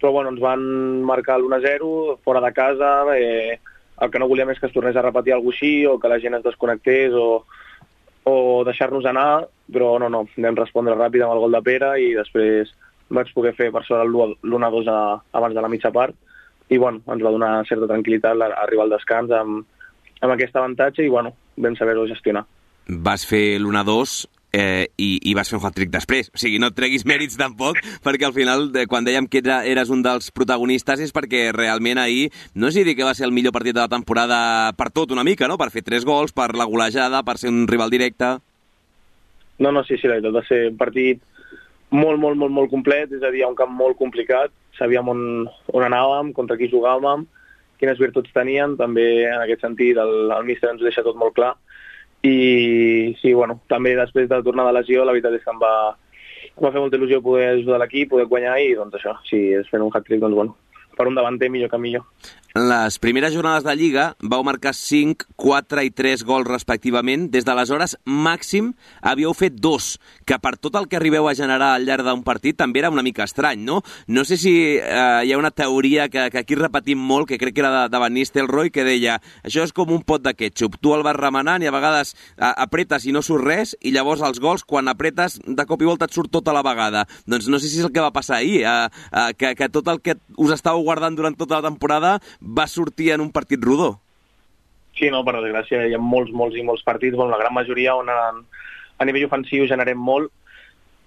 però 0.00 0.12
bueno, 0.12 0.30
ens 0.32 0.40
van 0.40 0.60
marcar 1.04 1.38
l'1-0 1.38 2.18
fora 2.24 2.40
de 2.40 2.52
casa, 2.52 3.04
eh, 3.16 3.58
el 4.00 4.10
que 4.10 4.18
no 4.18 4.26
volíem 4.28 4.50
és 4.50 4.58
que 4.58 4.66
es 4.66 4.72
tornés 4.72 4.96
a 4.96 5.02
repetir 5.04 5.32
alguna 5.34 5.54
així 5.54 5.86
o 5.86 5.98
que 6.00 6.08
la 6.08 6.18
gent 6.18 6.34
es 6.34 6.42
desconnectés 6.42 7.12
o, 7.14 7.44
o 8.24 8.64
deixar-nos 8.64 9.04
anar, 9.06 9.46
però 9.70 9.98
no, 10.00 10.08
no, 10.08 10.24
vam 10.36 10.56
respondre 10.56 10.96
ràpid 10.96 11.22
amb 11.24 11.36
el 11.36 11.42
gol 11.44 11.52
de 11.52 11.62
Pere 11.62 11.92
i 12.00 12.14
després 12.16 12.72
vaig 13.14 13.30
poder 13.36 13.52
fer 13.54 13.70
per 13.70 13.84
sort 13.84 14.08
l'1-2 14.08 14.88
a- 14.90 15.20
abans 15.32 15.54
de 15.54 15.60
la 15.62 15.68
mitja 15.68 15.92
part. 15.92 16.14
I 16.72 16.78
bueno, 16.80 17.02
ens 17.06 17.22
va 17.22 17.30
donar 17.30 17.66
certa 17.68 17.86
tranquil·litat 17.86 18.40
arribar 18.48 18.86
al 18.88 18.94
descans 18.96 19.30
amb, 19.30 19.66
amb 20.24 20.32
aquest 20.32 20.56
avantatge 20.56 21.04
i 21.04 21.10
bueno, 21.12 21.34
vam 21.56 21.76
saber-ho 21.76 22.06
gestionar. 22.10 22.46
vas 22.86 23.24
fer 23.24 23.56
l'1-2 23.56 24.26
eh, 24.54 24.86
i, 25.00 25.18
i 25.26 25.34
vas 25.34 25.50
fer 25.50 25.58
un 25.58 25.64
hat-trick 25.66 25.90
després. 25.90 26.30
O 26.30 26.38
sigui, 26.38 26.60
no 26.62 26.70
et 26.70 26.76
treguis 26.78 27.04
mèrits 27.08 27.36
tampoc, 27.40 27.80
perquè 28.04 28.28
al 28.28 28.34
final, 28.36 28.68
de, 28.72 28.86
quan 28.90 29.06
dèiem 29.06 29.26
que 29.30 29.42
era, 29.42 29.62
eres 29.66 29.90
un 29.90 30.04
dels 30.04 30.30
protagonistes, 30.36 31.02
és 31.02 31.14
perquè 31.14 31.48
realment 31.56 31.98
ahir, 31.98 32.30
no 32.54 32.70
sé 32.70 32.84
dir 32.86 32.94
que 32.94 33.06
va 33.06 33.16
ser 33.18 33.26
el 33.26 33.34
millor 33.34 33.54
partit 33.56 33.74
de 33.74 33.82
la 33.82 33.90
temporada 33.90 34.72
per 34.78 34.90
tot 34.94 35.12
una 35.12 35.26
mica, 35.26 35.50
no? 35.50 35.58
Per 35.58 35.72
fer 35.74 35.82
tres 35.82 36.06
gols, 36.06 36.32
per 36.32 36.52
la 36.54 36.68
golejada, 36.70 37.24
per 37.26 37.38
ser 37.42 37.52
un 37.52 37.66
rival 37.70 37.92
directe... 37.92 38.36
No, 39.54 39.70
no, 39.70 39.84
sí, 39.86 39.94
sí, 39.94 40.08
la 40.10 40.16
veritat 40.16 40.34
va 40.34 40.40
ser 40.48 40.56
un 40.72 40.78
partit 40.78 41.20
molt, 41.94 42.18
molt, 42.18 42.34
molt, 42.34 42.50
molt 42.50 42.72
complet, 42.72 43.12
és 43.14 43.22
a 43.22 43.30
dir, 43.30 43.44
un 43.46 43.54
camp 43.54 43.70
molt 43.70 43.94
complicat, 44.00 44.50
sabíem 44.74 45.06
on, 45.12 45.20
on 45.70 45.84
anàvem, 45.86 46.32
contra 46.34 46.56
qui 46.58 46.66
jugàvem, 46.72 47.22
quines 47.84 48.00
virtuts 48.00 48.32
tenien, 48.32 48.74
també 48.80 49.06
en 49.28 49.44
aquest 49.44 49.62
sentit 49.68 50.00
el, 50.00 50.14
el 50.32 50.48
míster 50.48 50.72
ens 50.72 50.82
ho 50.82 50.88
deixa 50.88 51.04
tot 51.06 51.20
molt 51.20 51.36
clar, 51.36 51.52
i 52.24 53.12
sí, 53.20 53.34
bueno, 53.36 53.60
també 53.68 53.92
després 53.98 54.30
de 54.30 54.40
tornar 54.42 54.64
de 54.70 54.78
lesió, 54.78 55.04
la 55.04 55.12
veritat 55.12 55.36
és 55.36 55.44
que 55.44 55.52
em 55.52 55.60
va, 55.60 55.74
em 56.48 56.62
va 56.64 56.70
fer 56.72 56.80
molta 56.80 56.96
il·lusió 56.96 57.20
poder 57.20 57.50
ajudar 57.50 57.82
l'equip, 57.82 58.14
poder 58.14 58.24
guanyar, 58.30 58.56
i 58.64 58.72
doncs 58.78 58.96
això, 58.96 59.18
si 59.28 59.42
és 59.58 59.68
fent 59.68 59.84
un 59.84 59.92
hat-trick, 59.92 60.22
doncs 60.24 60.38
bueno, 60.38 60.56
per 60.96 61.06
un 61.10 61.18
davanter 61.18 61.50
millor 61.52 61.68
que 61.68 61.80
millor. 61.82 62.06
En 62.56 62.68
les 62.70 63.00
primeres 63.02 63.32
jornades 63.34 63.64
de 63.66 63.72
Lliga 63.74 64.02
vau 64.22 64.44
marcar 64.46 64.70
5, 64.78 65.26
4 65.34 65.82
i 65.82 65.88
3 65.90 66.20
gols 66.22 66.46
respectivament. 66.46 67.24
Des 67.32 67.42
d'aleshores, 67.42 67.96
màxim, 68.06 68.68
havíeu 69.02 69.32
fet 69.34 69.56
dos, 69.58 69.96
que 70.22 70.38
per 70.38 70.52
tot 70.62 70.78
el 70.78 70.86
que 70.86 70.94
arribeu 70.94 71.26
a 71.26 71.32
generar 71.34 71.72
al 71.74 71.82
llarg 71.82 72.06
d'un 72.06 72.22
partit 72.22 72.54
també 72.54 72.78
era 72.78 72.92
una 72.94 73.02
mica 73.02 73.26
estrany, 73.26 73.64
no? 73.66 73.80
No 74.06 74.22
sé 74.22 74.38
si 74.38 74.52
eh, 74.76 75.24
hi 75.26 75.32
ha 75.34 75.40
una 75.40 75.50
teoria 75.50 76.06
que, 76.06 76.28
que 76.30 76.44
aquí 76.44 76.54
repetim 76.54 77.02
molt, 77.02 77.26
que 77.26 77.40
crec 77.42 77.56
que 77.56 77.64
era 77.64 77.72
de, 77.72 77.88
de 77.90 78.02
Van 78.04 78.14
Nistelrooy, 78.14 78.70
que 78.70 78.86
deia 78.86 79.18
això 79.42 79.66
és 79.66 79.74
com 79.74 79.90
un 79.90 80.06
pot 80.06 80.22
de 80.22 80.36
ketchup. 80.38 80.78
Tu 80.78 80.94
el 80.94 81.02
vas 81.02 81.18
remenant 81.18 81.58
i 81.58 81.66
a 81.66 81.74
vegades 81.74 82.14
eh, 82.14 82.52
apretes 82.52 83.08
i 83.10 83.16
no 83.18 83.24
surt 83.26 83.48
res, 83.48 83.74
i 83.82 83.90
llavors 83.90 84.22
els 84.22 84.38
gols, 84.38 84.62
quan 84.62 84.86
apretes, 84.94 85.40
de 85.42 85.66
cop 85.66 85.82
i 85.82 85.90
volta 85.90 86.06
et 86.06 86.14
surt 86.14 86.30
tota 86.30 86.54
la 86.54 86.62
vegada. 86.62 87.02
Doncs 87.26 87.50
no 87.50 87.58
sé 87.58 87.66
si 87.66 87.82
és 87.82 87.90
el 87.90 87.94
que 87.98 88.06
va 88.06 88.14
passar 88.14 88.38
ahir, 88.38 88.62
eh, 88.62 88.78
eh, 89.10 89.26
que, 89.34 89.56
que 89.58 89.72
tot 89.74 89.90
el 89.90 89.98
que 90.06 90.20
us 90.38 90.54
estàveu 90.54 90.86
guardant 90.86 91.18
durant 91.18 91.34
tota 91.34 91.58
la 91.58 91.66
temporada 91.66 92.20
va 92.44 92.66
sortir 92.68 93.12
en 93.14 93.24
un 93.24 93.32
partit 93.32 93.62
rodó. 93.62 93.98
Sí, 94.94 95.08
no, 95.10 95.24
per 95.26 95.40
desgràcia, 95.40 95.86
hi 95.88 95.96
ha 95.96 95.98
molts, 95.98 96.30
molts 96.30 96.56
i 96.56 96.62
molts 96.62 96.84
partits, 96.86 97.16
bueno, 97.16 97.32
la 97.32 97.40
gran 97.40 97.54
majoria 97.54 97.96
on 97.98 98.10
a, 98.12 98.20
a 98.98 99.06
nivell 99.08 99.26
ofensiu 99.26 99.66
generem 99.66 99.98
molt, 99.98 100.30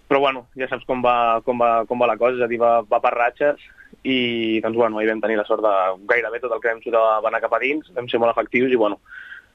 però 0.07 0.19
bueno, 0.23 0.47
ja 0.59 0.67
saps 0.67 0.83
com 0.87 1.03
va, 1.03 1.39
com 1.45 1.59
va, 1.61 1.85
com 1.87 1.99
va 1.99 2.09
la 2.09 2.17
cosa, 2.19 2.39
és 2.39 2.43
a 2.43 2.51
dir, 2.51 2.59
va, 2.59 2.81
va 2.83 2.99
per 3.03 3.13
ratxes, 3.15 3.63
i 4.03 4.59
doncs 4.63 4.75
bueno, 4.75 4.99
ahir 4.99 5.09
vam 5.11 5.21
tenir 5.23 5.37
la 5.39 5.45
sort 5.47 5.63
de 5.63 5.73
gairebé 6.09 6.41
tot 6.43 6.53
el 6.55 6.61
que 6.63 6.71
vam 6.71 6.83
xutar 6.83 7.03
va 7.23 7.31
anar 7.31 7.41
cap 7.43 7.55
a 7.55 7.61
dins, 7.63 7.87
vam 7.95 8.07
ser 8.11 8.19
molt 8.19 8.33
efectius 8.33 8.71
i 8.71 8.79
bueno, 8.79 8.99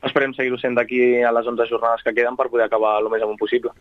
esperem 0.08 0.34
seguir-ho 0.36 0.58
sent 0.60 0.76
d'aquí 0.76 1.22
a 1.22 1.32
les 1.34 1.46
11 1.46 1.68
jornades 1.70 2.04
que 2.04 2.14
queden 2.16 2.36
per 2.36 2.48
poder 2.50 2.66
acabar 2.66 2.98
el 3.00 3.10
més 3.12 3.22
amunt 3.22 3.40
possible. 3.40 3.72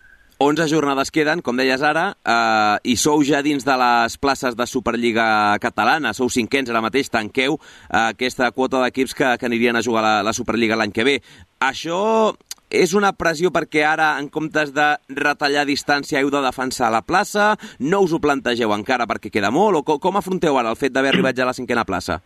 11 0.41 0.65
jornades 0.71 1.11
queden, 1.13 1.43
com 1.45 1.53
deies 1.53 1.83
ara, 1.85 2.15
eh, 2.25 2.77
i 2.89 2.95
sou 2.97 3.21
ja 3.21 3.43
dins 3.45 3.61
de 3.61 3.75
les 3.77 4.15
places 4.17 4.55
de 4.57 4.65
Superliga 4.65 5.53
catalana, 5.61 6.15
sou 6.17 6.31
cinquens 6.33 6.71
ara 6.71 6.81
mateix, 6.81 7.11
tanqueu 7.13 7.59
eh, 7.59 8.07
aquesta 8.07 8.49
quota 8.49 8.81
d'equips 8.81 9.13
que, 9.13 9.35
que 9.37 9.45
anirien 9.45 9.77
a 9.77 9.83
jugar 9.85 10.01
la, 10.01 10.15
la 10.25 10.33
Superliga 10.33 10.79
l'any 10.79 10.95
que 10.95 11.05
ve. 11.05 11.15
Això 11.61 12.33
és 12.73 12.95
una 12.97 13.13
pressió 13.13 13.53
perquè 13.53 13.85
ara, 13.85 14.15
en 14.17 14.31
comptes 14.33 14.73
de 14.73 14.89
retallar 15.13 15.67
distància, 15.69 16.25
heu 16.25 16.33
de 16.33 16.41
defensar 16.41 16.89
la 16.89 17.05
plaça? 17.05 17.51
No 17.77 18.01
us 18.01 18.17
ho 18.17 18.23
plantegeu 18.23 18.73
encara 18.73 19.05
perquè 19.05 19.29
queda 19.29 19.53
molt? 19.53 19.77
O 19.77 19.85
com, 19.85 20.01
com 20.01 20.17
afronteu 20.17 20.57
ara 20.57 20.73
el 20.73 20.79
fet 20.79 20.97
d'haver 20.97 21.13
arribat 21.13 21.37
ja 21.37 21.45
a 21.45 21.51
la 21.51 21.57
cinquena 21.61 21.85
plaça? 21.85 22.17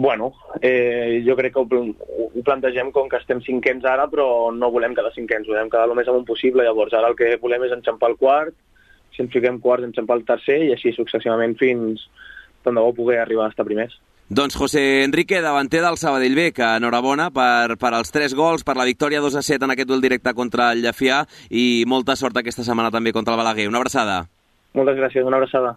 Bueno, 0.00 0.32
eh, 0.62 1.22
jo 1.26 1.34
crec 1.36 1.52
que 1.52 1.60
ho, 1.60 1.66
ho 2.32 2.42
plantegem 2.42 2.88
com 2.90 3.08
que 3.10 3.18
estem 3.20 3.42
cinquens 3.44 3.84
ara, 3.84 4.06
però 4.08 4.48
no 4.56 4.70
volem 4.72 4.94
quedar 4.96 5.10
cinquens, 5.12 5.44
volem 5.44 5.68
quedar 5.68 5.90
el 5.90 5.92
més 5.98 6.08
amunt 6.08 6.24
possible. 6.24 6.64
Llavors, 6.64 6.94
ara 6.96 7.10
el 7.12 7.16
que 7.18 7.34
volem 7.42 7.66
és 7.66 7.74
enxampar 7.76 8.08
el 8.08 8.16
quart, 8.16 8.56
si 9.12 9.20
ens 9.20 9.34
fiquem 9.34 9.58
quarts, 9.60 9.84
enxampar 9.84 10.16
el 10.16 10.24
tercer, 10.24 10.56
i 10.64 10.70
així 10.72 10.94
successivament 10.96 11.52
fins 11.60 12.06
tant 12.64 12.80
de 12.80 12.86
bo 12.86 12.94
poder 12.96 13.18
arribar 13.20 13.50
a 13.50 13.52
estar 13.52 13.68
primers. 13.68 13.98
Doncs 14.32 14.56
José 14.56 15.04
Enrique, 15.04 15.42
davanter 15.44 15.84
del 15.84 16.00
Sabadell 16.00 16.38
B, 16.38 16.48
que 16.56 16.72
enhorabona 16.80 17.28
per, 17.36 17.76
per 17.76 17.92
els 17.98 18.16
tres 18.16 18.32
gols, 18.32 18.64
per 18.64 18.78
la 18.80 18.88
victòria 18.88 19.20
2 19.20 19.36
a 19.36 19.44
7 19.44 19.68
en 19.68 19.76
aquest 19.76 19.92
duel 19.92 20.00
directe 20.00 20.32
contra 20.32 20.70
el 20.72 20.80
Llefià 20.80 21.26
i 21.50 21.84
molta 21.84 22.16
sort 22.16 22.40
aquesta 22.40 22.64
setmana 22.64 22.88
també 22.94 23.12
contra 23.12 23.36
el 23.36 23.44
Balaguer. 23.44 23.68
Una 23.68 23.84
abraçada. 23.84 24.22
Moltes 24.72 24.96
gràcies, 24.96 25.28
una 25.28 25.42
abraçada. 25.42 25.76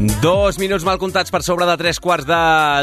Dos 0.00 0.56
minuts 0.56 0.80
mal 0.88 0.96
comptats 0.96 1.28
per 1.28 1.42
sobre 1.44 1.66
de 1.68 1.74
tres 1.76 1.98
quarts 2.00 2.24
de 2.24 2.36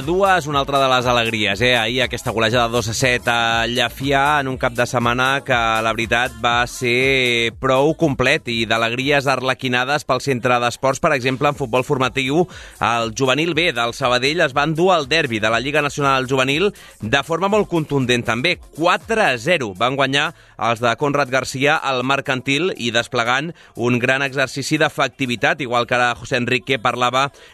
dues, 0.06 0.46
una 0.46 0.60
altra 0.62 0.78
de 0.78 0.88
les 0.92 1.08
alegries, 1.10 1.62
eh? 1.66 1.72
Ahir 1.74 2.04
aquesta 2.04 2.30
golejada 2.30 2.68
2 2.70 2.90
a 2.92 2.94
7 2.94 3.32
a 3.34 3.66
Llafià 3.66 4.20
en 4.44 4.52
un 4.52 4.60
cap 4.62 4.76
de 4.78 4.86
setmana 4.86 5.42
que 5.42 5.58
la 5.82 5.94
veritat 5.98 6.36
va 6.44 6.60
ser 6.70 7.56
prou 7.58 7.96
complet 7.98 8.52
i 8.54 8.68
d'alegries 8.70 9.26
arlequinades 9.34 10.06
pel 10.06 10.22
centre 10.22 10.60
d'esports, 10.62 11.02
per 11.02 11.16
exemple, 11.16 11.50
en 11.50 11.58
futbol 11.58 11.82
formatiu, 11.88 12.44
el 12.86 13.10
juvenil 13.18 13.56
B 13.58 13.72
del 13.74 13.96
Sabadell 13.98 14.46
es 14.46 14.54
van 14.54 14.78
dur 14.78 14.92
al 14.94 15.10
derbi 15.10 15.42
de 15.42 15.50
la 15.50 15.58
Lliga 15.58 15.82
Nacional 15.82 16.30
Juvenil 16.30 16.70
de 17.02 17.24
forma 17.26 17.50
molt 17.50 17.66
contundent 17.66 18.28
també, 18.30 18.60
4 18.78 19.26
a 19.26 19.32
0. 19.42 19.72
Van 19.82 19.98
guanyar 19.98 20.28
els 20.70 20.86
de 20.86 20.94
Conrad 21.02 21.34
Garcia 21.34 21.82
al 21.82 22.06
mercantil 22.06 22.76
i 22.78 22.94
desplegant 22.94 23.56
un 23.74 23.98
gran 23.98 24.22
exercici 24.22 24.78
d'efectivitat, 24.78 25.66
igual 25.66 25.90
que 25.90 25.98
ara 25.98 26.14
José 26.14 26.38
Enrique 26.38 26.78
parlava 26.78 27.07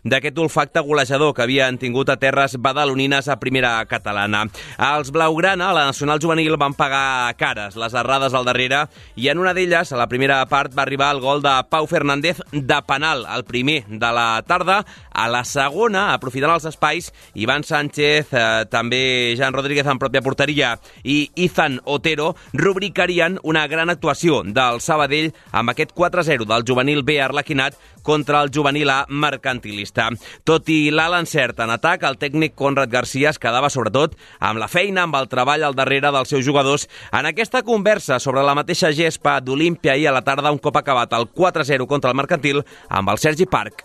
d'aquest 0.04 0.38
olfacte 0.40 0.82
golejador 0.84 1.34
que 1.34 1.44
havien 1.46 1.78
tingut 1.78 2.10
a 2.10 2.18
terres 2.18 2.58
badalonines 2.60 3.28
a 3.28 3.40
primera 3.40 3.76
catalana. 3.86 4.46
Els 4.78 5.12
Blaugrana, 5.12 5.70
a 5.70 5.78
la 5.78 5.86
Nacional 5.90 6.22
Juvenil, 6.22 6.58
van 6.58 6.74
pagar 6.74 7.34
cares 7.38 7.76
les 7.80 7.94
errades 7.94 8.34
al 8.34 8.46
darrere 8.46 8.86
i 9.16 9.30
en 9.30 9.40
una 9.42 9.54
d'elles, 9.54 9.92
a 9.92 10.00
la 10.00 10.10
primera 10.12 10.42
part, 10.50 10.74
va 10.76 10.84
arribar 10.84 11.12
el 11.16 11.22
gol 11.22 11.42
de 11.42 11.54
Pau 11.70 11.88
Fernández 11.88 12.42
de 12.52 12.82
penal, 12.88 13.26
el 13.36 13.46
primer 13.46 13.84
de 13.88 14.12
la 14.14 14.44
tarda. 14.48 14.84
A 15.14 15.28
la 15.30 15.44
segona, 15.46 16.14
aprofitant 16.14 16.56
els 16.56 16.66
espais, 16.66 17.12
Ivan 17.38 17.64
Sánchez, 17.64 18.34
eh, 18.34 18.66
també 18.72 19.36
Jan 19.38 19.54
Rodríguez 19.54 19.88
en 19.88 20.00
pròpia 20.02 20.24
porteria 20.26 20.74
i 21.04 21.30
Ethan 21.36 21.80
Otero 21.86 22.34
rubricarien 22.54 23.40
una 23.44 23.68
gran 23.68 23.90
actuació 23.94 24.42
del 24.44 24.82
Sabadell 24.82 25.34
amb 25.52 25.74
aquest 25.74 25.94
4-0 25.94 26.48
del 26.50 26.66
juvenil 26.68 27.04
B 27.04 27.20
Arlequinat 27.22 27.78
contra 28.04 28.42
el 28.42 28.52
juvenil 28.54 28.90
A 28.90 29.06
Mercantil. 29.10 29.43
Mercantilista. 29.44 30.10
Tot 30.44 30.70
i 30.70 30.90
l'alt 30.92 31.20
encert 31.20 31.60
en 31.60 31.74
atac, 31.74 32.04
el 32.04 32.18
tècnic 32.18 32.56
Conrad 32.56 32.90
Garcia 32.90 33.30
es 33.30 33.40
quedava 33.40 33.70
sobretot 33.70 34.16
amb 34.40 34.60
la 34.60 34.68
feina, 34.68 35.04
amb 35.04 35.16
el 35.16 35.28
treball 35.28 35.64
al 35.64 35.76
darrere 35.76 36.12
dels 36.12 36.30
seus 36.30 36.46
jugadors. 36.46 36.88
En 37.12 37.26
aquesta 37.26 37.64
conversa 37.64 38.20
sobre 38.20 38.44
la 38.44 38.56
mateixa 38.56 38.92
gespa 38.92 39.40
d'Olímpia 39.42 39.98
i 39.98 40.08
a 40.08 40.14
la 40.14 40.24
tarda 40.24 40.52
un 40.52 40.60
cop 40.60 40.78
acabat 40.78 41.14
el 41.14 41.28
4-0 41.28 41.88
contra 41.88 42.12
el 42.12 42.18
mercantil 42.18 42.64
amb 42.90 43.10
el 43.10 43.20
Sergi 43.20 43.46
Parc. 43.46 43.84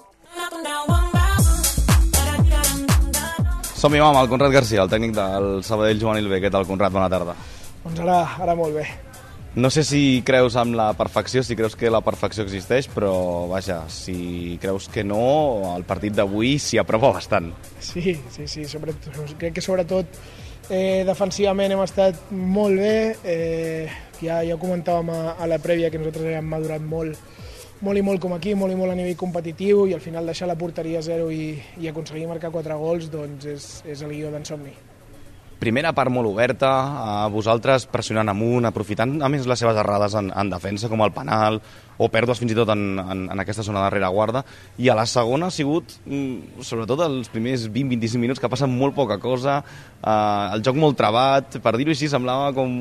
Som-hi, 3.79 4.01
amb 4.03 4.19
el 4.19 4.29
Conrad 4.29 4.51
Garcia, 4.51 4.83
el 4.83 4.91
tècnic 4.91 5.13
del 5.15 5.63
Sabadell 5.63 6.01
Juvenil 6.03 6.29
B. 6.29 6.41
Què 6.43 6.51
tal, 6.51 6.67
Conrad? 6.67 6.91
Bona 6.91 7.11
tarda. 7.11 7.37
Doncs 7.85 8.03
ara, 8.03 8.25
ara 8.43 8.59
molt 8.59 8.75
bé. 8.75 8.89
No 9.57 9.71
sé 9.71 9.83
si 9.83 10.23
creus 10.27 10.55
en 10.61 10.77
la 10.77 10.93
perfecció, 10.93 11.43
si 11.43 11.57
creus 11.57 11.75
que 11.75 11.91
la 11.91 12.03
perfecció 12.05 12.45
existeix, 12.45 12.87
però 12.93 13.49
vaja, 13.49 13.81
si 13.89 14.59
creus 14.61 14.91
que 14.93 15.03
no, 15.03 15.73
el 15.73 15.87
partit 15.89 16.15
d'avui 16.15 16.59
s'hi 16.61 16.79
aprova 16.79 17.15
bastant. 17.17 17.49
Sí, 17.81 18.13
sí, 18.31 18.47
sí, 18.47 18.67
sobretot, 18.69 19.17
crec 19.41 19.57
que 19.57 19.65
sobretot 19.65 20.21
eh, 20.69 21.03
defensivament 21.09 21.73
hem 21.75 21.83
estat 21.83 22.29
molt 22.31 22.77
bé, 22.79 22.99
eh, 23.25 23.97
ja, 24.21 24.43
ja 24.45 24.59
comentàvem 24.61 25.11
a, 25.15 25.21
a 25.41 25.49
la 25.51 25.59
prèvia 25.65 25.91
que 25.91 26.01
nosaltres 26.01 26.37
hem 26.39 26.53
madurat 26.53 26.85
molt, 26.85 27.17
molt 27.81 27.99
i 27.99 28.05
molt 28.05 28.21
com 28.23 28.37
aquí, 28.37 28.53
molt 28.59 28.75
i 28.75 28.79
molt 28.79 28.93
a 28.93 28.99
nivell 28.99 29.17
competitiu 29.19 29.87
i 29.89 29.97
al 29.97 30.05
final 30.05 30.29
deixar 30.29 30.51
la 30.51 30.59
porteria 30.61 31.01
a 31.01 31.07
zero 31.09 31.33
i, 31.33 31.57
i 31.81 31.89
aconseguir 31.89 32.29
marcar 32.29 32.53
quatre 32.55 32.77
gols 32.79 33.09
doncs 33.11 33.49
és, 33.49 33.73
és 33.89 34.05
el 34.05 34.15
guió 34.15 34.35
d'en 34.35 34.47
somni. 34.47 34.77
Primera 35.59 35.91
part 35.91 36.13
molt 36.15 36.31
oberta, 36.31 36.71
a 37.03 37.29
vosaltres 37.35 37.89
pressionant 37.91 38.31
amunt, 38.31 38.69
aprofitant 38.69 39.17
a 39.27 39.31
més 39.33 39.47
les 39.51 39.59
seves 39.59 39.79
errades 39.83 40.15
en, 40.15 40.31
en 40.31 40.53
defensa, 40.53 40.91
com 40.91 41.03
el 41.03 41.11
penal, 41.17 41.59
o 41.99 42.07
pèrdues 42.15 42.39
fins 42.39 42.55
i 42.55 42.59
tot 42.59 42.71
en, 42.71 42.85
en, 43.03 43.25
en 43.35 43.43
aquesta 43.43 43.67
zona 43.67 43.83
de 43.85 43.93
rereguarda, 43.97 44.45
i 44.79 44.87
a 44.87 44.95
la 44.95 45.07
segona 45.11 45.49
ha 45.51 45.55
sigut, 45.55 45.97
mm, 46.07 46.63
sobretot 46.63 47.03
els 47.09 47.31
primers 47.35 47.67
20-25 47.67 48.23
minuts, 48.23 48.43
que 48.43 48.51
passen 48.53 48.71
molt 48.71 48.95
poca 48.95 49.19
cosa, 49.19 49.59
eh, 49.99 50.45
el 50.55 50.63
joc 50.63 50.79
molt 50.79 50.99
trebat, 51.01 51.59
per 51.65 51.75
dir-ho 51.75 51.97
així, 51.97 52.07
semblava 52.07 52.53
com 52.55 52.79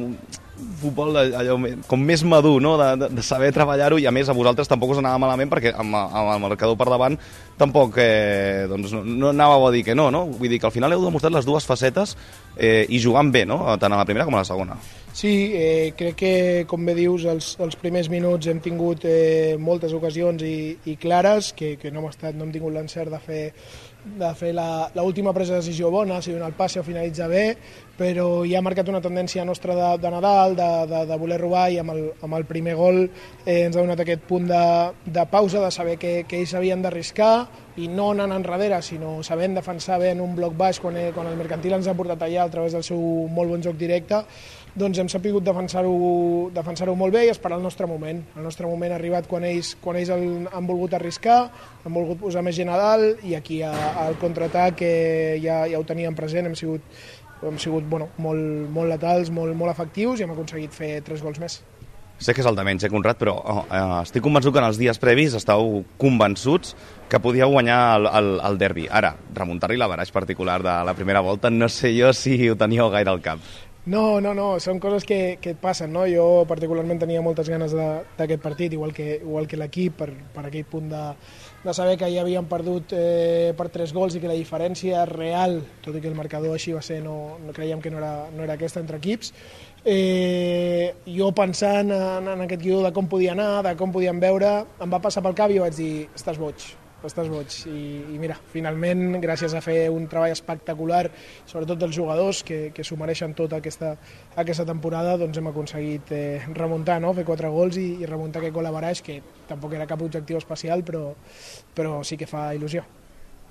futbol 0.81 1.13
de- 1.13 1.35
allò, 1.37 1.55
com 1.87 2.01
més 2.01 2.23
madur, 2.27 2.57
no? 2.61 2.75
de, 2.77 2.87
de, 3.03 3.09
de 3.15 3.23
saber 3.25 3.51
treballar-ho, 3.55 3.99
i 4.01 4.05
a 4.09 4.11
més 4.15 4.29
a 4.29 4.35
vosaltres 4.37 4.67
tampoc 4.69 4.95
us 4.95 5.01
anava 5.01 5.19
malament, 5.21 5.49
perquè 5.51 5.73
amb, 5.75 5.95
amb 5.95 6.33
el 6.35 6.41
marcador 6.43 6.77
per 6.79 6.89
davant 6.89 7.17
tampoc 7.57 7.95
eh, 7.97 8.67
doncs 8.69 8.91
no, 8.93 9.01
no 9.03 9.31
anàveu 9.31 9.67
a 9.67 9.71
dir 9.73 9.83
que 9.87 9.95
no, 9.97 10.11
no? 10.13 10.25
Vull 10.29 10.49
dir 10.51 10.59
que 10.61 10.67
al 10.69 10.73
final 10.75 10.93
heu 10.93 11.01
demostrat 11.05 11.33
les 11.33 11.45
dues 11.47 11.65
facetes 11.65 12.15
eh, 12.55 12.85
i 12.89 12.99
jugant 13.01 13.31
bé, 13.33 13.45
no? 13.49 13.63
tant 13.81 13.93
a 13.93 13.97
la 13.97 14.05
primera 14.05 14.25
com 14.27 14.35
a 14.37 14.43
la 14.43 14.49
segona. 14.49 14.77
Sí, 15.17 15.31
eh, 15.57 15.93
crec 15.97 16.15
que, 16.19 16.33
com 16.69 16.85
bé 16.85 16.93
dius, 16.93 17.23
els, 17.25 17.55
els 17.63 17.75
primers 17.81 18.09
minuts 18.13 18.45
hem 18.51 18.59
tingut 18.61 19.05
eh, 19.09 19.55
moltes 19.57 19.93
ocasions 19.97 20.43
i, 20.45 20.77
i 20.85 20.97
clares, 21.01 21.53
que, 21.57 21.75
que 21.81 21.89
no 21.89 22.03
hem, 22.03 22.11
estat, 22.11 22.37
no 22.37 22.45
hem 22.45 22.53
tingut 22.53 22.75
l'encert 22.75 23.09
de 23.09 23.21
fer, 23.25 23.41
de 24.17 24.29
fer 24.35 24.53
la, 24.55 24.89
la 24.95 25.03
última 25.03 25.33
presa 25.33 25.55
de 25.55 25.61
decisió 25.61 25.91
bona, 25.91 26.21
si 26.21 26.31
donar 26.31 26.49
el 26.51 26.57
passe 26.57 26.79
o 26.79 26.85
finalitzar 26.85 27.27
bé, 27.29 27.43
però 27.97 28.45
ja 28.47 28.59
ha 28.59 28.65
marcat 28.65 28.89
una 28.89 29.01
tendència 29.01 29.45
nostra 29.45 29.75
de, 29.75 29.89
de 30.01 30.11
Nadal, 30.13 30.55
de, 30.55 30.69
de, 30.89 31.03
de 31.09 31.17
voler 31.19 31.39
robar, 31.41 31.67
i 31.73 31.79
amb 31.81 31.95
el, 31.95 32.03
amb 32.23 32.37
el 32.37 32.45
primer 32.49 32.75
gol 32.77 33.03
eh, 33.05 33.63
ens 33.65 33.75
ha 33.75 33.81
donat 33.81 34.03
aquest 34.05 34.25
punt 34.29 34.47
de, 34.49 34.65
de 35.05 35.25
pausa, 35.31 35.63
de 35.63 35.71
saber 35.73 35.97
que, 36.01 36.19
que 36.29 36.41
ells 36.41 36.53
havien 36.57 36.85
d'arriscar, 36.85 37.47
i 37.77 37.87
no 37.91 38.09
anant 38.11 38.33
enrere, 38.33 38.79
sinó 38.81 39.19
sabent 39.25 39.57
defensar 39.57 39.99
bé 40.01 40.11
en 40.15 40.21
un 40.21 40.33
bloc 40.37 40.55
baix 40.57 40.79
quan, 40.81 40.97
eh, 40.97 41.11
quan 41.13 41.29
el 41.29 41.37
mercantil 41.37 41.77
ens 41.77 41.87
ha 41.87 41.97
portat 41.97 42.23
allà 42.25 42.45
a 42.45 42.53
través 42.53 42.73
del 42.73 42.85
seu 42.85 43.01
molt 43.29 43.53
bon 43.53 43.65
joc 43.65 43.77
directe, 43.77 44.23
doncs 44.77 44.99
hem 45.01 45.09
sapigut 45.09 45.45
defensar-ho 45.45 46.49
defensar 46.53 46.87
molt 46.95 47.15
bé 47.15 47.25
i 47.27 47.31
esperar 47.33 47.57
el 47.57 47.65
nostre 47.65 47.87
moment. 47.89 48.21
El 48.37 48.45
nostre 48.45 48.67
moment 48.69 48.93
ha 48.93 48.97
arribat 48.99 49.27
quan 49.29 49.45
ells, 49.47 49.73
quan 49.81 49.97
ells 49.99 50.11
el, 50.13 50.27
han 50.53 50.67
volgut 50.69 50.93
arriscar, 50.97 51.39
han 51.83 51.93
volgut 51.93 52.21
posar 52.25 52.43
més 52.45 52.57
gent 52.57 52.69
a 52.69 52.77
dalt 52.79 53.23
i 53.27 53.35
aquí 53.37 53.61
al 53.65 54.19
contraatac 54.21 54.83
eh, 54.85 55.39
ja, 55.43 55.63
ja 55.69 55.79
ho 55.79 55.87
teníem 55.87 56.15
present, 56.17 56.49
hem 56.49 56.57
sigut, 56.57 56.85
hem 57.41 57.57
sigut 57.61 57.89
bueno, 57.89 58.11
molt, 58.21 58.69
molt 58.73 58.93
letals, 58.93 59.33
molt, 59.33 59.57
molt 59.57 59.73
efectius 59.73 60.21
i 60.21 60.27
hem 60.27 60.37
aconseguit 60.37 60.73
fer 60.73 60.93
tres 61.05 61.25
gols 61.25 61.41
més. 61.41 61.61
Sé 62.17 62.33
que 62.33 62.41
és 62.41 62.47
el 62.49 62.55
de 62.57 62.63
menys, 62.65 62.81
eh, 62.81 62.89
Conrad, 62.89 63.17
però 63.19 63.35
oh, 63.37 63.59
eh, 63.69 63.81
estic 64.01 64.23
convençut 64.25 64.55
que 64.55 64.61
en 64.61 64.65
els 64.65 64.79
dies 64.81 64.97
previs 64.97 65.35
estàu 65.37 65.83
convençuts 66.01 66.73
que 67.11 67.19
podíeu 67.21 67.51
guanyar 67.53 67.77
el, 67.99 68.09
el, 68.09 68.29
el 68.47 68.57
derbi. 68.57 68.87
Ara, 68.89 69.13
remuntar-li 69.37 69.77
la 69.77 69.89
baraix 69.91 70.09
particular 70.11 70.57
de 70.65 70.73
la 70.87 70.95
primera 70.97 71.21
volta, 71.21 71.53
no 71.53 71.69
sé 71.69 71.93
jo 71.93 72.09
si 72.17 72.39
ho 72.49 72.57
teníeu 72.57 72.89
gaire 72.89 73.13
al 73.13 73.21
cap. 73.21 73.43
No, 73.87 74.19
no, 74.19 74.33
no, 74.35 74.57
són 74.59 74.81
coses 74.83 75.05
que, 75.07 75.37
que 75.39 75.53
et 75.55 75.59
passen, 75.61 75.93
no? 75.95 76.01
Jo 76.11 76.43
particularment 76.49 76.99
tenia 76.99 77.21
moltes 77.23 77.47
ganes 77.47 77.71
d'aquest 77.71 78.41
partit, 78.43 78.73
igual 78.75 78.91
que, 78.91 79.21
igual 79.21 79.45
que 79.47 79.55
l'equip, 79.55 79.93
per, 80.01 80.09
per 80.33 80.41
aquell 80.49 80.65
punt 80.67 80.89
de, 80.91 81.03
de 81.63 81.75
saber 81.77 81.93
que 82.01 82.09
ja 82.11 82.25
havien 82.25 82.49
perdut 82.51 82.91
eh, 82.97 83.53
per 83.55 83.69
tres 83.71 83.93
gols 83.95 84.17
i 84.17 84.19
que 84.19 84.27
la 84.27 84.35
diferència 84.35 85.05
real, 85.07 85.61
tot 85.85 85.95
i 85.95 86.01
que 86.03 86.11
el 86.11 86.17
marcador 86.19 86.57
així 86.57 86.75
va 86.75 86.81
ser, 86.83 86.99
no, 87.05 87.37
no 87.39 87.55
creiem 87.55 87.79
que 87.79 87.93
no 87.93 88.01
era, 88.01 88.11
no 88.35 88.43
era 88.43 88.57
aquesta 88.59 88.83
entre 88.83 88.99
equips, 88.99 89.31
eh, 89.85 90.91
jo 91.07 91.31
pensant 91.37 91.95
en, 91.95 92.27
en 92.33 92.43
aquest 92.43 92.65
guió 92.65 92.81
de 92.83 92.91
com 92.91 93.07
podia 93.07 93.31
anar, 93.37 93.63
de 93.69 93.73
com 93.79 93.95
podíem 93.95 94.19
veure, 94.19 94.51
em 94.83 94.91
va 94.91 94.99
passar 94.99 95.23
pel 95.23 95.39
cap 95.39 95.55
i 95.55 95.63
vaig 95.63 95.79
dir, 95.79 95.93
estàs 96.11 96.43
boig, 96.43 96.73
estàs 97.05 97.29
boig. 97.29 97.53
I, 97.69 97.81
I 98.15 98.19
mira, 98.21 98.37
finalment, 98.53 99.19
gràcies 99.23 99.53
a 99.53 99.61
fer 99.61 99.87
un 99.93 100.07
treball 100.09 100.33
espectacular, 100.33 101.05
sobretot 101.45 101.81
dels 101.83 101.95
jugadors 101.95 102.43
que, 102.47 102.71
que 102.73 102.85
s'ho 102.87 102.97
mereixen 102.99 103.35
tota 103.37 103.61
aquesta, 103.61 103.93
aquesta 104.35 104.65
temporada, 104.65 105.17
doncs 105.21 105.37
hem 105.37 105.51
aconseguit 105.51 106.13
eh, 106.15 106.45
remuntar, 106.57 106.99
no? 107.03 107.13
fer 107.17 107.27
quatre 107.27 107.51
gols 107.53 107.77
i, 107.81 107.89
i 108.01 108.09
remuntar 108.09 108.41
aquest 108.41 108.55
gol 108.55 108.69
a 108.69 108.73
Baraix, 108.73 109.03
que 109.05 109.21
tampoc 109.49 109.77
era 109.77 109.89
cap 109.89 110.01
objectiu 110.01 110.39
especial, 110.41 110.85
però, 110.87 111.11
però 111.77 111.99
sí 112.07 112.17
que 112.17 112.29
fa 112.29 112.49
il·lusió. 112.57 112.85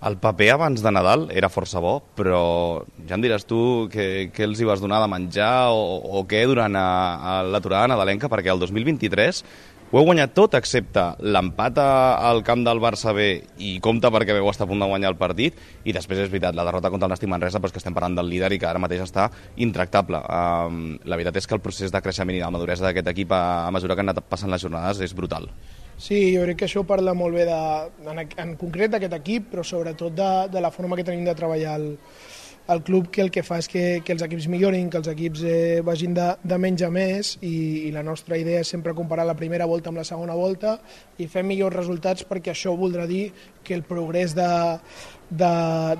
El 0.04 0.18
paper 0.20 0.50
abans 0.52 0.82
de 0.84 0.90
Nadal 0.92 1.30
era 1.32 1.48
força 1.48 1.80
bo, 1.80 2.02
però 2.18 2.82
ja 3.08 3.16
em 3.16 3.22
diràs 3.24 3.46
tu 3.48 3.86
què, 3.88 4.28
què 4.28 4.44
els 4.44 4.60
hi 4.60 4.66
vas 4.68 4.82
donar 4.82 4.98
de 5.00 5.08
menjar 5.08 5.70
o, 5.72 6.18
o 6.18 6.24
què 6.28 6.42
durant 6.44 6.76
l'aturada 6.76 7.88
nadalenca, 7.94 8.28
perquè 8.28 8.52
el 8.52 8.60
2023 8.60 9.40
ho 9.86 10.00
heu 10.00 10.02
guanyat 10.02 10.32
tot 10.34 10.56
excepte 10.58 11.02
l'empat 11.22 11.76
al 11.78 12.40
camp 12.46 12.64
del 12.66 12.80
Barça 12.82 13.12
B 13.14 13.26
i 13.62 13.76
compte 13.78 14.10
perquè 14.10 14.34
veu 14.34 14.48
estar 14.50 14.66
a 14.66 14.70
punt 14.70 14.82
de 14.82 14.88
guanyar 14.90 15.12
el 15.12 15.18
partit 15.20 15.60
i 15.86 15.94
després 15.94 16.24
és 16.24 16.32
veritat, 16.32 16.56
la 16.58 16.64
derrota 16.66 16.90
contra 16.90 17.06
el 17.06 17.14
Nàstic 17.14 17.30
Manresa 17.30 17.60
però 17.62 17.70
és 17.70 17.76
que 17.76 17.78
estem 17.78 17.94
parlant 17.94 18.16
del 18.18 18.26
líder 18.26 18.50
i 18.56 18.58
que 18.58 18.66
ara 18.66 18.82
mateix 18.82 19.04
està 19.04 19.28
intractable. 19.62 20.18
Um, 20.26 20.96
la 21.06 21.14
veritat 21.14 21.38
és 21.38 21.46
que 21.46 21.54
el 21.54 21.62
procés 21.62 21.94
de 21.94 22.02
creixement 22.02 22.34
i 22.34 22.42
de 22.42 22.50
maduresa 22.50 22.88
d'aquest 22.88 23.12
equip 23.14 23.30
a, 23.30 23.42
a 23.68 23.70
mesura 23.70 23.94
que 23.94 24.02
han 24.02 24.10
anat 24.10 24.26
passant 24.26 24.50
les 24.50 24.66
jornades 24.66 25.04
és 25.06 25.14
brutal. 25.14 25.46
Sí, 25.96 26.34
jo 26.34 26.42
crec 26.42 26.58
que 26.60 26.66
això 26.66 26.82
parla 26.84 27.14
molt 27.14 27.38
bé 27.38 27.46
de, 27.46 27.60
en, 28.10 28.24
en 28.26 28.56
concret 28.58 28.90
d'aquest 28.90 29.14
equip, 29.20 29.52
però 29.54 29.62
sobretot 29.64 30.18
de, 30.18 30.32
de 30.50 30.66
la 30.66 30.74
forma 30.74 30.98
que 30.98 31.06
tenim 31.06 31.24
de 31.24 31.38
treballar 31.38 31.78
el, 31.78 31.92
el 32.68 32.82
club, 32.82 33.10
que 33.10 33.22
el 33.22 33.30
que 33.30 33.44
fa 33.46 33.60
és 33.62 33.68
que, 33.70 33.84
que 34.04 34.14
els 34.14 34.22
equips 34.26 34.48
millorin, 34.50 34.88
que 34.90 34.98
els 34.98 35.08
equips 35.12 35.42
eh, 35.46 35.80
vagin 35.86 36.14
de, 36.16 36.26
de 36.42 36.58
menys 36.58 36.82
a 36.82 36.90
més 36.90 37.36
i, 37.40 37.86
i 37.86 37.92
la 37.94 38.02
nostra 38.06 38.38
idea 38.38 38.62
és 38.64 38.70
sempre 38.72 38.94
comparar 38.94 39.26
la 39.26 39.36
primera 39.38 39.68
volta 39.70 39.92
amb 39.92 40.00
la 40.00 40.06
segona 40.08 40.34
volta 40.34 40.76
i 41.22 41.28
fer 41.30 41.44
millors 41.46 41.76
resultats 41.76 42.26
perquè 42.26 42.52
això 42.52 42.74
voldrà 42.76 43.06
dir 43.06 43.28
que 43.66 43.74
el 43.74 43.84
progrés 43.86 44.34
de, 44.34 44.48
de, 45.30 45.52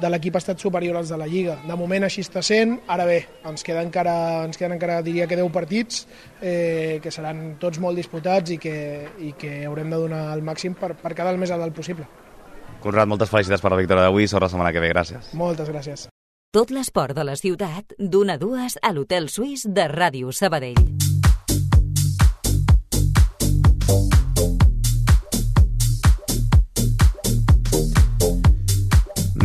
de 0.02 0.10
l'equip 0.10 0.36
ha 0.38 0.42
estat 0.42 0.62
superior 0.62 0.98
als 0.98 1.10
de 1.10 1.18
la 1.18 1.30
Lliga. 1.30 1.56
De 1.66 1.78
moment 1.78 2.06
així 2.06 2.24
està 2.26 2.42
sent, 2.46 2.76
ara 2.90 3.06
bé, 3.06 3.20
ens 3.46 3.66
queden 3.66 3.86
encara, 3.88 4.16
ens 4.46 4.58
queden 4.58 4.76
encara 4.76 5.00
diria 5.06 5.30
que 5.30 5.38
10 5.38 5.54
partits 5.54 6.04
eh, 6.40 6.98
que 7.02 7.14
seran 7.14 7.56
tots 7.62 7.78
molt 7.82 7.98
disputats 7.98 8.54
i 8.54 8.58
que, 8.58 8.76
i 9.22 9.34
que 9.38 9.60
haurem 9.66 9.90
de 9.94 10.02
donar 10.06 10.28
el 10.34 10.42
màxim 10.46 10.74
per, 10.78 10.94
per 10.98 11.14
quedar 11.14 11.34
el 11.34 11.42
més 11.42 11.54
a 11.54 11.62
dalt 11.62 11.74
possible. 11.74 12.06
Conrad, 12.82 13.08
moltes 13.08 13.30
felicitats 13.30 13.62
per 13.62 13.72
la 13.72 13.80
victòria 13.80 14.06
d'avui 14.06 14.26
i 14.26 14.30
sobre 14.30 14.46
la 14.46 14.52
setmana 14.52 14.74
que 14.74 14.82
ve. 14.82 14.92
Gràcies. 14.94 15.32
Moltes 15.34 15.72
gràcies. 15.72 16.06
Tot 16.55 16.70
l'esport 16.70 17.16
de 17.16 17.24
la 17.26 17.34
ciutat, 17.36 17.92
d'una 17.99 18.36
a 18.38 18.40
dues 18.40 18.78
a 18.82 18.92
l'Hotel 18.94 19.28
Suís 19.28 19.66
de 19.66 19.90
Ràdio 19.92 20.32
Sabadell. 20.32 20.97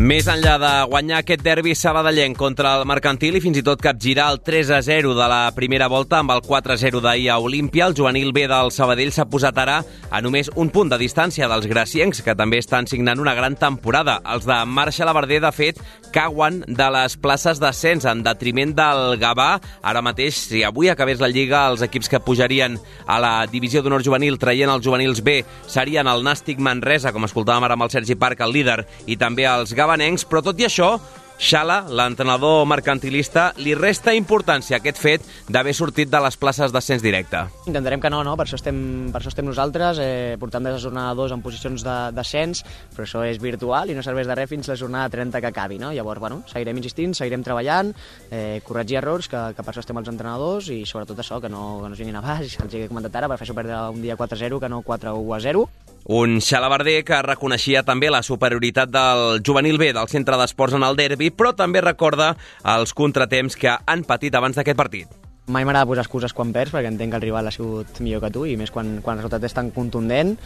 Més 0.01 0.25
enllà 0.25 0.55
de 0.57 0.69
guanyar 0.89 1.19
aquest 1.21 1.43
derbi 1.45 1.75
sabadellenc 1.77 2.33
contra 2.33 2.71
el 2.79 2.87
Mercantil 2.89 3.35
i 3.37 3.41
fins 3.43 3.59
i 3.59 3.61
tot 3.61 3.83
capgirar 3.83 4.31
el 4.33 4.39
3-0 4.41 5.11
de 5.13 5.27
la 5.29 5.51
primera 5.53 5.85
volta 5.93 6.17
amb 6.17 6.33
el 6.33 6.41
4-0 6.41 7.03
d'ahir 7.03 7.27
a 7.29 7.37
Olímpia, 7.37 7.85
el 7.85 7.93
juvenil 7.93 8.31
B 8.33 8.47
del 8.49 8.73
Sabadell 8.73 9.13
s'ha 9.13 9.27
posat 9.29 9.59
ara 9.61 9.77
a 10.09 10.21
només 10.25 10.49
un 10.55 10.71
punt 10.73 10.89
de 10.89 10.97
distància 10.97 11.45
dels 11.51 11.67
graciencs, 11.69 12.23
que 12.25 12.33
també 12.35 12.57
estan 12.57 12.89
signant 12.89 13.21
una 13.21 13.35
gran 13.37 13.53
temporada. 13.55 14.17
Els 14.25 14.47
de 14.49 14.57
Marxa 14.65 15.05
Laverder, 15.05 15.37
de 15.45 15.51
fet, 15.53 15.83
cauen 16.11 16.61
de 16.67 16.87
les 16.93 17.15
places 17.17 17.59
d'ascens 17.61 18.05
en 18.09 18.21
detriment 18.25 18.73
del 18.75 19.17
Gavà. 19.21 19.55
Ara 19.81 20.03
mateix, 20.05 20.37
si 20.51 20.63
avui 20.67 20.91
acabés 20.91 21.21
la 21.23 21.31
Lliga, 21.31 21.65
els 21.71 21.83
equips 21.85 22.11
que 22.11 22.21
pujarien 22.23 22.77
a 23.07 23.19
la 23.23 23.33
divisió 23.51 23.81
d'honor 23.81 24.03
juvenil 24.05 24.39
traient 24.41 24.71
els 24.71 24.85
juvenils 24.85 25.23
B 25.25 25.41
serien 25.67 26.09
el 26.11 26.23
Nàstic 26.25 26.59
Manresa, 26.59 27.13
com 27.15 27.25
escoltàvem 27.27 27.65
ara 27.65 27.79
amb 27.79 27.87
el 27.87 27.93
Sergi 27.93 28.19
Parc, 28.19 28.43
el 28.43 28.53
líder, 28.55 28.81
i 29.07 29.17
també 29.17 29.47
els 29.49 29.73
gabanencs, 29.77 30.27
però 30.27 30.43
tot 30.45 30.59
i 30.59 30.67
això, 30.67 30.93
Xala, 31.41 31.87
l'entrenador 31.89 32.67
mercantilista, 32.69 33.47
li 33.57 33.71
resta 33.73 34.13
importància 34.13 34.77
aquest 34.77 34.99
fet 35.01 35.23
d'haver 35.49 35.71
sortit 35.73 36.11
de 36.11 36.19
les 36.21 36.35
places 36.37 36.69
d'ascens 36.69 37.01
directe. 37.01 37.39
Intentarem 37.65 38.03
que 38.03 38.11
no, 38.13 38.19
no? 38.21 38.35
Per, 38.37 38.45
això 38.45 38.59
estem, 38.59 38.77
per 39.09 39.17
això 39.17 39.31
estem 39.31 39.47
nosaltres, 39.49 39.97
eh, 40.03 40.35
portant 40.37 40.69
des 40.69 40.75
de 40.77 40.83
jornada 40.83 41.15
2 41.17 41.33
en 41.33 41.41
posicions 41.41 41.81
d'ascens, 41.81 42.61
però 42.93 43.07
això 43.07 43.23
és 43.25 43.41
virtual 43.41 43.89
i 43.89 43.97
no 43.97 44.05
serveix 44.05 44.29
de 44.29 44.37
res 44.37 44.51
fins 44.51 44.69
la 44.69 44.77
jornada 44.77 45.09
30 45.09 45.41
que 45.41 45.49
acabi, 45.49 45.79
no? 45.81 45.89
Llavors, 45.97 46.21
bueno, 46.21 46.43
seguirem 46.45 46.77
insistint, 46.77 47.17
seguirem 47.17 47.41
treballant, 47.41 47.89
eh, 48.29 48.61
corregir 48.67 49.01
errors, 49.01 49.25
que, 49.25 49.41
que 49.57 49.65
per 49.65 49.73
això 49.73 49.81
estem 49.81 49.97
els 49.97 50.13
entrenadors, 50.13 50.69
i 50.69 50.83
sobretot 50.85 51.25
això, 51.25 51.41
que 51.41 51.49
no, 51.49 51.79
que 51.81 51.89
no 51.89 51.97
es 51.97 52.03
vinguin 52.05 52.21
a 52.21 52.25
baix, 52.27 52.59
els 52.61 52.77
he 52.77 52.85
comentat 52.85 53.17
ara, 53.17 53.31
per 53.31 53.41
fer 53.41 53.49
això 53.49 53.57
perdre 53.57 53.81
un 53.89 54.05
dia 54.05 54.13
4-0 54.13 54.61
que 54.61 54.69
no 54.69 54.83
4-1-0. 54.85 55.65
Un 56.05 56.39
xalabarder 56.41 57.03
que 57.05 57.21
reconeixia 57.21 57.83
també 57.85 58.09
la 58.09 58.23
superioritat 58.25 58.89
del 58.89 59.41
juvenil 59.45 59.77
B 59.77 59.91
del 59.93 60.09
centre 60.09 60.37
d'esports 60.39 60.73
en 60.73 60.85
el 60.87 60.97
derbi, 60.97 61.29
però 61.29 61.53
també 61.53 61.81
recorda 61.81 62.33
els 62.65 62.95
contratemps 62.97 63.55
que 63.55 63.75
han 63.85 64.05
patit 64.07 64.35
abans 64.35 64.57
d'aquest 64.57 64.77
partit. 64.77 65.07
Mai 65.51 65.65
m'agrada 65.65 65.89
posar 65.89 66.05
excuses 66.05 66.33
quan 66.33 66.53
perds, 66.53 66.73
perquè 66.73 66.89
entenc 66.89 67.13
que 67.13 67.19
el 67.19 67.25
rival 67.25 67.47
ha 67.49 67.53
sigut 67.53 67.99
millor 67.99 68.21
que 68.23 68.31
tu, 68.33 68.45
i 68.45 68.57
més 68.57 68.71
quan, 68.73 68.99
quan 69.01 69.17
el 69.17 69.23
resultat 69.23 69.45
és 69.45 69.57
tan 69.57 69.69
contundent, 69.75 70.37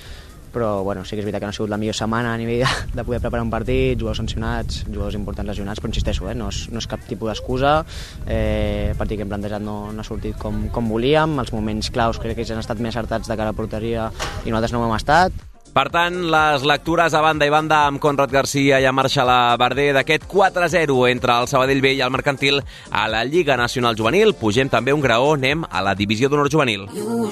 però 0.56 0.84
bueno, 0.88 1.03
sí 1.03 1.18
que 1.18 1.22
és 1.22 1.28
veritat 1.28 1.43
que 1.43 1.49
no 1.49 1.53
ha 1.53 1.58
sigut 1.58 1.74
la 1.74 1.80
millor 1.82 1.97
setmana 1.97 2.34
a 2.34 2.39
nivell 2.39 2.64
de, 2.64 2.70
de 2.95 3.03
poder 3.03 3.20
preparar 3.20 3.43
un 3.43 3.51
partit, 3.51 3.99
jugadors 3.99 4.22
sancionats, 4.24 4.86
jugadors 4.88 5.18
importants 5.20 5.51
lesionats, 5.51 5.84
però 5.84 5.91
insisteixo, 5.91 6.30
eh, 6.32 6.36
no, 6.39 6.47
és, 6.53 6.66
no 6.72 6.80
és 6.80 6.88
cap 6.88 7.03
tipus 7.10 7.34
d'excusa, 7.34 7.76
eh, 8.24 8.93
el 8.93 8.99
partit 8.99 9.20
que 9.20 9.28
hem 9.28 9.34
plantejat 9.34 9.66
no, 9.66 9.91
no 9.91 10.01
ha 10.01 10.08
sortit 10.08 10.39
com, 10.39 10.70
com 10.72 10.88
volíem, 10.89 11.36
els 11.43 11.51
moments 11.56 11.91
claus 11.91 12.22
crec 12.24 12.39
que 12.39 12.47
ells 12.47 12.56
han 12.56 12.64
estat 12.64 12.80
més 12.80 12.95
acertats 12.95 13.28
de 13.28 13.36
cara 13.36 13.51
a 13.51 13.53
la 13.53 13.60
porteria 13.60 14.08
i 14.45 14.53
nosaltres 14.53 14.74
no 14.74 14.82
ho 14.82 14.88
hem 14.88 14.97
estat, 14.97 15.43
Per 15.76 15.89
tant, 15.91 16.16
les 16.32 16.64
lectures 16.64 17.12
a 17.12 17.20
banda 17.20 17.43
i 17.43 17.51
banda 17.51 17.82
amb 17.89 17.99
Conrad 17.99 18.32
Garcia 18.32 18.78
i 18.80 18.86
a 18.88 18.93
Marxala 18.95 19.58
Barder 19.60 19.89
d'aquest 19.97 20.24
4-0 20.32 20.95
entre 21.10 21.36
el 21.36 21.49
Sabadell 21.51 21.84
B 21.84 21.91
i 21.97 21.99
el 22.06 22.14
Mercantil 22.16 22.62
a 22.95 23.10
la 23.12 23.26
Lliga 23.28 23.60
Nacional 23.60 23.99
Juvenil. 23.99 24.32
Pugem 24.39 24.72
també 24.72 24.95
un 24.95 25.03
graó, 25.03 25.36
anem 25.36 25.68
a 25.68 25.84
la 25.84 25.91
Divisió 25.99 26.32
d'Honor 26.32 26.47
Juvenil. 26.47 26.88
You 26.95 27.28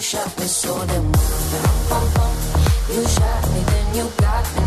You 2.93 3.03
shot 3.07 3.49
me, 3.49 3.63
then 3.63 3.95
you 3.95 4.07
got 4.17 4.45
me, 4.55 4.62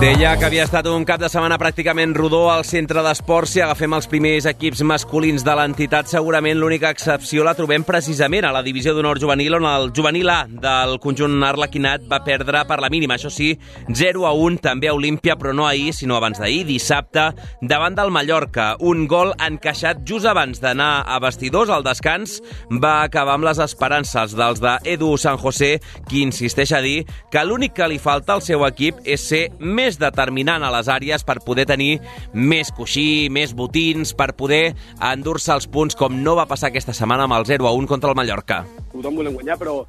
Deia 0.00 0.30
que 0.40 0.46
havia 0.46 0.62
estat 0.64 0.86
un 0.88 1.02
cap 1.04 1.20
de 1.20 1.28
setmana 1.28 1.58
pràcticament 1.60 2.14
rodó 2.16 2.46
al 2.48 2.62
centre 2.64 3.02
d'esports. 3.04 3.50
Si 3.52 3.60
agafem 3.60 3.92
els 3.92 4.06
primers 4.08 4.46
equips 4.48 4.80
masculins 4.88 5.42
de 5.44 5.54
l'entitat, 5.58 6.08
segurament 6.08 6.56
l'única 6.56 6.88
excepció 6.94 7.44
la 7.44 7.52
trobem 7.58 7.84
precisament 7.84 8.46
a 8.48 8.52
la 8.54 8.62
divisió 8.64 8.94
d'honor 8.96 9.20
juvenil, 9.20 9.58
on 9.58 9.66
el 9.68 9.90
juvenil 9.96 10.30
A 10.32 10.38
del 10.48 10.96
conjunt 11.04 11.34
arlequinat 11.44 12.06
va 12.08 12.22
perdre 12.24 12.62
per 12.68 12.78
la 12.80 12.88
mínima. 12.88 13.18
Això 13.18 13.28
sí, 13.34 13.50
0 13.92 14.24
a 14.24 14.32
1 14.32 14.62
també 14.64 14.88
a 14.88 14.94
Olímpia, 14.96 15.36
però 15.36 15.52
no 15.52 15.66
ahir, 15.68 15.92
sinó 15.92 16.16
abans 16.16 16.40
d'ahir, 16.40 16.62
dissabte, 16.70 17.26
davant 17.60 17.98
del 17.98 18.14
Mallorca. 18.14 18.70
Un 18.80 19.04
gol 19.10 19.34
encaixat 19.36 20.00
just 20.08 20.24
abans 20.24 20.64
d'anar 20.64 21.04
a 21.04 21.20
vestidors. 21.20 21.68
al 21.68 21.84
descans 21.84 22.40
va 22.70 23.02
acabar 23.02 23.34
amb 23.36 23.44
les 23.44 23.58
esperances 23.60 24.32
dels 24.32 24.64
de 24.64 24.78
Edu 24.84 25.12
San 25.18 25.36
José, 25.36 25.80
qui 26.08 26.24
insisteix 26.24 26.72
a 26.72 26.80
dir 26.80 27.04
que 27.30 27.44
l'únic 27.44 27.76
que 27.76 27.89
li 27.90 27.98
falta 27.98 28.36
al 28.36 28.42
seu 28.46 28.62
equip 28.66 29.00
és 29.04 29.22
ser 29.32 29.42
més 29.58 29.98
determinant 30.00 30.62
a 30.62 30.70
les 30.74 30.88
àrees 30.90 31.24
per 31.26 31.40
poder 31.44 31.66
tenir 31.68 31.98
més 32.32 32.70
coixí, 32.74 33.28
més 33.32 33.54
botins, 33.56 34.14
per 34.16 34.32
poder 34.38 34.76
endur-se 35.10 35.52
els 35.56 35.68
punts 35.70 35.98
com 35.98 36.20
no 36.22 36.36
va 36.38 36.48
passar 36.50 36.70
aquesta 36.70 36.94
setmana 36.96 37.26
amb 37.26 37.38
el 37.40 37.48
0 37.48 37.68
a 37.68 37.74
1 37.76 37.90
contra 37.90 38.10
el 38.10 38.18
Mallorca. 38.18 38.64
tothom 38.92 39.20
volem 39.20 39.34
guanyar, 39.34 39.58
però 39.58 39.80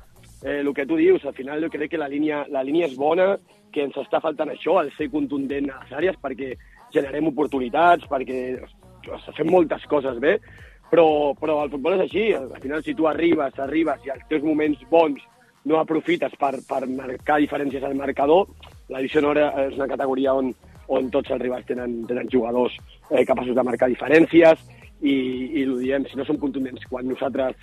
eh, 0.43 0.60
el 0.60 0.74
que 0.74 0.86
tu 0.86 0.97
dius, 0.97 1.26
al 1.26 1.38
final 1.38 1.62
jo 1.64 1.70
crec 1.70 1.91
que 1.91 2.02
la 2.02 2.10
línia, 2.10 2.45
la 2.49 2.64
línia 2.64 2.88
és 2.89 2.97
bona, 2.97 3.36
que 3.72 3.86
ens 3.86 3.95
està 3.97 4.20
faltant 4.20 4.49
això, 4.52 4.82
el 4.82 4.91
ser 4.97 5.10
contundent 5.12 5.70
a 5.72 5.82
les 5.84 5.97
àrees, 6.02 6.20
perquè 6.22 6.56
generem 6.91 7.30
oportunitats, 7.32 8.08
perquè 8.10 8.41
ostres, 9.08 9.36
fem 9.38 9.49
moltes 9.49 9.86
coses 9.89 10.20
bé, 10.20 10.38
però, 10.91 11.34
però 11.39 11.62
el 11.64 11.72
futbol 11.72 11.95
és 11.95 12.06
així, 12.06 12.26
al 12.36 12.52
final 12.62 12.84
si 12.84 12.95
tu 12.97 13.08
arribes, 13.08 13.58
arribes 13.64 14.04
i 14.06 14.12
als 14.12 14.26
teus 14.30 14.43
moments 14.43 14.82
bons 14.91 15.24
no 15.66 15.80
aprofites 15.80 16.34
per, 16.39 16.55
per 16.68 16.84
marcar 16.89 17.39
diferències 17.41 17.84
al 17.86 17.95
marcador, 17.95 18.49
la 18.89 18.99
divisió 18.99 19.22
honor 19.22 19.39
és 19.68 19.78
una 19.78 19.89
categoria 19.91 20.34
on, 20.38 20.51
on 20.91 21.09
tots 21.14 21.32
els 21.32 21.41
rivals 21.41 21.68
tenen, 21.70 22.01
tenen 22.09 22.30
jugadors 22.32 22.76
eh, 23.09 23.24
capaços 23.28 23.55
de 23.55 23.66
marcar 23.68 23.91
diferències 23.91 24.66
i, 25.01 25.16
i 25.62 25.66
ho 25.68 25.80
diem, 25.80 26.05
si 26.09 26.18
no 26.18 26.26
som 26.28 26.39
contundents 26.41 26.86
quan 26.89 27.07
nosaltres, 27.09 27.55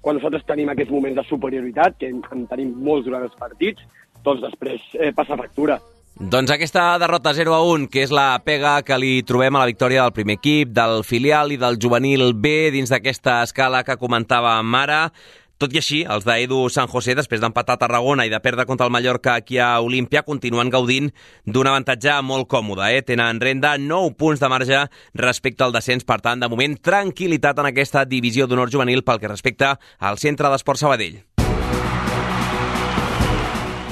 quan 0.00 0.18
nosaltres 0.18 0.46
tenim 0.48 0.70
aquests 0.72 0.94
moments 0.94 1.18
de 1.18 1.26
superioritat, 1.28 1.98
que 2.00 2.12
en, 2.12 2.22
en 2.32 2.46
tenim 2.50 2.72
molts 2.76 3.08
durant 3.08 3.26
els 3.26 3.36
partits, 3.40 3.84
doncs 4.24 4.44
després 4.44 4.82
eh, 4.98 5.12
passa 5.16 5.38
factura. 5.38 5.80
Doncs 6.16 6.48
aquesta 6.48 6.94
derrota 6.96 7.34
0 7.36 7.52
a 7.52 7.58
1, 7.60 7.90
que 7.92 8.00
és 8.06 8.12
la 8.14 8.38
pega 8.40 8.78
que 8.86 8.96
li 8.96 9.18
trobem 9.28 9.52
a 9.52 9.60
la 9.60 9.68
victòria 9.68 10.06
del 10.06 10.14
primer 10.16 10.38
equip, 10.38 10.70
del 10.72 11.02
filial 11.04 11.52
i 11.52 11.58
del 11.60 11.76
juvenil 11.76 12.30
B 12.32 12.70
dins 12.72 12.88
d'aquesta 12.88 13.42
escala 13.44 13.82
que 13.84 13.98
comentàvem 14.00 14.78
ara, 14.80 15.02
tot 15.58 15.72
i 15.72 15.80
així, 15.80 16.02
els 16.04 16.26
d'Edu 16.28 16.66
San 16.72 16.88
José, 16.92 17.14
després 17.16 17.40
d'empatar 17.40 17.76
a 17.76 17.80
Tarragona 17.80 18.26
i 18.28 18.32
de 18.32 18.40
perdre 18.44 18.66
contra 18.68 18.86
el 18.86 18.92
Mallorca 18.92 19.36
aquí 19.40 19.56
a 19.58 19.80
Olímpia, 19.80 20.24
continuen 20.26 20.70
gaudint 20.70 21.08
d'un 21.46 21.70
avantatge 21.70 22.18
molt 22.22 22.48
còmode. 22.52 22.90
Eh? 22.92 23.04
Tenen 23.06 23.40
renda 23.40 23.76
9 23.80 24.14
punts 24.20 24.42
de 24.42 24.50
marge 24.52 24.82
respecte 25.14 25.64
al 25.64 25.72
descens. 25.72 26.04
Per 26.04 26.20
tant, 26.20 26.40
de 26.40 26.50
moment, 26.52 26.76
tranquil·litat 26.76 27.62
en 27.62 27.70
aquesta 27.72 28.04
divisió 28.04 28.46
d'honor 28.46 28.72
juvenil 28.72 29.04
pel 29.04 29.22
que 29.22 29.32
respecta 29.32 29.78
al 29.98 30.20
Centre 30.20 30.52
d'Esport 30.52 30.82
Sabadell. 30.82 31.22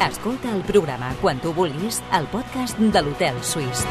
Escolta 0.05 0.53
el 0.53 0.61
programa 0.69 1.15
quan 1.23 1.41
tu 1.41 1.55
vulguis 1.57 2.03
al 2.12 2.29
podcast 2.29 2.77
de 2.79 3.03
l'Hotel 3.07 3.41
Suís. 3.41 3.87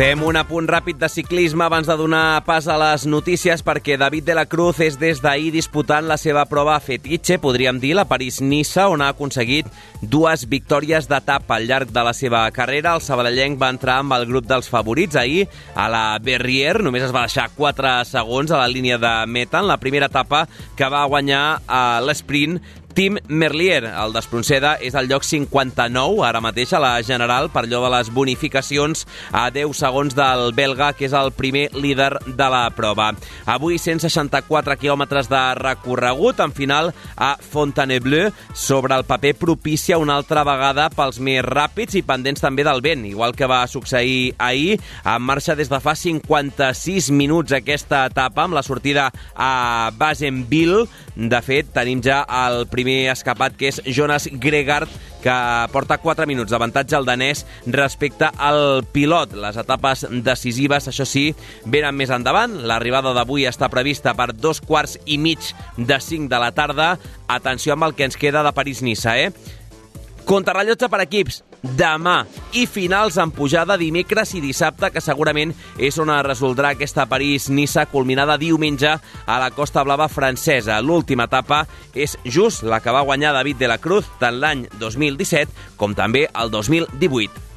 Fem 0.00 0.22
un 0.24 0.32
apunt 0.40 0.64
ràpid 0.64 0.96
de 0.96 1.10
ciclisme 1.12 1.60
abans 1.66 1.84
de 1.84 1.92
donar 2.00 2.40
pas 2.46 2.64
a 2.72 2.78
les 2.80 3.02
notícies 3.04 3.60
perquè 3.60 3.98
David 4.00 4.30
de 4.30 4.36
la 4.38 4.46
Cruz 4.48 4.78
és 4.80 4.96
des 4.96 5.20
d'ahir 5.20 5.50
disputant 5.52 6.08
la 6.08 6.16
seva 6.16 6.46
prova 6.48 6.78
fetitxe, 6.80 7.36
podríem 7.36 7.76
dir, 7.82 7.90
la 7.98 8.06
París-Nissa, 8.08 8.86
on 8.88 9.04
ha 9.04 9.10
aconseguit 9.12 9.68
dues 10.00 10.46
victòries 10.48 11.04
d'etapa 11.04 11.58
al 11.58 11.68
llarg 11.68 11.92
de 11.92 12.06
la 12.06 12.16
seva 12.16 12.46
carrera. 12.48 12.94
El 12.96 13.04
sabadellenc 13.04 13.60
va 13.60 13.74
entrar 13.76 13.98
amb 14.00 14.16
el 14.16 14.24
grup 14.32 14.48
dels 14.48 14.72
favorits 14.72 15.20
ahir 15.20 15.44
a 15.76 15.90
la 15.92 16.04
Berrier, 16.24 16.78
només 16.80 17.04
es 17.04 17.12
va 17.12 17.28
deixar 17.28 17.50
4 17.60 17.98
segons 18.08 18.56
a 18.56 18.64
la 18.64 18.72
línia 18.72 18.96
de 18.96 19.14
meta 19.28 19.60
en 19.60 19.68
la 19.68 19.82
primera 19.84 20.08
etapa 20.08 20.46
que 20.80 20.88
va 20.88 21.04
guanyar 21.12 21.60
a 21.68 22.00
l'esprint 22.00 22.56
Tim 22.94 23.18
Merlier. 23.28 23.84
El 23.86 24.12
d'Espronceda 24.14 24.74
és 24.82 24.94
al 24.98 25.08
lloc 25.10 25.24
59, 25.26 26.24
ara 26.26 26.40
mateix 26.42 26.72
a 26.74 26.80
la 26.82 26.92
General, 27.06 27.48
per 27.52 27.64
allò 27.64 27.82
de 27.84 27.90
les 27.94 28.10
bonificacions 28.14 29.06
a 29.32 29.46
10 29.54 29.76
segons 29.76 30.16
del 30.16 30.52
belga, 30.56 30.92
que 30.98 31.06
és 31.08 31.14
el 31.16 31.32
primer 31.36 31.68
líder 31.74 32.10
de 32.26 32.48
la 32.50 32.64
prova. 32.76 33.10
Avui 33.46 33.78
164 33.78 34.76
quilòmetres 34.80 35.30
de 35.30 35.42
recorregut, 35.60 36.40
en 36.42 36.54
final 36.56 36.92
a 37.16 37.36
Fontainebleau, 37.40 38.32
sobre 38.54 38.96
el 38.98 39.06
paper 39.08 39.34
propicia 39.38 39.98
una 39.98 40.16
altra 40.18 40.44
vegada 40.46 40.88
pels 40.94 41.20
més 41.22 41.44
ràpids 41.46 41.96
i 41.98 42.04
pendents 42.06 42.42
també 42.42 42.66
del 42.66 42.82
vent, 42.84 43.06
igual 43.06 43.36
que 43.36 43.48
va 43.50 43.62
succeir 43.70 44.34
ahir, 44.38 44.80
en 45.04 45.22
marxa 45.22 45.54
des 45.56 45.70
de 45.70 45.80
fa 45.80 45.94
56 45.94 47.10
minuts 47.14 47.54
aquesta 47.56 48.04
etapa, 48.10 48.44
amb 48.44 48.58
la 48.58 48.64
sortida 48.66 49.10
a 49.34 49.90
Basenville. 49.96 50.86
De 51.20 51.40
fet, 51.44 51.72
tenim 51.74 52.00
ja 52.02 52.22
el 52.46 52.66
primer 52.80 53.12
escapat, 53.12 53.56
que 53.56 53.68
és 53.68 53.80
Jonas 53.84 54.28
Gregard, 54.40 54.88
que 55.20 55.32
porta 55.72 55.98
4 56.00 56.24
minuts 56.28 56.52
d'avantatge 56.52 56.96
al 56.96 57.04
danès 57.04 57.44
respecte 57.68 58.30
al 58.40 58.86
pilot. 58.94 59.34
Les 59.36 59.58
etapes 59.60 60.06
decisives, 60.24 60.88
això 60.88 61.04
sí, 61.04 61.26
venen 61.66 61.96
més 61.98 62.12
endavant. 62.14 62.56
L'arribada 62.64 63.12
d'avui 63.16 63.44
està 63.48 63.68
prevista 63.68 64.14
per 64.16 64.30
dos 64.32 64.62
quarts 64.64 64.96
i 65.04 65.20
mig 65.20 65.52
de 65.76 66.00
5 66.00 66.30
de 66.32 66.40
la 66.40 66.52
tarda. 66.56 66.94
Atenció 67.28 67.76
amb 67.76 67.90
el 67.90 67.96
que 67.98 68.08
ens 68.08 68.16
queda 68.16 68.44
de 68.46 68.54
París-Nissa, 68.56 69.18
eh? 69.20 69.58
Contrarrellotge 70.28 70.88
per 70.90 71.00
equips 71.04 71.40
demà 71.60 72.22
i 72.56 72.64
finals 72.70 73.18
en 73.20 73.32
pujada 73.34 73.76
dimecres 73.80 74.34
i 74.34 74.40
dissabte, 74.40 74.90
que 74.90 75.02
segurament 75.04 75.52
és 75.78 75.98
on 76.00 76.12
es 76.14 76.24
resoldrà 76.26 76.72
aquesta 76.74 77.06
París-Nissa 77.10 77.86
culminada 77.90 78.38
diumenge 78.40 78.90
a 78.90 79.38
la 79.42 79.50
Costa 79.54 79.84
Blava 79.84 80.08
francesa. 80.08 80.80
L'última 80.80 81.28
etapa 81.28 81.64
és 81.94 82.16
just 82.24 82.64
la 82.64 82.80
que 82.80 82.94
va 82.94 83.04
guanyar 83.04 83.34
David 83.36 83.60
de 83.60 83.70
la 83.70 83.78
Cruz 83.78 84.08
tant 84.20 84.40
l'any 84.40 84.66
2017 84.80 85.76
com 85.76 85.94
també 85.94 86.26
el 86.32 86.50
2018. 86.50 87.48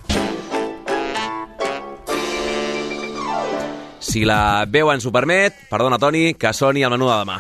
Si 4.04 4.26
la 4.28 4.66
veu 4.70 4.92
ens 4.94 5.08
ho 5.08 5.12
permet, 5.16 5.56
perdona 5.72 5.98
Toni, 5.98 6.36
que 6.38 6.52
soni 6.54 6.84
el 6.84 6.92
menú 6.94 7.08
de 7.10 7.16
demà. 7.24 7.40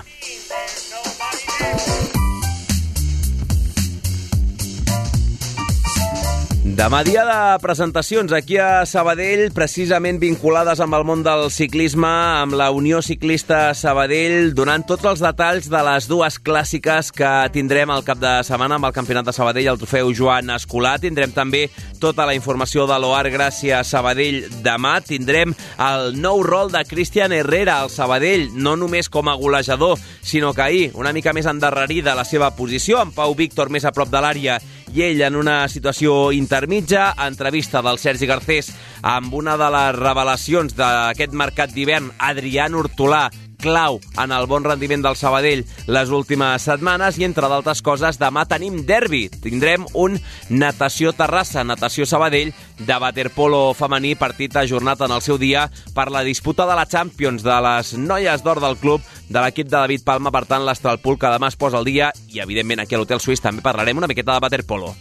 Demà 6.63 7.01
dia 7.03 7.25
de 7.27 7.59
presentacions 7.59 8.31
aquí 8.31 8.55
a 8.55 8.85
Sabadell, 8.87 9.49
precisament 9.51 10.15
vinculades 10.15 10.79
amb 10.79 10.95
el 10.95 11.03
món 11.03 11.19
del 11.19 11.49
ciclisme, 11.51 12.07
amb 12.07 12.55
la 12.55 12.69
Unió 12.71 13.01
Ciclista 13.03 13.73
Sabadell, 13.75 14.53
donant 14.55 14.85
tots 14.87 15.03
els 15.11 15.19
detalls 15.19 15.67
de 15.67 15.81
les 15.83 16.07
dues 16.07 16.37
clàssiques 16.39 17.09
que 17.11 17.31
tindrem 17.51 17.91
al 17.91 18.05
cap 18.07 18.21
de 18.21 18.31
setmana 18.47 18.77
amb 18.79 18.87
el 18.87 18.93
Campionat 18.95 19.27
de 19.27 19.33
Sabadell, 19.35 19.67
el 19.73 19.81
trofeu 19.81 20.13
Joan 20.15 20.53
Escolar. 20.55 21.01
Tindrem 21.03 21.33
també 21.35 21.65
tota 21.99 22.23
la 22.23 22.37
informació 22.37 22.87
de 22.87 22.95
l'OAR 22.95 23.27
Gràcia 23.33 23.81
Sabadell 23.83 24.47
demà. 24.63 24.93
Tindrem 25.03 25.51
el 25.83 26.15
nou 26.15 26.45
rol 26.47 26.71
de 26.71 26.85
Cristian 26.87 27.35
Herrera 27.35 27.81
al 27.81 27.91
Sabadell, 27.91 28.53
no 28.55 28.77
només 28.79 29.11
com 29.11 29.27
a 29.27 29.35
golejador, 29.35 29.99
sinó 30.23 30.53
que 30.55 30.63
ahir, 30.63 30.87
una 30.95 31.11
mica 31.11 31.35
més 31.35 31.51
endarrerida 31.51 32.15
la 32.15 32.23
seva 32.23 32.53
posició, 32.55 33.03
amb 33.03 33.11
Pau 33.19 33.35
Víctor 33.35 33.67
més 33.67 33.83
a 33.83 33.91
prop 33.91 34.07
de 34.07 34.23
l'àrea 34.23 34.61
i 34.93 35.01
ell 35.01 35.23
en 35.25 35.35
una 35.35 35.63
situació 35.69 36.31
intermitja. 36.35 37.07
Entrevista 37.25 37.81
del 37.81 37.97
Sergi 37.97 38.29
Garcés 38.29 38.69
amb 39.01 39.33
una 39.33 39.55
de 39.57 39.69
les 39.73 39.95
revelacions 39.97 40.75
d'aquest 40.77 41.33
mercat 41.33 41.73
d'hivern, 41.73 42.11
Adrián 42.21 42.77
Hortolà, 42.77 43.25
clau 43.63 43.99
en 44.19 44.33
el 44.35 44.47
bon 44.51 44.65
rendiment 44.67 45.03
del 45.05 45.15
Sabadell 45.15 45.63
les 45.87 46.11
últimes 46.11 46.65
setmanes 46.67 47.17
i, 47.17 47.25
entre 47.27 47.47
d'altres 47.49 47.81
coses, 47.85 48.19
demà 48.19 48.43
tenim 48.49 48.81
derbi. 48.87 49.25
Tindrem 49.31 49.87
un 49.95 50.19
natació 50.51 51.13
Terrassa, 51.15 51.63
natació 51.63 52.05
Sabadell, 52.09 52.51
de 52.83 52.97
waterpolo 52.99 53.63
femení, 53.77 54.17
partit 54.19 54.57
ajornat 54.59 55.05
en 55.07 55.15
el 55.15 55.23
seu 55.23 55.39
dia 55.39 55.69
per 55.95 56.09
la 56.11 56.25
disputa 56.27 56.67
de 56.67 56.75
la 56.75 56.87
Champions 56.89 57.45
de 57.45 57.59
les 57.63 57.93
noies 57.97 58.43
d'or 58.43 58.59
del 58.63 58.77
club 58.81 59.01
de 59.29 59.39
l'equip 59.39 59.71
de 59.71 59.77
David 59.77 60.03
Palma, 60.03 60.33
per 60.35 60.43
tant, 60.49 60.67
l'Astralpool 60.67 61.17
que 61.17 61.31
demà 61.31 61.49
es 61.53 61.59
posa 61.59 61.79
al 61.79 61.87
dia 61.87 62.11
i, 62.29 62.43
evidentment, 62.43 62.83
aquí 62.83 62.97
a 62.97 63.01
l'Hotel 63.01 63.23
Suís 63.23 63.41
també 63.41 63.63
parlarem 63.63 63.97
una 63.97 64.11
miqueta 64.11 64.35
de 64.35 64.43
waterpolo. 64.43 64.93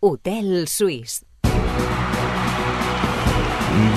Hotel 0.00 0.64
Suís. 0.68 1.29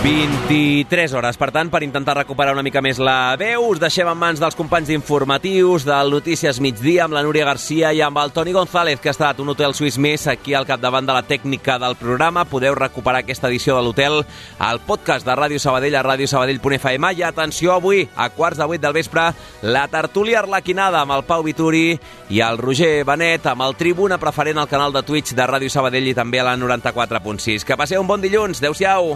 23 0.03 1.13
hores, 1.13 1.37
per 1.39 1.47
tant, 1.55 1.69
per 1.71 1.79
intentar 1.85 2.17
recuperar 2.17 2.51
una 2.51 2.63
mica 2.65 2.81
més 2.83 2.97
la 2.99 3.37
veu, 3.39 3.69
us 3.71 3.79
deixem 3.79 4.09
en 4.11 4.17
mans 4.19 4.41
dels 4.41 4.57
companys 4.59 4.89
informatius 4.91 5.85
del 5.87 6.11
Notícies 6.11 6.59
Migdia 6.59 7.05
amb 7.05 7.15
la 7.15 7.21
Núria 7.23 7.45
Garcia 7.47 7.93
i 7.95 8.01
amb 8.03 8.19
el 8.19 8.33
Toni 8.35 8.51
González, 8.51 8.99
que 8.99 9.07
ha 9.07 9.15
estat 9.15 9.39
un 9.39 9.53
hotel 9.53 9.71
suís 9.73 9.95
més 9.97 10.25
aquí 10.27 10.53
al 10.53 10.67
capdavant 10.67 11.07
de 11.07 11.15
la 11.15 11.23
tècnica 11.23 11.77
del 11.79 11.95
programa. 11.95 12.43
Podeu 12.43 12.75
recuperar 12.75 13.21
aquesta 13.23 13.47
edició 13.47 13.77
de 13.77 13.85
l'hotel 13.85 14.19
al 14.59 14.81
podcast 14.83 15.25
de 15.25 15.37
Ràdio 15.39 15.61
Sabadell 15.63 15.95
a 15.95 16.03
radiosabadell.fm. 16.03 17.13
I 17.15 17.23
atenció, 17.23 17.77
avui, 17.77 18.03
a 18.15 18.27
quarts 18.35 18.59
de 18.59 18.67
vuit 18.67 18.83
del 18.83 18.97
vespre, 18.99 19.29
la 19.63 19.85
tertúlia 19.87 20.41
arlequinada 20.43 20.99
amb 21.01 21.15
el 21.15 21.23
Pau 21.29 21.47
Vituri 21.47 21.93
i 22.29 22.43
el 22.43 22.59
Roger 22.59 23.05
Benet 23.07 23.47
amb 23.47 23.63
el 23.63 23.79
Tribuna 23.79 24.19
preferent 24.19 24.59
al 24.59 24.71
canal 24.71 24.91
de 24.91 25.03
Twitch 25.07 25.31
de 25.31 25.47
Ràdio 25.47 25.71
Sabadell 25.71 26.11
i 26.11 26.17
també 26.17 26.43
a 26.43 26.49
la 26.51 26.57
94.6. 26.59 27.63
Que 27.63 27.79
passeu 27.79 28.03
un 28.03 28.11
bon 28.11 28.21
dilluns. 28.21 28.59
Adéu-siau. 28.59 29.15